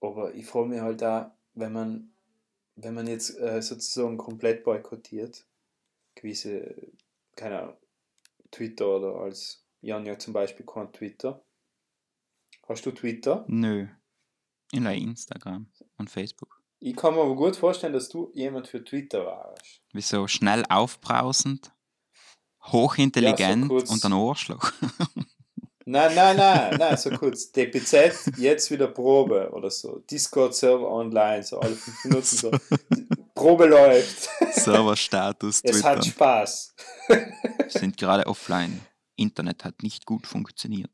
[0.00, 2.12] Aber ich frage mich halt da, wenn man,
[2.76, 5.46] wenn man jetzt äh, sozusagen komplett boykottiert,
[6.14, 6.92] gewisse,
[7.34, 7.76] keine Ahnung,
[8.50, 11.42] Twitter oder als Jan ja zum Beispiel kein Twitter.
[12.68, 13.46] Hast du Twitter?
[13.48, 13.86] Nö.
[14.72, 16.60] In der Instagram und Facebook.
[16.78, 19.80] Ich kann mir aber gut vorstellen, dass du jemand für Twitter warst.
[19.94, 21.72] Wieso schnell aufbrausend,
[22.72, 23.90] hochintelligent kurz.
[23.90, 24.72] und ein Arschloch.
[25.88, 27.52] Nein, nein, nein, nein, so kurz.
[27.52, 30.00] DPZ, jetzt wieder Probe oder so.
[30.10, 32.50] Discord-Server online, so alle fünf Minuten so.
[33.36, 34.28] Probe läuft.
[34.54, 35.88] Serverstatus, Es Twitter.
[35.90, 36.74] hat Spaß.
[37.68, 38.80] sind gerade offline.
[39.14, 40.90] Internet hat nicht gut funktioniert.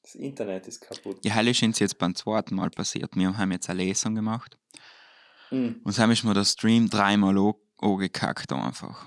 [0.00, 1.22] Das Internet ist kaputt.
[1.22, 3.14] Ja, hell ist uns jetzt beim zweiten Mal passiert.
[3.16, 4.56] Wir haben jetzt eine Lesung gemacht
[5.50, 5.82] Mhm.
[5.84, 7.36] und dann ist mir der Stream dreimal
[7.82, 9.04] angekackt einfach.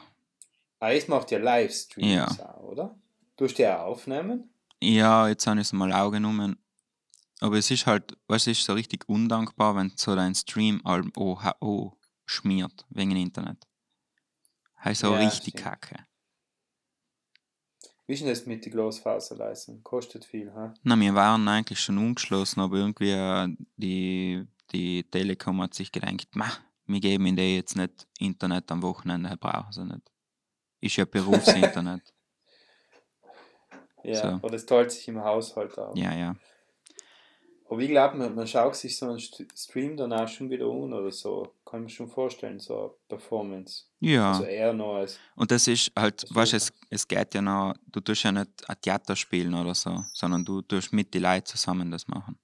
[0.82, 2.56] Ah, jetzt macht ihr Livestreams Ja.
[2.56, 3.00] auch, oder?
[3.38, 4.50] Du hast die auch aufnehmen?
[4.82, 6.58] Ja, jetzt habe ich es mal auch genommen.
[7.40, 11.98] Aber es ist halt, was ist so richtig undankbar, wenn so dein Stream allem OHO
[12.26, 13.68] schmiert wegen Internet.
[14.84, 15.64] Heißt so Ja, richtig stimmt.
[15.64, 16.06] kacke.
[18.08, 19.84] Wie ist denn das mit der Glasfaserleistung?
[19.84, 20.74] Kostet viel, ha?
[20.82, 26.28] Na, wir waren eigentlich schon umgeschlossen, aber irgendwie äh, die, die Telekom hat sich gedacht,
[26.88, 30.12] wir geben ihnen jetzt nicht Internet am Wochenende, brauchen sie nicht.
[30.82, 32.02] Ist ja Berufsinternet.
[34.04, 34.28] Ja, So.
[34.30, 35.96] aber das teilt sich im Haushalt auf.
[35.96, 36.36] ja, ja.
[37.70, 40.66] Aber ich glaube, man, man schaut sich so einen St- Stream dann auch schon wieder
[40.66, 41.54] an oder so.
[41.64, 43.84] Kann ich mir schon vorstellen, so eine Performance.
[44.00, 44.32] Ja.
[44.32, 45.20] Also eher noch als.
[45.36, 48.32] Und das ist halt, Das weißt du, es, es geht ja noch, du tust ja
[48.34, 52.38] nicht ein Theater spielen oder so, sondern du tust mit den Leuten zusammen das machen.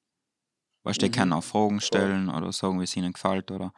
[0.84, 1.15] Weißt du, die Mhm.
[1.22, 3.51] können auch Fragen stellen oder sagen, wie es ihnen gefällt.
[3.51, 3.73] Oder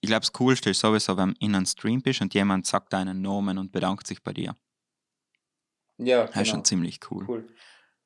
[0.00, 2.92] ich glaube, das Coolste ist sowieso, wenn du in einem Stream bist und jemand sagt
[2.92, 4.54] deinen Namen und bedankt sich bei dir.
[5.98, 6.46] Ja, Das ist genau.
[6.46, 7.24] schon ziemlich cool.
[7.28, 7.54] cool.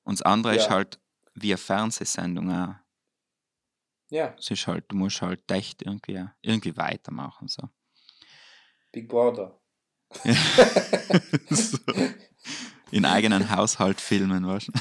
[0.05, 0.70] Und das andere ist Ja.
[0.70, 1.01] halt
[1.35, 2.74] wie eine Fernsehsendung auch.
[4.09, 7.48] Ja, Es ist halt, du musst halt echt irgendwie, irgendwie weitermachen.
[7.48, 7.69] So.
[8.93, 9.61] Big Brother.
[11.51, 11.78] so.
[12.93, 14.73] In eigenen Haushalt filmen, weißt du?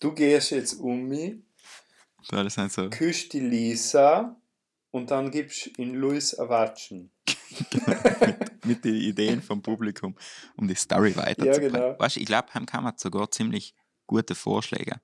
[0.00, 1.36] du gehst jetzt um mich,
[2.28, 2.90] So, das sind so.
[2.90, 4.36] küsst die Lisa
[4.90, 7.12] und dann gibst in Luis Erwatschen.
[8.64, 10.16] mit den Ideen vom Publikum,
[10.56, 11.72] um die Story weiterzubringen.
[11.72, 11.98] genau.
[11.98, 13.74] Weißt ich glaube, heim kann man sogar ziemlich
[14.06, 15.00] gute Vorschläge.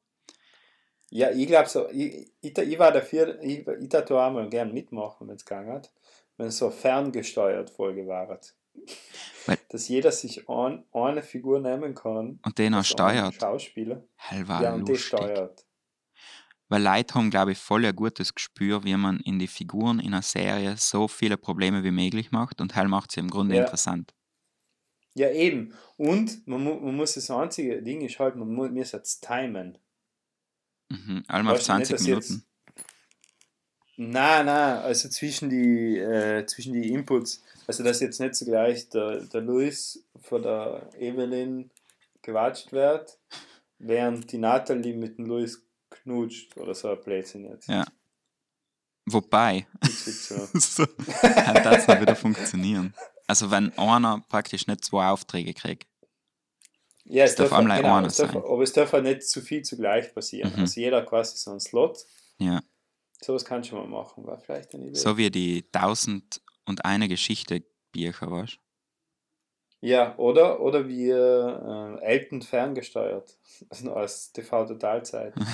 [1.11, 4.73] Ja, ich glaube so, ich, ich, ich war dafür, ich, ich da auch mal gern
[4.73, 5.93] mitmachen, wenn es gegangen hat,
[6.39, 8.41] wenn es so ferngesteuert Folge war.
[9.47, 12.41] Weil- Dass jeder sich ein, eine Figur nehmen kann.
[12.45, 13.35] Und den auch steuert.
[13.35, 14.03] Schauspieler.
[14.17, 15.09] Hell war ja, und die lustig.
[15.09, 15.67] steuert.
[16.73, 20.15] Weil Leute haben, glaube ich, voll ein gutes Gespür, wie man in die Figuren in
[20.15, 23.61] einer Serie so viele Probleme wie möglich macht und hell macht sie im Grunde Ja.
[23.65, 24.15] interessant.
[25.15, 25.75] Ja, eben.
[25.99, 29.77] Und man, mu man muss das einzige Ding ist halt, man mu muss jetzt timen.
[30.91, 31.25] Mhm.
[31.29, 32.47] Einmal auf Weißt du, nicht, 20 dass jetzt- Minuten.
[33.99, 37.43] Nein, nein, also zwischen die, äh, zwischen die Inputs.
[37.67, 41.71] Also, dass jetzt nicht zugleich der, der Luis von der Evelyn
[42.23, 43.19] gewatscht wird,
[43.79, 45.63] während die Natalie mit dem Luis
[46.03, 47.69] knutscht oder so ein Blödsinn jetzt.
[47.69, 47.85] Ja.
[49.07, 52.95] Wobei, so, kann das noch wieder funktionieren.
[53.27, 55.89] Also wenn einer praktisch nicht zwei Aufträge kriegt.
[57.05, 58.43] Ja, Es darf darf, einmal genau, einer es darf, sein.
[58.43, 60.53] aber es darf auch nicht zu viel zugleich passieren.
[60.55, 60.61] Mhm.
[60.61, 61.99] Also jeder quasi so einen Slot.
[62.39, 62.61] Ja.
[63.21, 64.99] Sowas kannst du mal machen, war vielleicht eine Idee.
[64.99, 68.59] So wie die tausend und eine Geschichte Bücher, weißt
[69.85, 73.37] Ja, oder, oder wie äh, Elton ferngesteuert.
[73.69, 75.35] Also nur als TV-Totalzeit.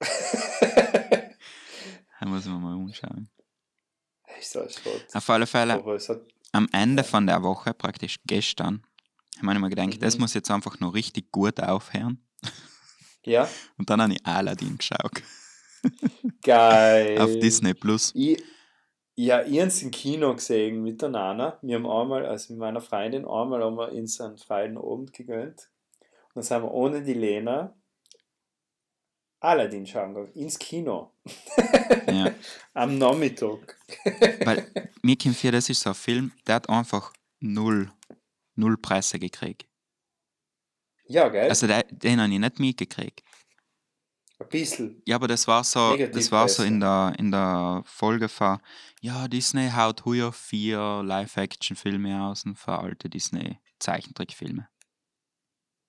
[2.20, 3.28] Da muss man mal umschauen.
[4.38, 5.04] Echt so ein Schrott.
[5.12, 5.82] Auf alle Fälle,
[6.52, 8.82] am Ende von der Woche, praktisch gestern,
[9.42, 10.22] habe ich mir gedacht, das Mhm.
[10.22, 12.24] muss jetzt einfach noch richtig gut aufhören.
[13.24, 15.22] ja, Und dann habe ich Aladdin geschaut.
[16.42, 17.18] geil.
[17.20, 18.12] Auf Disney Plus.
[18.14, 18.42] Ich,
[19.16, 21.58] ja, ich habe im Kino gesehen mit der Nana.
[21.62, 25.70] Wir haben einmal, also mit meiner Freundin, einmal haben wir uns einen freien Abend gegönnt.
[26.00, 27.74] Und dann sind wir ohne die Lena
[29.44, 31.12] Aladdin schauen gegangen, ins Kino.
[32.06, 32.34] Ja.
[32.72, 33.78] Am Nachmittag.
[34.44, 34.66] Weil
[35.02, 37.92] mir kommt vor, das ist so ein Film, der hat einfach null,
[38.54, 39.66] null Presse gekriegt.
[41.06, 41.50] Ja, gell?
[41.50, 43.22] Also der, den habe ich nicht mitgekriegt.
[44.44, 45.02] Ein bisschen.
[45.06, 48.58] Ja, aber das war so, das war so in der, in der Folge von,
[49.00, 54.68] ja, Disney haut heuer vier Live-Action-Filme aus und für alte Disney-Zeichentrickfilme.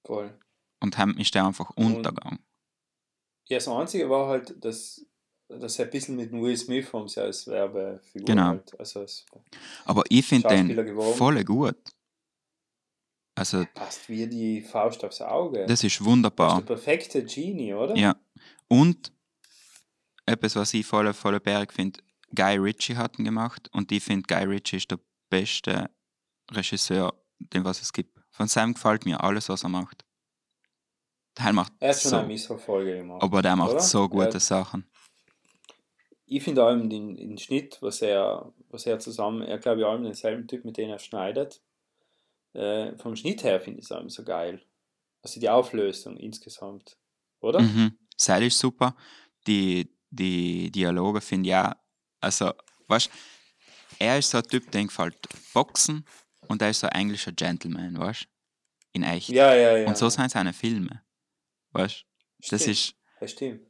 [0.06, 0.38] Voll.
[0.82, 2.40] Und haben ist der einfach untergegangen.
[3.48, 5.06] Ja, das Einzige war halt, dass,
[5.48, 8.48] dass er ein bisschen mit Will Smith haben sie als Werbefigur Genau.
[8.48, 8.80] halt.
[8.80, 9.26] Also es
[9.86, 11.15] Aber ich finde den geworden.
[11.18, 11.77] voll gut.
[13.38, 15.65] Also, passt wie die Faust aufs Auge.
[15.65, 16.56] das ist Das ist wunderbar.
[16.61, 17.95] der perfekte Genie, oder?
[17.95, 18.15] Ja.
[18.67, 19.11] Und
[20.25, 21.99] etwas, was ich voll, voll berg finde,
[22.33, 25.89] Guy Ritchie hat ihn gemacht und ich finde, Guy Ritchie ist der beste
[26.51, 28.17] Regisseur, den was es gibt.
[28.31, 30.03] Von Sam gefällt mir alles, was er macht.
[31.37, 33.21] Der macht Er hat schon so, eine Missverfolge gemacht.
[33.21, 33.79] aber der macht oder?
[33.81, 34.89] so gute Er- Sachen.
[36.27, 39.95] Ich finde auch den, den Schnitt, was er, was er zusammen, er glaube ich auch
[40.01, 41.61] denselben Typ, mit dem er schneidet.
[42.53, 44.65] Äh, vom Schnitt her finde ich es auch so geil.
[45.21, 46.97] Also die Auflösung insgesamt.
[47.41, 47.61] Oder?
[47.61, 47.97] Mhm.
[48.17, 48.95] Seil ist super.
[49.47, 51.73] Die, die Dialoge finde ich auch,
[52.19, 52.53] also,
[52.87, 53.09] weißt
[53.99, 55.17] er ist so ein Typ, der gefällt
[55.53, 56.05] Boxen
[56.47, 58.27] und er ist so ein englischer Gentleman, weißt
[58.93, 59.29] In echt.
[59.29, 59.87] Ja, ja, ja.
[59.87, 61.03] Und so sind seine Filme.
[61.71, 62.05] Weißt
[62.39, 62.61] Das Stimmt.
[62.77, 63.61] ist, Ja, stimmt.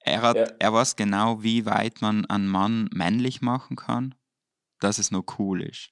[0.00, 0.44] er, hat, Ja.
[0.58, 4.14] er weiß genau, wie weit man einen Mann männlich machen kann,
[4.80, 5.90] dass es noch cool ist.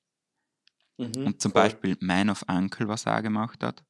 [0.98, 1.62] Mhm, Und zum voll.
[1.62, 3.84] Beispiel Man of Uncle, was er gemacht hat,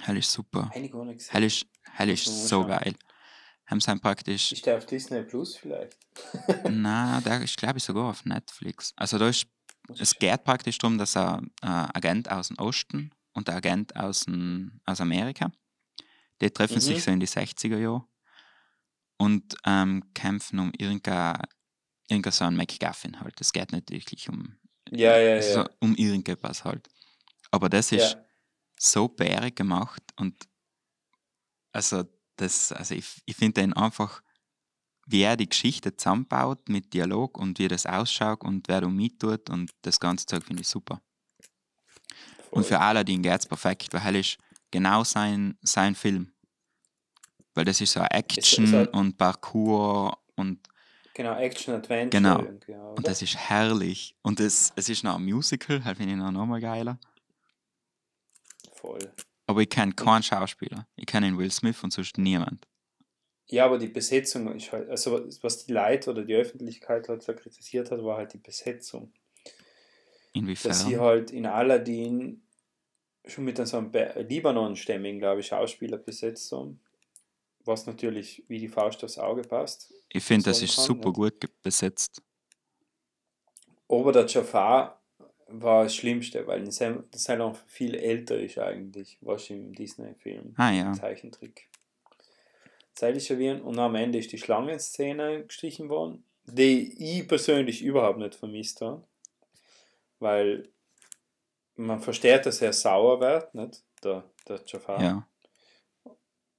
[0.00, 0.70] hell ist super.
[0.72, 2.68] Hell ist, hell ist so schauen.
[2.68, 2.94] geil.
[3.66, 5.96] Haben sie praktisch Ist der auf Disney Plus vielleicht?
[6.68, 8.92] Na, der ist, glaube ich, sogar auf Netflix.
[8.96, 9.46] Also da ist,
[9.98, 14.80] es geht praktisch darum, dass ein Agent aus dem Osten und ein Agent aus, dem,
[14.84, 15.50] aus Amerika,
[16.40, 16.80] die treffen Mhm.
[16.80, 18.04] sich so in die 60er Jahre
[19.16, 21.38] und ähm, kämpfen um irgendein,
[22.08, 23.40] irgendein so ein MacGuffin halt.
[23.40, 24.58] Es geht nicht wirklich um,
[24.90, 25.68] Ja, ja, ja.
[25.80, 26.88] um irgendetwas halt.
[27.50, 28.24] Aber das ist ja.
[28.78, 30.34] so bärig gemacht und
[31.72, 32.04] also
[32.36, 34.22] das, also ich, ich finde den einfach,
[35.06, 39.50] wie er die Geschichte zusammenbaut mit Dialog und wie das ausschaut und wer da mittut
[39.50, 41.00] und das ganze Zeug finde ich super.
[42.50, 44.38] Und für Aladdin geht es perfekt, weil er ist
[44.70, 46.32] genau sein, sein Film.
[47.54, 50.68] Weil das ist so Action ist halt- und Parkour und,
[51.14, 52.08] Genau, Action Adventure.
[52.10, 52.38] Genau.
[52.38, 52.94] oder?
[52.94, 54.16] und das ist herrlich.
[54.22, 56.98] Und es, es ist noch ein Musical, halt finde ich noch nochmal geiler.
[58.74, 59.12] Voll.
[59.52, 60.88] Aber ich kenne keinen Schauspieler.
[60.96, 62.66] Ich kenne den Will Smith und sonst niemand.
[63.48, 67.34] Ja, aber die Besetzung ist halt, also was die Leute oder die Öffentlichkeit halt so
[67.34, 69.12] kritisiert hat, war halt die Besetzung.
[70.32, 70.70] Inwiefern?
[70.70, 72.48] Dass sie halt in Aladdin
[73.26, 76.80] schon mit so einem Libanon-stämmigen, glaube ich, Schauspieler besetzt haben.
[77.66, 79.92] Was natürlich wie die Faust aufs Auge passt.
[80.08, 81.16] Ich finde, das ist kann, super nicht?
[81.16, 82.22] gut ge- besetzt.
[83.86, 85.01] Aber der Jafar
[85.52, 86.80] war das Schlimmste, weil das
[87.30, 90.54] auch viel älter ist eigentlich, was im Disney-Film.
[90.56, 90.92] Ah ja.
[90.92, 91.68] Zeichentrick.
[92.94, 98.34] Zeitlich verwirrend und am Ende ist die Schlangenszene gestrichen worden, die ich persönlich überhaupt nicht
[98.34, 99.06] vermisst habe,
[100.18, 100.68] weil
[101.74, 103.82] man versteht, dass er sauer wird, nicht?
[104.04, 105.02] Der, der Jafar.
[105.02, 105.28] Ja.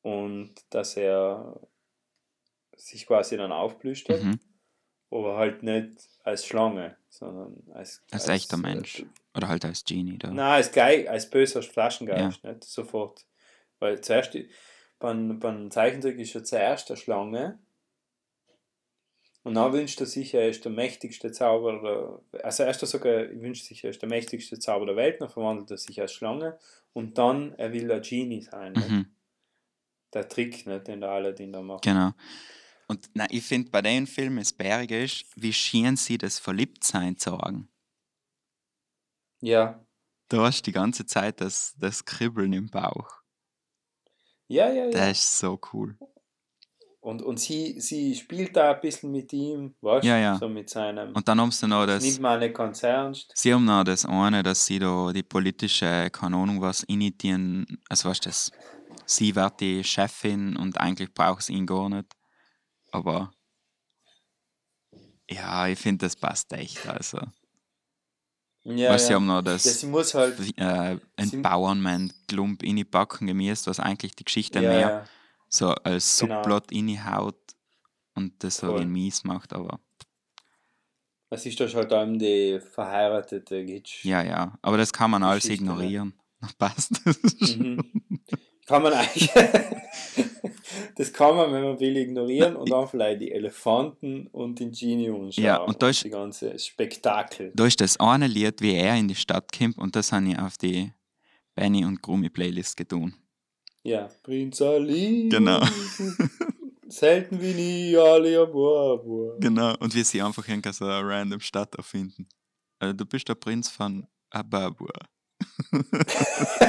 [0.02, 1.60] Und dass er
[2.76, 4.40] sich quasi dann aufplüstert, Mhm.
[5.14, 9.06] Aber halt nicht als Schlange, sondern als, Als echter äh, Mensch.
[9.35, 10.18] Oder halt als Genie.
[10.18, 10.30] Da.
[10.30, 12.64] Nein, als, Geig, als böser Flaschengeist, nicht?
[12.64, 13.26] Sofort.
[13.80, 14.38] Weil zuerst,
[14.99, 17.60] beim, beim Zeichentrick ist ja zuerst eine Schlange.
[19.44, 22.22] Und dann wünscht er sich, er ist der mächtigste Zauberer.
[22.44, 25.69] Also erst sogar er wünscht sich, er ist der mächtigste Zauberer der Welt, dann verwandelt
[25.69, 26.57] er sich als Schlange.
[26.94, 28.73] Und dann, er will ein Genie sein.
[28.73, 29.06] Mhm,
[30.14, 31.84] Der Trick, nicht, den der Aladdin da macht.
[31.84, 32.11] genau.
[32.88, 37.16] Und na, ich finde, bei dem Film das Bärige ist, wie schön sie das Verliebtsein
[37.18, 37.70] sagen.
[39.42, 39.86] Ja.
[40.30, 43.24] Du hast die ganze Zeit das, das Kribbeln im Bauch.
[44.48, 44.92] Ja, ja, ja.
[44.92, 45.98] Das ist so cool.
[47.04, 50.08] Und, und sie, sie spielt da ein bisschen mit ihm, weißt du?
[50.08, 50.38] Ja, ja.
[50.38, 51.14] So mit seinem.
[51.14, 53.30] Und dann haben sie noch das nimmt man nicht ganz ernst.
[53.36, 57.66] Sie haben noch das eine, dass sie da die politische, keine Ahnung was, initiieren.
[57.90, 58.52] Also weißt du, das,
[59.06, 62.08] sie wird die Chefin und eigentlich braucht sie ihn gar nicht.
[62.94, 63.34] Aber
[65.30, 66.86] ja, ich finde, das passt echt.
[66.88, 67.20] Also.
[68.65, 69.15] Ja, Weil sie ja.
[69.15, 70.38] haben noch ja, das sie muss halt.
[70.57, 75.06] äh, Empowerment-Klump in die Backen gemäßt, was eigentlich die Geschichte Ja, mehr ja.
[75.49, 76.36] so als Genau.
[76.44, 77.36] Subplot inhaut
[78.15, 79.80] und das so wie mies macht, aber
[81.30, 84.06] Es ist das halt allem die verheiratete Gitsch.
[84.06, 84.57] ja, ja.
[84.61, 86.14] Aber das kann man alles ignorieren.
[86.57, 87.02] Passt.
[87.57, 87.82] Mhm.
[88.65, 89.30] Kann man eigentlich.
[90.95, 95.10] das kann man, wenn man will, ignorieren und dann vielleicht die Elefanten und den Genie
[95.10, 95.44] anschauen.
[95.44, 97.52] Ja, und da ist- die ganze Spektakel.
[97.56, 100.40] Da ist das eine Lied, wie er in die Stadt kommt und das habe ich
[100.40, 100.91] auf die
[101.56, 103.14] Benny und Grumi Playlist getan.
[103.84, 105.27] Ja, Prinz Ali.
[105.30, 105.60] Genau.
[106.88, 109.35] Selten wie nie, Ali Abua.
[109.40, 109.76] Genau.
[109.80, 112.27] Und wie sie einfach in so eine random Stadt erfinden.
[112.80, 114.94] Also, du bist der Prinz von Ababua.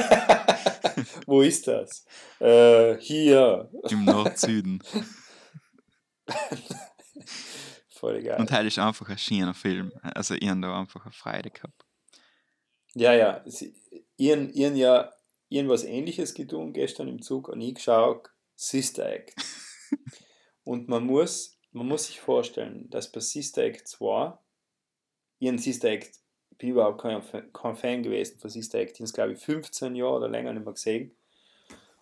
[1.25, 2.05] Wo ist das?
[2.39, 3.69] Äh, hier.
[3.89, 4.81] Im Nord-Süden.
[7.89, 8.39] Voll geil.
[8.39, 9.91] Und halt ist einfach ein schöner Film.
[10.01, 11.85] Also, ich habe da einfach eine Freude gehabt.
[12.93, 13.41] Ja, ja.
[13.45, 13.73] Sie,
[14.17, 15.11] ihren, ihren ja
[15.49, 19.35] irgendwas ähnliches getan, gestern im Zug und ich geschaut, Sister Act.
[20.63, 24.37] und man muss, man muss sich vorstellen, dass bei Sister Act 2,
[25.39, 26.19] ihren Sister Act,
[26.57, 27.21] bin überhaupt kein,
[27.53, 30.53] kein Fan gewesen von Sister Act, ich habe es glaube ich 15 Jahre oder länger
[30.53, 31.15] nicht mehr gesehen.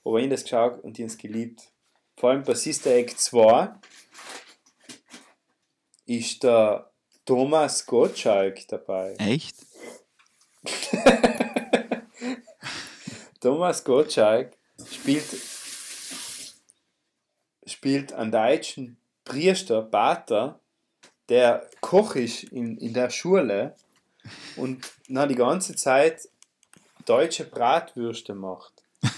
[0.03, 1.71] Aber ich habe das geschaut und ich habe es geliebt.
[2.17, 3.73] Vor allem bei Sister Act 2
[6.05, 6.91] ist der
[7.25, 9.15] Thomas Gottschalk dabei.
[9.17, 9.55] Echt?
[13.39, 14.55] Thomas Gottschalk
[14.89, 15.25] spielt,
[17.65, 20.59] spielt einen deutschen Priester, Pater,
[21.29, 23.75] der Koch ist in, in der Schule
[24.55, 26.27] und na, die ganze Zeit
[27.05, 28.73] deutsche Bratwürste macht.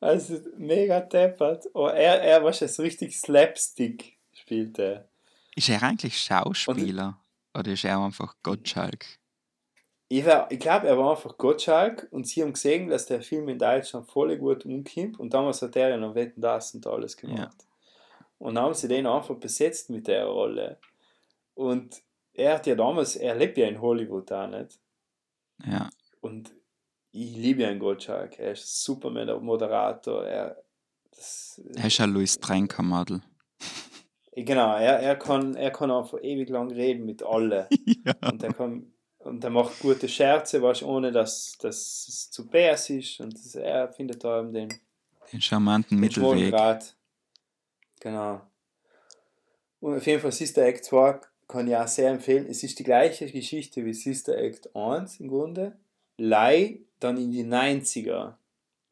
[0.00, 1.66] also mega deppert.
[1.74, 5.08] Oh, er, er war schon so richtig Slapstick spielt er.
[5.56, 7.18] Ist er eigentlich Schauspieler?
[7.56, 9.04] Oder ist er einfach Gottschalk?
[10.08, 13.48] Ich, war- ich glaube, er war einfach Gottschalk und sie haben gesehen, dass der Film
[13.48, 17.16] in Deutschland voll gut umkommt und damals hat er ja noch Wetten, das und alles
[17.16, 17.56] gemacht.
[18.44, 20.78] Und haben sie den einfach besetzt mit der Rolle.
[21.54, 22.02] Und
[22.34, 24.78] er hat ja damals, er lebt ja in Hollywood auch nicht.
[25.64, 25.88] Ja.
[26.20, 26.50] Und
[27.10, 28.38] ich liebe ja einen Gottschalk.
[28.38, 29.08] Er ist super
[29.40, 30.26] Moderator.
[30.26, 30.62] Er,
[31.10, 33.22] das, Er ist ein Louis Trenker Model.
[34.34, 37.66] genau, er, er, kann, er kann einfach ewig lang reden mit allen.
[38.04, 38.14] ja.
[38.30, 42.90] Und er kann und er macht gute Scherze, weißt, ohne dass, dass es zu bärs
[42.90, 43.20] ist.
[43.20, 44.68] Und das, er findet da eben den,
[45.32, 46.50] Den charmanten Mittelweg.
[46.50, 46.94] Grat.
[48.04, 48.42] Genau.
[49.80, 52.46] Und auf jeden Fall Sister Act 2 kann ich auch sehr empfehlen.
[52.46, 55.78] Es ist die gleiche Geschichte wie Sister Act 1 im Grunde.
[56.18, 58.34] Lei dann in die 90er.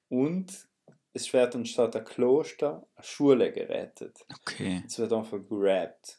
[0.08, 0.66] Und
[1.12, 4.24] es wird dann statt ein Kloster eine Schule gerettet.
[4.40, 4.82] Okay.
[4.86, 6.18] Es wird einfach gerappt.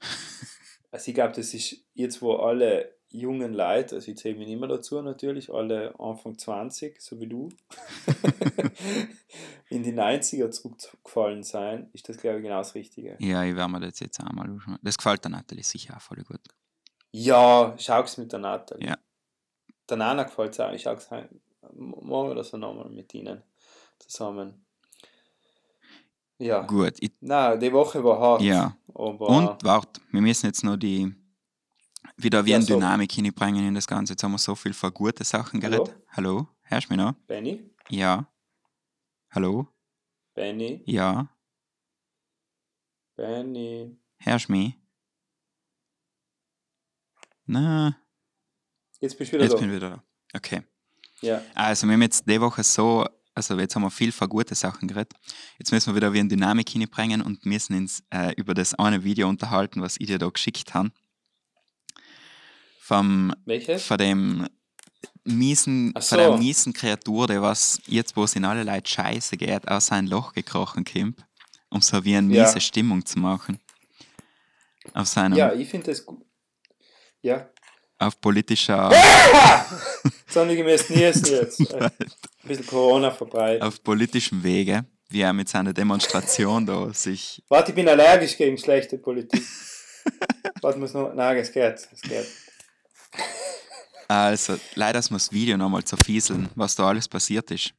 [0.94, 4.68] Also ich glaube, das ist jetzt, wo alle jungen Leute, also ich zähle mich mehr
[4.68, 7.48] dazu natürlich, alle Anfang 20, so wie du,
[9.68, 13.16] in die 90er zurückgefallen sein, ist das, glaube ich, genau das Richtige.
[13.20, 14.78] Ja, ich werde mir das jetzt auch mal anschauen.
[14.82, 16.40] Das gefällt der Natalie sicher auch voll gut.
[17.10, 18.88] Ja, schau's mit der Natalie.
[18.88, 18.98] Ja.
[19.88, 20.72] Der Nana gefällt es auch.
[20.72, 21.28] Ich schau's heim.
[21.74, 23.42] Morgen oder so nochmal mit ihnen
[23.98, 24.64] zusammen.
[26.38, 26.62] Ja.
[26.62, 26.94] Gut.
[27.00, 28.42] Ich, Na, die Woche war hart.
[28.42, 28.76] ja.
[28.94, 31.14] Aber Und warte, wir müssen jetzt noch die
[32.16, 32.74] wieder wie Ja, eine so.
[32.74, 34.12] Dynamik hineinbringen in das Ganze.
[34.14, 35.84] Jetzt haben wir so viel von gute Sachen Hallo?
[35.84, 36.02] geredet.
[36.10, 36.48] Hallo?
[36.62, 37.12] Hörst du mich noch?
[37.26, 37.70] Benny?
[37.88, 38.26] Ja.
[39.30, 39.68] Hallo?
[40.34, 40.82] Benny?
[40.86, 41.28] Ja.
[43.16, 43.96] Benny?
[44.18, 44.74] Hörst du mich?
[47.44, 47.96] Na,
[49.00, 49.58] Jetzt bist du wieder jetzt da.
[49.58, 50.04] bin ich wieder da.
[50.34, 50.62] Okay.
[51.20, 51.42] Ja.
[51.54, 53.04] Also wir haben jetzt die Woche so,
[53.34, 55.12] also jetzt haben wir viel von gute Sachen geredet.
[55.58, 59.02] Jetzt müssen wir wieder wie eine Dynamik hineinbringen und müssen uns äh, über das eine
[59.04, 60.90] Video unterhalten, was ich dir da geschickt habe.
[62.96, 63.84] Vom, Welches?
[63.86, 64.46] von dem
[65.24, 66.36] miesen, Ach von der so.
[66.38, 70.32] miesen Kreatur, der was jetzt, wo es in alle Leute scheiße geht, aus sein Loch
[70.32, 71.24] gekrochen kommt,
[71.70, 72.42] um so wie eine Ja.
[72.44, 73.58] miese Stimmung zu machen.
[74.94, 76.24] Auf seinem, Ja, ich finde das gut.
[77.22, 77.48] Ja.
[77.98, 78.90] auf politischer,
[80.34, 81.26] niesen jetzt.
[81.72, 81.90] Äh, Ein
[82.48, 83.62] bisschen Corona verbreitet.
[83.62, 88.58] auf politischem Wege, wie er mit seiner Demonstration da sich, Warte, ich bin allergisch gegen
[88.58, 89.42] schlechte Politik.
[90.60, 91.14] Warte, muss noch.
[91.14, 91.88] Nein, es geht.
[91.92, 92.26] Es geht.
[94.08, 97.74] Also leider ist mir das Video nochmal zerfieseln, was da alles passiert ist.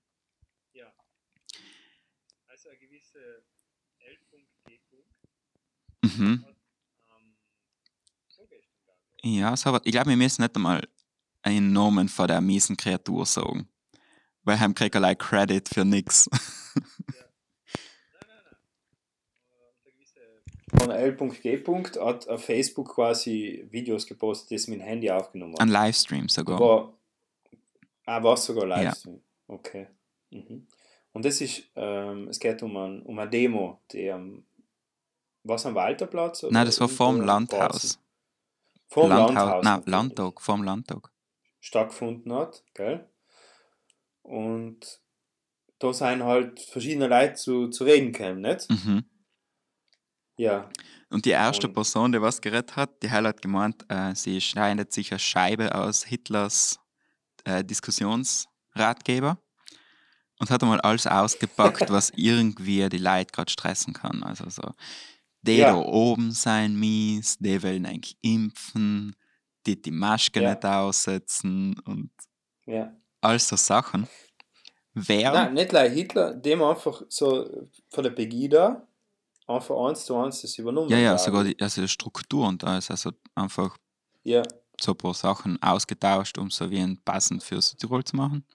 [2.47, 3.43] Also eine gewisse
[3.99, 4.47] L.G.
[6.01, 6.45] Mhm.
[9.26, 10.85] Ja, so, aber ich glaube, wir müssen nicht einmal
[11.43, 13.69] einen Namen von der miesen Kreatur sagen.
[14.43, 16.30] Weil heim kriegt er Credit für nix.
[20.80, 21.64] Von L.G.
[22.00, 25.86] hat auf Facebook quasi Videos gepostet, die sie mit dem Handy aufgenommen Ein hat.
[25.86, 26.56] Livestream sogar.
[26.56, 26.94] Aber,
[28.06, 29.22] ah, war es sogar Livestream?
[29.48, 29.88] Okay.
[30.32, 30.68] Mhm.
[31.14, 34.45] Und das ist, ähm, es geht um, ein, um eine Demo, die am,
[35.44, 36.44] was am Walterplatz?
[36.44, 38.00] oder Nein, das war vorm Landhaus.
[38.88, 39.64] Vorm Landhaus.
[39.64, 39.90] Nein, okay.
[39.90, 41.12] Landtag, vorm Landtag.
[41.60, 43.08] stattgefunden hat, gell?
[44.22, 45.02] Und
[45.80, 48.70] da sind halt verschiedene Leute zu, zu reden gekommen, nicht?
[48.70, 49.06] Mhm.
[50.38, 50.69] Ja.
[51.10, 54.41] Und die erste Und- Person, die was geredet hat, die Heil hat gemeint, äh, sie
[54.41, 56.80] schneidet sich eine Scheibe aus Hitlers
[57.45, 59.38] äh, Diskussionsratgeber
[60.39, 64.23] und hat einmal alles ausgepackt, was irgendwie die Leute gerade stressen kann.
[64.23, 64.73] Also so,
[65.41, 65.72] die Ja.
[65.73, 69.15] da oben sein mies, die wollen eigentlich impfen,
[69.65, 70.51] die die Maske Ja.
[70.51, 72.10] nicht aussetzen und
[72.65, 72.91] Ja.
[73.22, 74.07] all so Sachen.
[74.95, 78.88] Wer, Nein, nicht gleich Hitler, dem einfach so von der Pegida
[79.48, 80.90] einfach eins zu eins das übernommen.
[80.90, 83.78] ja, ja, glaub sogar die, also Struktur und alles, also einfach
[84.24, 84.44] Ja,
[84.80, 88.45] so ein paar Sachen ausgetauscht, um so wie ein passend für Südtirol zu machen.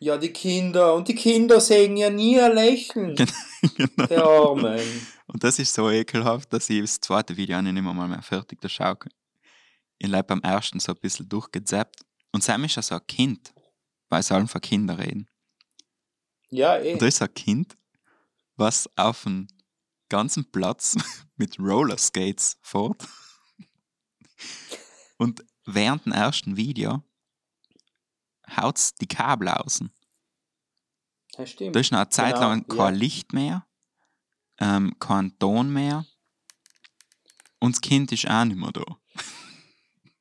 [0.00, 3.14] ja, die Kinder, und die Kinder sehen ja nie ein Lächeln.
[3.76, 4.06] genau.
[4.06, 4.80] Der Armen.
[5.28, 8.22] Und das ist so ekelhaft, dass ich das zweite Video auch nicht mehr mal mehr
[8.22, 8.98] fertig da schaue.
[9.98, 12.00] Ich habe beim ersten so ein bisschen durchgezappt.
[12.32, 13.52] Und Sam ist ja so ein Kind,
[14.08, 15.28] weil sie allem von Kindern reden.
[16.50, 16.94] Ja, eh.
[16.94, 17.76] Und da ist ein Kind,
[18.56, 19.46] was auf dem
[20.12, 20.94] ganzen Platz
[21.36, 23.08] mit Rollerskates fährt.
[25.18, 27.02] Und während dem ersten Video
[28.56, 29.90] haut die Kabel außen.
[31.36, 31.74] Ja, stimmt.
[31.74, 33.00] Da ist noch eine Zeit Genau, lang kein ja.
[33.00, 33.66] Licht mehr,
[34.58, 36.06] ähm, kein Ton mehr.
[37.58, 38.84] Und das Kind ist auch nicht mehr da.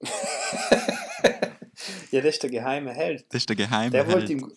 [2.12, 3.26] Ja, das ist der geheime Held.
[3.30, 4.54] Das ist der geheime Der wollte Held.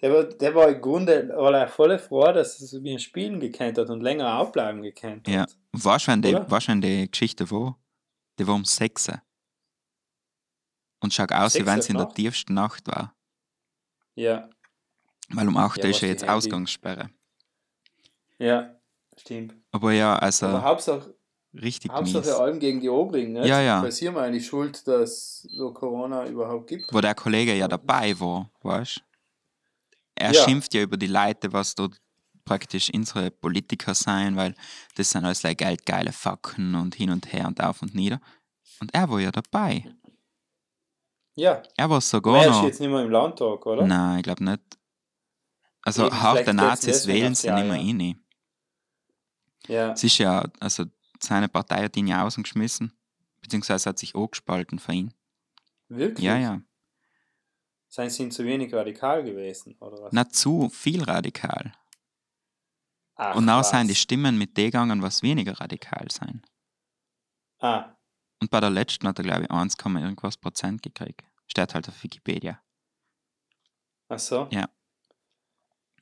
[0.00, 3.78] Der, war, der war im Grunde war er voll froh, dass er ein Spielen gekannt
[3.78, 5.34] hat und länger aufbleiben gekannt hat.
[5.34, 5.46] Ja.
[5.72, 7.06] Du, wann die, Oder?
[7.06, 7.78] Geschichte war?
[8.38, 9.22] Die war um 6 Uhr.
[11.00, 13.14] Und schaut aus, wie wenn sie in der tiefsten Nacht war.
[14.14, 14.48] Ja,
[15.28, 17.10] Weil um 8 Ja, ist ja jetzt Ausgangssperre.
[18.38, 18.74] ja,
[19.16, 19.54] stimmt.
[19.72, 21.14] Aber ja, also Aber Hauptsache,
[21.54, 22.34] richtig Hauptsache mies.
[22.34, 23.46] allem gegen die Obring, nicht?
[23.46, 23.90] Ja, ja.
[23.90, 26.92] Sie haben eigentlich schuld, dass so Corona überhaupt gibt.
[26.92, 29.00] Wo der Kollege ja dabei war, weißt du?
[30.16, 30.44] Er Ja.
[30.44, 32.00] schimpft ja über die Leute, was dort
[32.44, 34.54] praktisch unsere Politiker sein, weil
[34.96, 38.20] das sind alles like geldgeile Facken und hin und her und auf und nieder.
[38.80, 39.84] Und er war ja dabei.
[41.34, 43.86] Ja, Er war sogar wer ist jetzt nicht mehr im Landtag, oder?
[43.86, 44.62] Nein, ich glaube nicht.
[45.82, 47.82] Also Eben, harte vielleicht Nazis wählen sie nicht mehr ja.
[47.82, 48.20] rein.
[49.68, 50.84] Ja, Es ist ja, also
[51.20, 52.92] seine Partei hat ihn ja ausgeschmissen,
[53.40, 55.14] beziehungsweise hat sich angespalten für ihn.
[55.88, 56.24] wirklich?
[56.24, 56.60] Ja, ja.
[57.96, 60.12] Seien sie zu wenig radikal gewesen, oder was?
[60.12, 61.72] Nicht zu viel radikal.
[63.14, 63.70] Ach, Und auch was.
[63.70, 66.42] sind die Stimmen mit den gegangen, was weniger radikal sein.
[67.58, 67.96] Ah,
[68.38, 71.24] Und bei der letzten hat er, glaube ich, 1, irgendwas Prozent gekriegt.
[71.46, 72.60] Steht halt auf Wikipedia.
[74.10, 74.46] ach so.
[74.52, 74.68] Ja.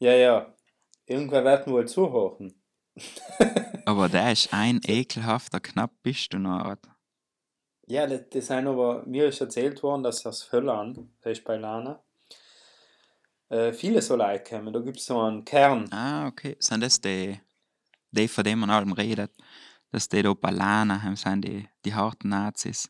[0.01, 0.53] Ja, ja.
[1.07, 2.61] Irgendwer wird wohl zuhören.
[3.87, 6.59] Aber der ist ein ekelhafter Knapp bist du noch.
[6.65, 6.94] Alter.
[7.87, 11.57] Ja, das, das sind aber, mir ist erzählt worden, dass aus Völlern, das ist bei
[11.57, 12.03] Lana,
[13.51, 14.73] äh, viele so Leute kommen.
[14.73, 15.93] Da gibt es so einen Kern.
[15.93, 16.57] Ah, okay.
[16.59, 17.39] Sind das die,
[18.11, 19.33] die von denen man allem redet?
[19.91, 22.89] Dass die da Ballana haben, sind die, die harten Nazis.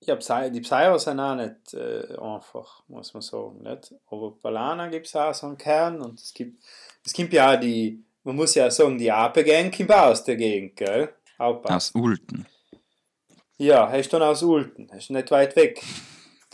[0.00, 3.62] Ja, die Psyros sind auch nicht äh, einfach, muss man sagen.
[3.62, 3.94] Nicht?
[4.10, 6.62] Aber bei Lana gibt es auch so einen Kern und es gibt,
[7.04, 10.36] es gibt ja auch die, man muss ja sagen, die Ape-Gang kommt auch aus der
[10.36, 11.14] Gegend, gell?
[11.38, 11.74] Aufpassen.
[11.74, 12.46] Aus Ulten.
[13.58, 15.82] Ja, er ist dann aus Ulten, er ist nicht weit weg.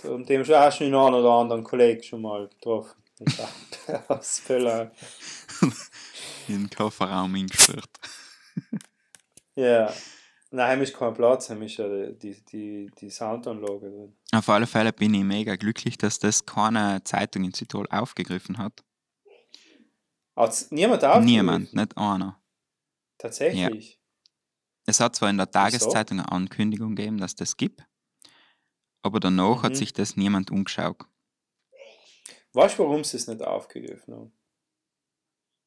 [0.04, 3.02] Und dem schon auch schon den einen oder anderen Kollegen schon mal getroffen.
[4.08, 4.90] Aus Völler.
[6.48, 7.90] In den Kofferraum eingesperrt.
[9.54, 9.92] Ja.
[10.50, 14.16] Nein, ist kein Platz, heim ist ja die, die, die Soundanlage drin.
[14.32, 18.84] Auf alle Fälle bin ich mega glücklich, dass das keine Zeitung in Südtirol aufgegriffen hat.
[20.36, 21.24] Hat's niemand aufgegriffen?
[21.24, 22.42] Niemand, nicht einer.
[23.16, 24.01] Tatsächlich?
[24.86, 27.84] Es hat zwar in der Tageszeitung eine Ankündigung gegeben, dass das gibt,
[29.02, 29.76] aber danach hat Mhm.
[29.76, 30.96] sich das niemand umgeschaut.
[32.52, 34.32] Weißt du, warum sie es nicht aufgegriffen haben?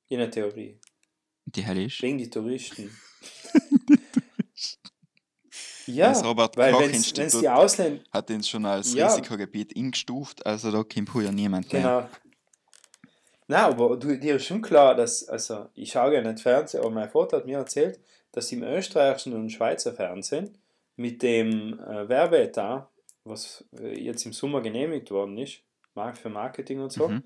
[0.08, 0.80] In der Theorie.
[1.46, 2.02] Die hell ist.
[2.02, 2.96] Wegen die Touristen.
[5.88, 8.04] ja, Das Robert weil Koch wenn es Institut die Ausländer...
[8.12, 9.08] hat ihn schon als Ja.
[9.08, 11.82] Risikogebiet eingestuft, also da kommt ja niemand mehr.
[11.82, 12.10] Genau.
[13.48, 16.90] Nein, aber du, dir ist schon klar, dass, also ich schaue ja nicht Fernsehen, aber
[16.90, 18.00] mein Vater hat mir erzählt,
[18.36, 20.58] dass im österreichischen und Schweizer Fernsehen
[20.98, 22.90] mit dem äh, Werbeetat,
[23.24, 25.60] was äh, jetzt im Sommer genehmigt worden ist,
[25.94, 27.24] Mark- für Marketing und so, Mhm.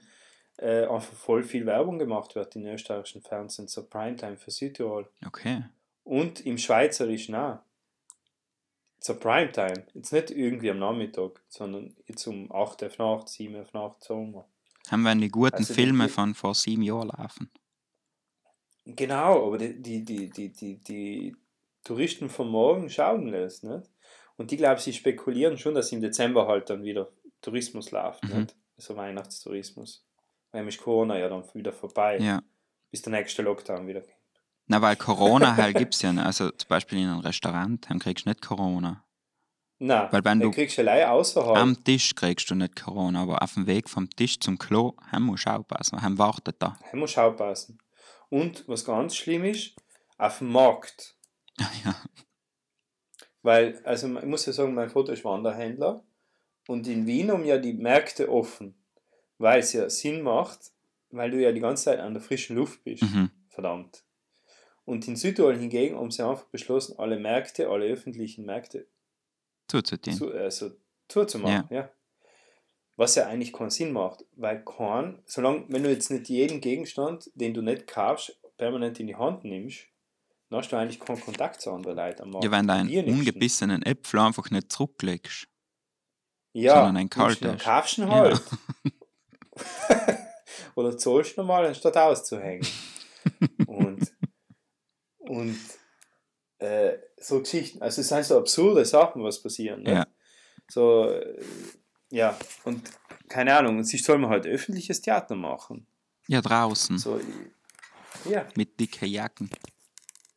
[0.58, 5.10] äh, einfach voll viel Werbung gemacht wird im österreichischen Fernsehen zur Primetime für Südtirol.
[5.26, 5.64] Okay.
[6.04, 7.60] Und im Schweizerischen auch.
[9.00, 9.86] Zur Primetime.
[9.94, 14.46] Jetzt nicht irgendwie am Nachmittag, sondern jetzt um 8 Uhr Nacht, 7 Uhr Nacht, so.
[14.92, 17.50] Haben wir die guten Also Filme die- von vor sieben Jahren laufen?
[18.86, 21.36] Genau, aber die, die, die, die, die, die
[21.84, 23.90] Touristen von morgen schauen das, nicht?
[24.38, 27.10] Und die, glaube sie spekulieren schon, dass im Dezember halt dann wieder
[27.42, 28.40] Tourismus läuft, Mhm.
[28.40, 28.56] nicht?
[28.78, 30.06] Also Weihnachtstourismus.
[30.52, 32.42] Weil ist Corona ja dann wieder vorbei, Ja.
[32.90, 34.16] bis der nächste Lockdown wieder kommt.
[34.68, 36.24] Na, weil Corona halt gibt es ja nicht.
[36.26, 39.04] Also zum Beispiel in einem Restaurant, dann kriegst du nicht Corona.
[39.80, 41.58] Nein, Weil wenn dann du kriegst du allein außerhalb.
[41.58, 45.24] am Tisch kriegst du nicht Corona, aber auf dem Weg vom Tisch zum Klo, haben
[45.24, 46.78] musst du aufpassen, haben wartet da.
[46.92, 47.80] Da muss du aufpassen.
[48.30, 49.76] Und was ganz schlimm ist,
[50.18, 51.16] auf dem Markt.
[51.84, 51.96] Ja.
[53.42, 56.04] Weil, also ich muss ja sagen, mein Vater ist Wanderhändler
[56.68, 58.76] und in Wien haben ja die Märkte offen,
[59.38, 60.72] weil es ja Sinn macht,
[61.10, 63.04] weil du ja die ganze Zeit an der frischen Luft bist.
[63.04, 63.32] Mhm.
[63.48, 64.04] Verdammt.
[64.86, 68.88] Und in Südtirol hingegen haben sie einfach beschlossen, alle Märkte, alle öffentlichen Märkte
[69.68, 70.14] Zuzutun.
[70.14, 70.72] zu, also
[71.08, 71.68] zuzumachen.
[71.70, 71.92] Ja.
[73.00, 77.32] Was ja eigentlich keinen Sinn macht, weil kein, solange, wenn du jetzt nicht jeden Gegenstand,
[77.34, 79.86] den du nicht kaufst, permanent in die Hand nimmst,
[80.50, 82.44] dann hast du eigentlich keinen Kontakt zu anderen Leuten am Markt.
[82.44, 85.48] Ja, wenn du einen ungebissenen Äpfel einfach nicht zurücklegst.
[86.52, 87.64] ja, sondern ein nimmst du kalter ihn, ist.
[87.64, 88.12] kaufst ihn Ja.
[88.12, 88.42] halt.
[90.76, 92.68] Oder zahlst du normal, anstatt auszuhängen.
[93.66, 94.12] und
[95.20, 95.58] und
[96.58, 99.84] äh, so Geschichten, also es sind so absurde Sachen, was passieren.
[99.84, 99.94] Ne?
[99.94, 100.08] Ja.
[100.70, 101.42] So, äh,
[102.12, 102.90] ja, und
[103.28, 105.86] keine Ahnung, und sich soll man halt öffentliches Theater machen.
[106.28, 106.98] Ja, draußen.
[106.98, 107.20] So,
[108.26, 109.50] ja, Mit dicken Jacken.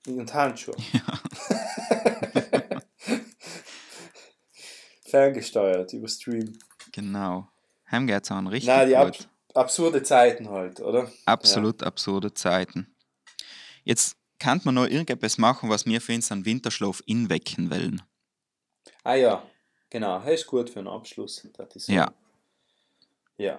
[0.06, 0.74] und Handschuhe.
[5.04, 6.58] Ferngesteuert über Stream.
[6.92, 7.48] Genau.
[7.90, 9.14] Heim geht's an richtig Na, die ab
[9.54, 11.12] absurde Zeiten halt, oder?
[11.26, 12.94] Absolut absurde Zeiten.
[13.84, 18.02] Jetzt kann man noch irgendetwas machen, was wir für uns einen Winterschlaf inwecken wollen.
[19.04, 19.42] Ah ja,
[19.92, 21.46] genau, das ist gut für einen Abschluss.
[21.56, 21.88] Das ist.
[21.88, 22.10] Ja.
[23.36, 23.58] Ja.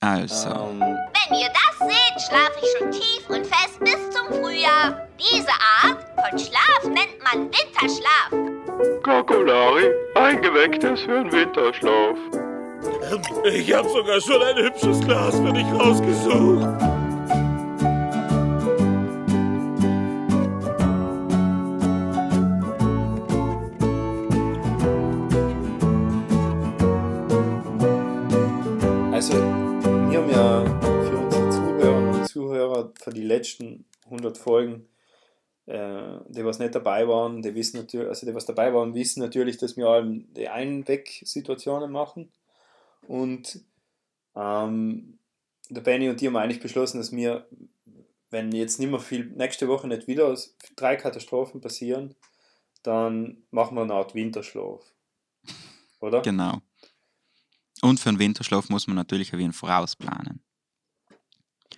[0.00, 5.08] Also, Ähm, Wenn ihr das seht, schlafe ich schon tief und fest bis zum Frühjahr.
[5.18, 5.48] Diese
[5.82, 9.02] Art von Schlaf nennt man Winterschlaf.
[9.02, 12.16] Kakolari, eingewecktes für den Winterschlaf.
[13.52, 16.87] Ich habe sogar schon ein hübsches Glas für dich rausgesucht.
[32.94, 34.88] Für die letzten 100 Folgen,
[35.66, 39.20] äh, die was nicht dabei waren, die wissen natürlich, also die was dabei waren, wissen
[39.20, 42.32] natürlich, dass wir allem die Einweg-Situationen machen.
[43.06, 43.60] Und
[44.34, 45.18] ähm,
[45.68, 47.46] der Benny und die haben eigentlich beschlossen, dass wir,
[48.30, 50.36] wenn jetzt nicht mehr viel, nächste Woche nicht wieder
[50.76, 52.14] drei Katastrophen passieren,
[52.82, 54.82] dann machen wir eine Art Winterschlaf.
[56.00, 56.22] Oder?
[56.22, 56.60] genau.
[57.82, 60.42] Und für einen Winterschlaf muss man natürlich ein wenig vorausplanen.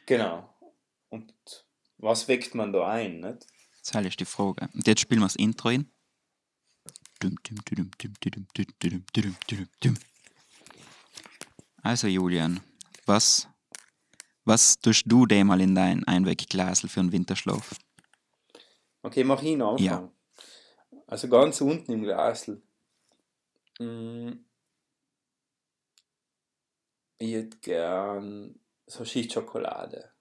[0.06, 0.49] Genau
[2.02, 3.20] was weckt man da ein?
[3.20, 3.46] Nicht?
[3.84, 4.68] Das ist die Frage.
[4.74, 5.90] Und jetzt spielen wir das Intro hin.
[11.82, 12.60] Also Julian,
[13.06, 13.48] was,
[14.44, 17.74] was tust du dir mal in dein Einwegglasel für einen Winterschlaf?
[19.02, 20.10] Okay, mach ihn einen Ja.
[21.06, 22.62] Also ganz unten im Glasl.
[27.18, 30.12] Ich hätte gern so Schicht Schokolade.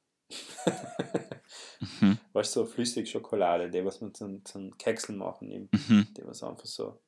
[1.79, 2.17] Mhm.
[2.33, 5.71] Weißt du, so Flüssigschokolade, die was man zum, zum Kekseln machen nimmt.
[5.73, 6.07] Mhm.
[6.15, 7.01] Die was einfach so.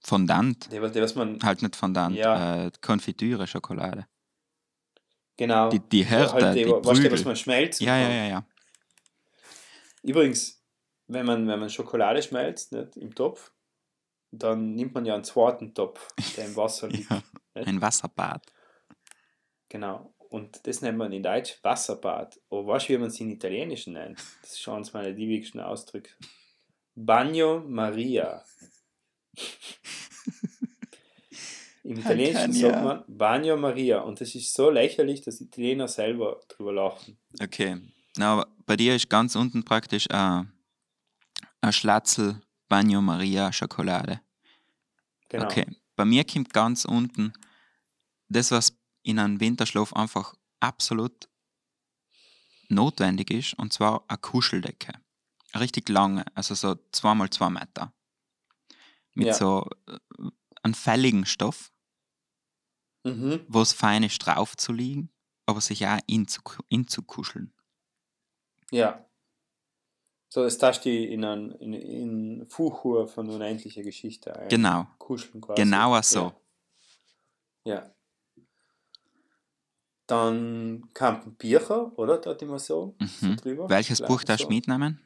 [0.00, 0.66] Fondant.
[0.72, 1.38] Die, die was man.
[1.42, 2.66] Halt nicht Fondant, Ja.
[2.66, 4.06] äh, Konfitüre, Schokolade.
[5.36, 5.70] Genau.
[5.70, 8.46] Die, die Härte, halt die, die weißt du, was man schmelzen Ja, ja, ja, ja.
[10.02, 10.62] Übrigens,
[11.06, 13.52] wenn man, wenn man Schokolade schmelzt nicht, im Topf,
[14.32, 17.10] dann nimmt man ja einen zweiten Topf, der im Wasser liegt.
[17.10, 17.22] Ja,
[17.54, 18.44] ein Wasserbad.
[19.68, 20.14] Genau.
[20.30, 22.40] Und das nennt man in Deutsch Wasserbad.
[22.48, 24.18] Aber du, wie man es in Italienisch nennt?
[24.40, 26.10] Das ist schon eines meiner liebigsten Ausdrücke.
[26.94, 28.42] Bagno Maria.
[31.82, 34.00] Im Italienischen sagt man Bagno Maria.
[34.00, 37.18] Und das ist so lächerlich, dass Italiener selber drüber lachen.
[37.42, 37.78] Okay.
[38.16, 40.52] Na, bei dir ist ganz unten praktisch ein
[41.60, 44.20] ein Schlatzel Bagno Maria Schokolade.
[45.28, 45.44] Genau.
[45.44, 45.66] Okay.
[45.96, 47.32] Bei mir kommt ganz unten
[48.28, 51.28] das, was in einem Winterschlaf einfach absolut
[52.68, 54.92] notwendig ist, und zwar eine Kuscheldecke.
[55.52, 57.92] Eine richtig lange, also so 2x2 Meter.
[59.14, 59.34] Mit Ja.
[59.34, 59.98] so äh,
[60.62, 61.72] einem fälligen Stoff,
[63.04, 63.44] Mhm.
[63.48, 65.10] wo es fein ist, drauf zu liegen,
[65.46, 67.52] aber sich auch inzuku- inzukuscheln.
[68.70, 69.06] Ja.
[70.28, 74.48] So, das tascht die in ein in, in Fuchur von unendlicher Geschichte ein.
[74.48, 74.86] Genau.
[74.98, 75.60] Kuscheln quasi.
[75.62, 76.32] Genau so.
[77.64, 77.74] Ja.
[77.74, 77.94] ja.
[80.10, 82.18] Dann kam Bücher, oder?
[82.18, 83.36] Dort immer so, so Mhm.
[83.36, 83.68] drüber.
[83.68, 84.54] Welches Vielleicht Buch darfst du so.
[84.54, 85.00] mitnehmen?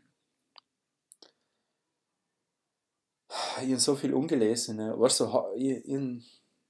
[3.28, 4.76] Ich habe so viel ungelesen.
[4.76, 4.98] Ne?
[4.98, 5.26] Weißt du,
[5.56, 6.24] in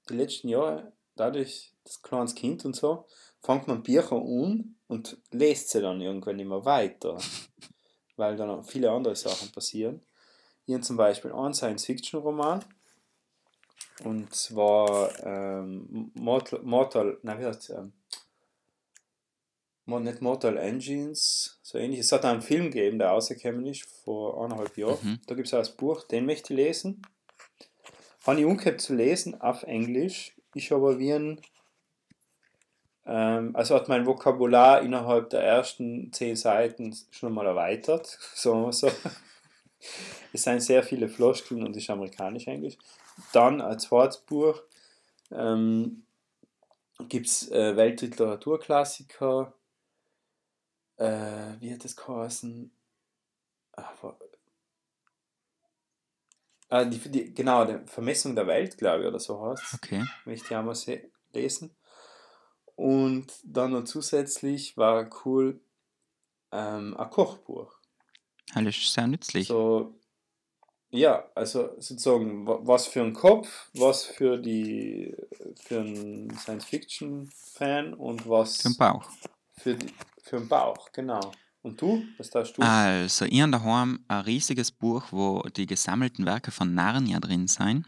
[0.09, 3.07] den letzten Jahren, dadurch, das kleines Kind und so,
[3.41, 7.17] fängt man Bücher an und lest sie dann irgendwann immer weiter.
[8.17, 10.01] weil dann auch viele andere Sachen passieren.
[10.69, 12.65] Habe zum Beispiel einen Science-Fiction-Roman.
[14.05, 18.04] Und zwar ähm, Mortal, Mortal, nein, wie heißt ähm, Mo-
[19.87, 22.01] nicht Mortal Engines, so ähnlich.
[22.01, 24.99] Es hat einen Film gegeben, der rausgekommen ist vor eineinhalb Jahren.
[25.03, 25.21] Mhm.
[25.27, 27.03] Da gibt es auch das Buch, den möchte ich lesen.
[28.27, 30.35] Habe ich umgekehrt zu lesen auf Englisch.
[30.55, 31.41] Ich aber wie ein,
[33.05, 38.73] ähm, also hat mein Vokabular innerhalb der ersten zehn Seiten schon mal erweitert, sagen wir
[38.73, 38.91] so.
[40.33, 42.79] Es sind sehr viele Floskeln und ist amerikanisch-englisch.
[43.33, 44.63] Dann als zweites Buch
[45.31, 46.05] ähm,
[47.09, 49.53] gibt es äh, Weltliteraturklassiker.
[50.97, 52.71] Äh, wie hat das geheißen?
[54.01, 54.19] Wa-
[56.71, 59.75] Ah, die, die, genau, die Vermessung der Welt, glaube ich, oder so heißt es.
[59.75, 60.05] Okay.
[60.25, 61.77] Möchte ich einmal se- lesen.
[62.75, 65.61] Und dann noch zusätzlich war cool
[66.51, 67.79] ähm, ein Kochbuch.
[68.55, 69.47] Das ist sehr nützlich.
[69.47, 69.99] So,
[70.91, 75.15] ja, also sozusagen, wa- was für einen Kopf, was für die
[75.57, 79.09] für einen Science-Fiction-Fan und was Für den Bauch.
[79.57, 81.33] Für, die, für den Bauch, genau.
[81.63, 82.05] Und du?
[82.19, 82.63] Was darfst du?
[82.63, 87.87] Also, ich habe daheim ein riesiges Buch, wo die gesammelten Werke von Narnia drin sind.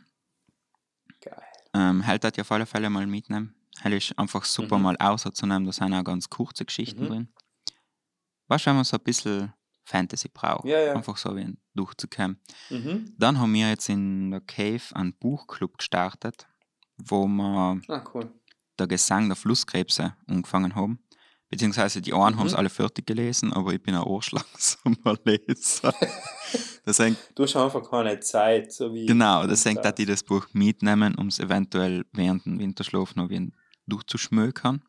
[1.20, 1.42] Geil.
[1.74, 3.54] Ähm, halt das ja auf alle Fälle mal mitnehmen.
[3.82, 4.82] Halt ist einfach super Mhm.
[4.84, 7.08] mal auszunehmen, da sind auch ganz kurze Geschichten Mhm.
[7.08, 7.28] drin.
[8.48, 9.52] Weißt du, wenn man so ein bisschen
[9.84, 10.64] Fantasy braucht.
[10.64, 10.94] Ja, ja.
[10.94, 12.40] Einfach so wie ein durchzukommen.
[12.70, 13.14] Mhm.
[13.18, 16.46] Dann haben wir jetzt in der Cave einen Buchclub gestartet,
[16.96, 18.32] wo wir Ah, cool.
[18.78, 20.98] der Gesang der Flusskrebse angefangen haben.
[21.48, 22.58] Beziehungsweise die einen haben es Mhm.
[22.58, 25.94] alle fertig gelesen, aber ich bin ein arschlangsamer Leser.
[26.84, 29.06] deswegen, Du hast einfach keine Zeit, so wie.
[29.06, 29.82] genau, deswegen Ja.
[29.82, 33.46] dass ich das Buch mitnehmen, um es eventuell während dem Winterschlaf noch wieder
[33.86, 34.82] durchzuschmökern.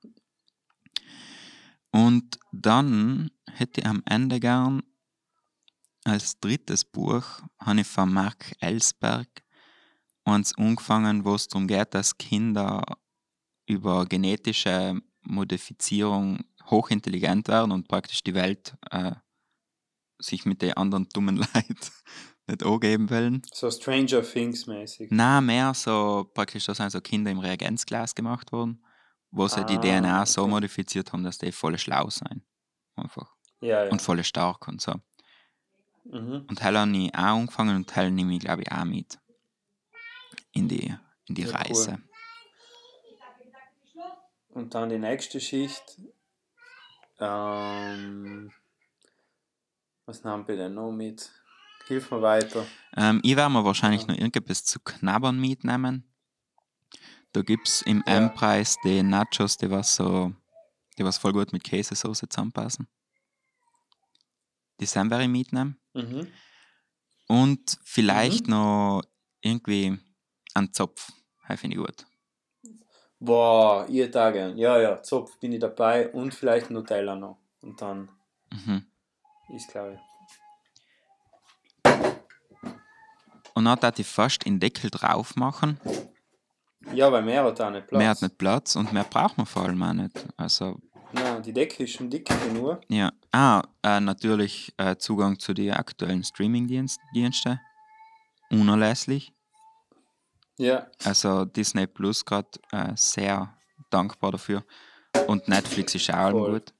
[1.92, 4.82] Und dann hätte ich am Ende gern
[6.04, 7.26] als drittes Buch
[7.60, 9.28] habe ich von Mark Ellsberg
[10.24, 12.82] eins angefangen, wo es darum geht, dass Kinder
[13.66, 19.14] über genetische Modifizierung hochintelligent werden und praktisch die Welt äh,
[20.20, 21.78] sich mit den anderen dummen Leuten
[22.48, 23.42] nicht angeben wollen.
[23.54, 25.10] So Stranger Things mäßig.
[25.12, 28.84] Na, mehr so praktisch, da sind so Kinder im Reagenzglas gemacht worden,
[29.32, 30.52] wo sie die Ah, DNA so okay.
[30.52, 32.44] modifiziert haben, dass die voll schlau sein.
[32.96, 33.36] Einfach.
[33.62, 33.92] Ja, ja.
[33.92, 34.94] Und voll stark und so.
[36.06, 36.46] Mhm.
[36.48, 39.20] Und Hell habe ich auch angefangen und Hell nehme ich, glaube ich, auch mit
[40.54, 40.96] in die,
[41.28, 41.98] in die Ja, cool.
[44.58, 46.00] Und dann die nächste Schicht.
[47.20, 48.52] Ähm,
[50.08, 51.32] was nehmen wir denn noch mit?
[51.86, 52.66] Hilf mir weiter.
[52.96, 54.08] Ähm, ich werde mir wahrscheinlich Ja.
[54.08, 56.12] noch irgendetwas zu knabbern mitnehmen.
[57.34, 58.18] Da gibt es im Ja.
[58.18, 60.34] M-Preis die Nachos, die was so,
[60.98, 62.88] die was voll gut mit Käsesoße zusammenpassen.
[64.80, 65.80] Die Sam werde ich mitnehmen.
[65.94, 66.28] Mhm.
[67.28, 68.54] Und vielleicht Mhm.
[68.54, 69.04] noch
[69.42, 70.00] irgendwie
[70.56, 71.12] einen Zopf.
[71.48, 72.07] Das finde ich gut.
[73.20, 74.58] Boah, ihr da gern.
[74.58, 77.38] Ja, ja, Zopf bin ich dabei und vielleicht Nutella noch.
[77.62, 78.10] Und dann
[78.54, 78.86] Mhm.
[79.50, 80.00] ist glaube ich.
[83.54, 85.80] Und dann darf ich fast den Deckel drauf machen.
[86.94, 88.00] Ja, weil mehr hat auch nicht Platz.
[88.00, 90.26] Mehr hat nicht Platz und mehr braucht man vor allem auch nicht.
[90.38, 90.78] Also,
[91.12, 91.42] Nein.
[91.42, 92.80] die Decke ist schon dick genug.
[92.88, 93.12] Ja.
[93.32, 97.60] Ah, äh, natürlich äh, Zugang zu den aktuellen Streaming-Diensten.
[98.52, 99.34] Unerlässlich.
[100.58, 100.90] Ja.
[101.04, 103.56] Also Disney Plus gerade äh, sehr
[103.90, 104.64] dankbar dafür.
[105.28, 106.52] Und Netflix ist auch Voll.
[106.54, 106.74] gut.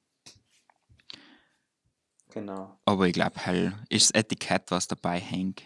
[2.30, 2.78] Genau.
[2.84, 5.62] Aber ich glaube, halt ist das Etikett, was dabei hängt.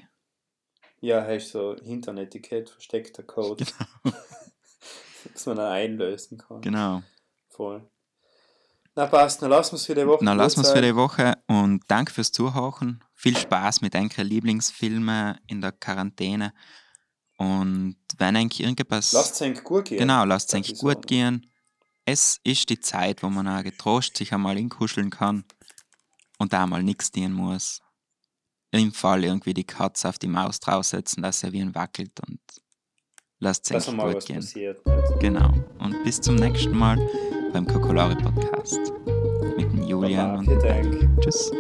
[1.01, 3.65] Ja, hast so Hinternetikett, versteckter Code.
[5.33, 6.61] dass man dann einlösen kann.
[6.61, 7.03] Genau.
[7.49, 7.89] Voll.
[8.95, 10.25] Na passt, dann lassen wir es für die Woche.
[10.25, 13.03] Na, gut lassen wir es für die Woche und danke fürs Zuhören.
[13.15, 16.53] Viel Spaß mit euren Lieblingsfilmen in der Quarantäne.
[17.43, 19.13] Und wenn eigentlich irgendetwas.
[19.13, 19.99] Lasst es eigentlich gut gehen.
[19.99, 21.51] Genau, lasst es gut gehen.
[22.05, 25.45] Es ist die Zeit, wo man auch getrost sich einmal inkuscheln kann
[26.39, 27.81] und da mal nichts tun muss.
[28.71, 32.41] Im Fall irgendwie die Katze auf die Maus draufsetzen, dass er wie ein wackelt und
[33.39, 34.37] lasst es gut was gehen.
[34.37, 34.81] passiert.
[35.21, 35.53] Genau.
[35.79, 36.99] Und bis zum nächsten Mal
[37.53, 38.93] beim Kokolari Podcast
[39.57, 41.21] mit dem Julian Baba, und.
[41.21, 41.51] Tschüss.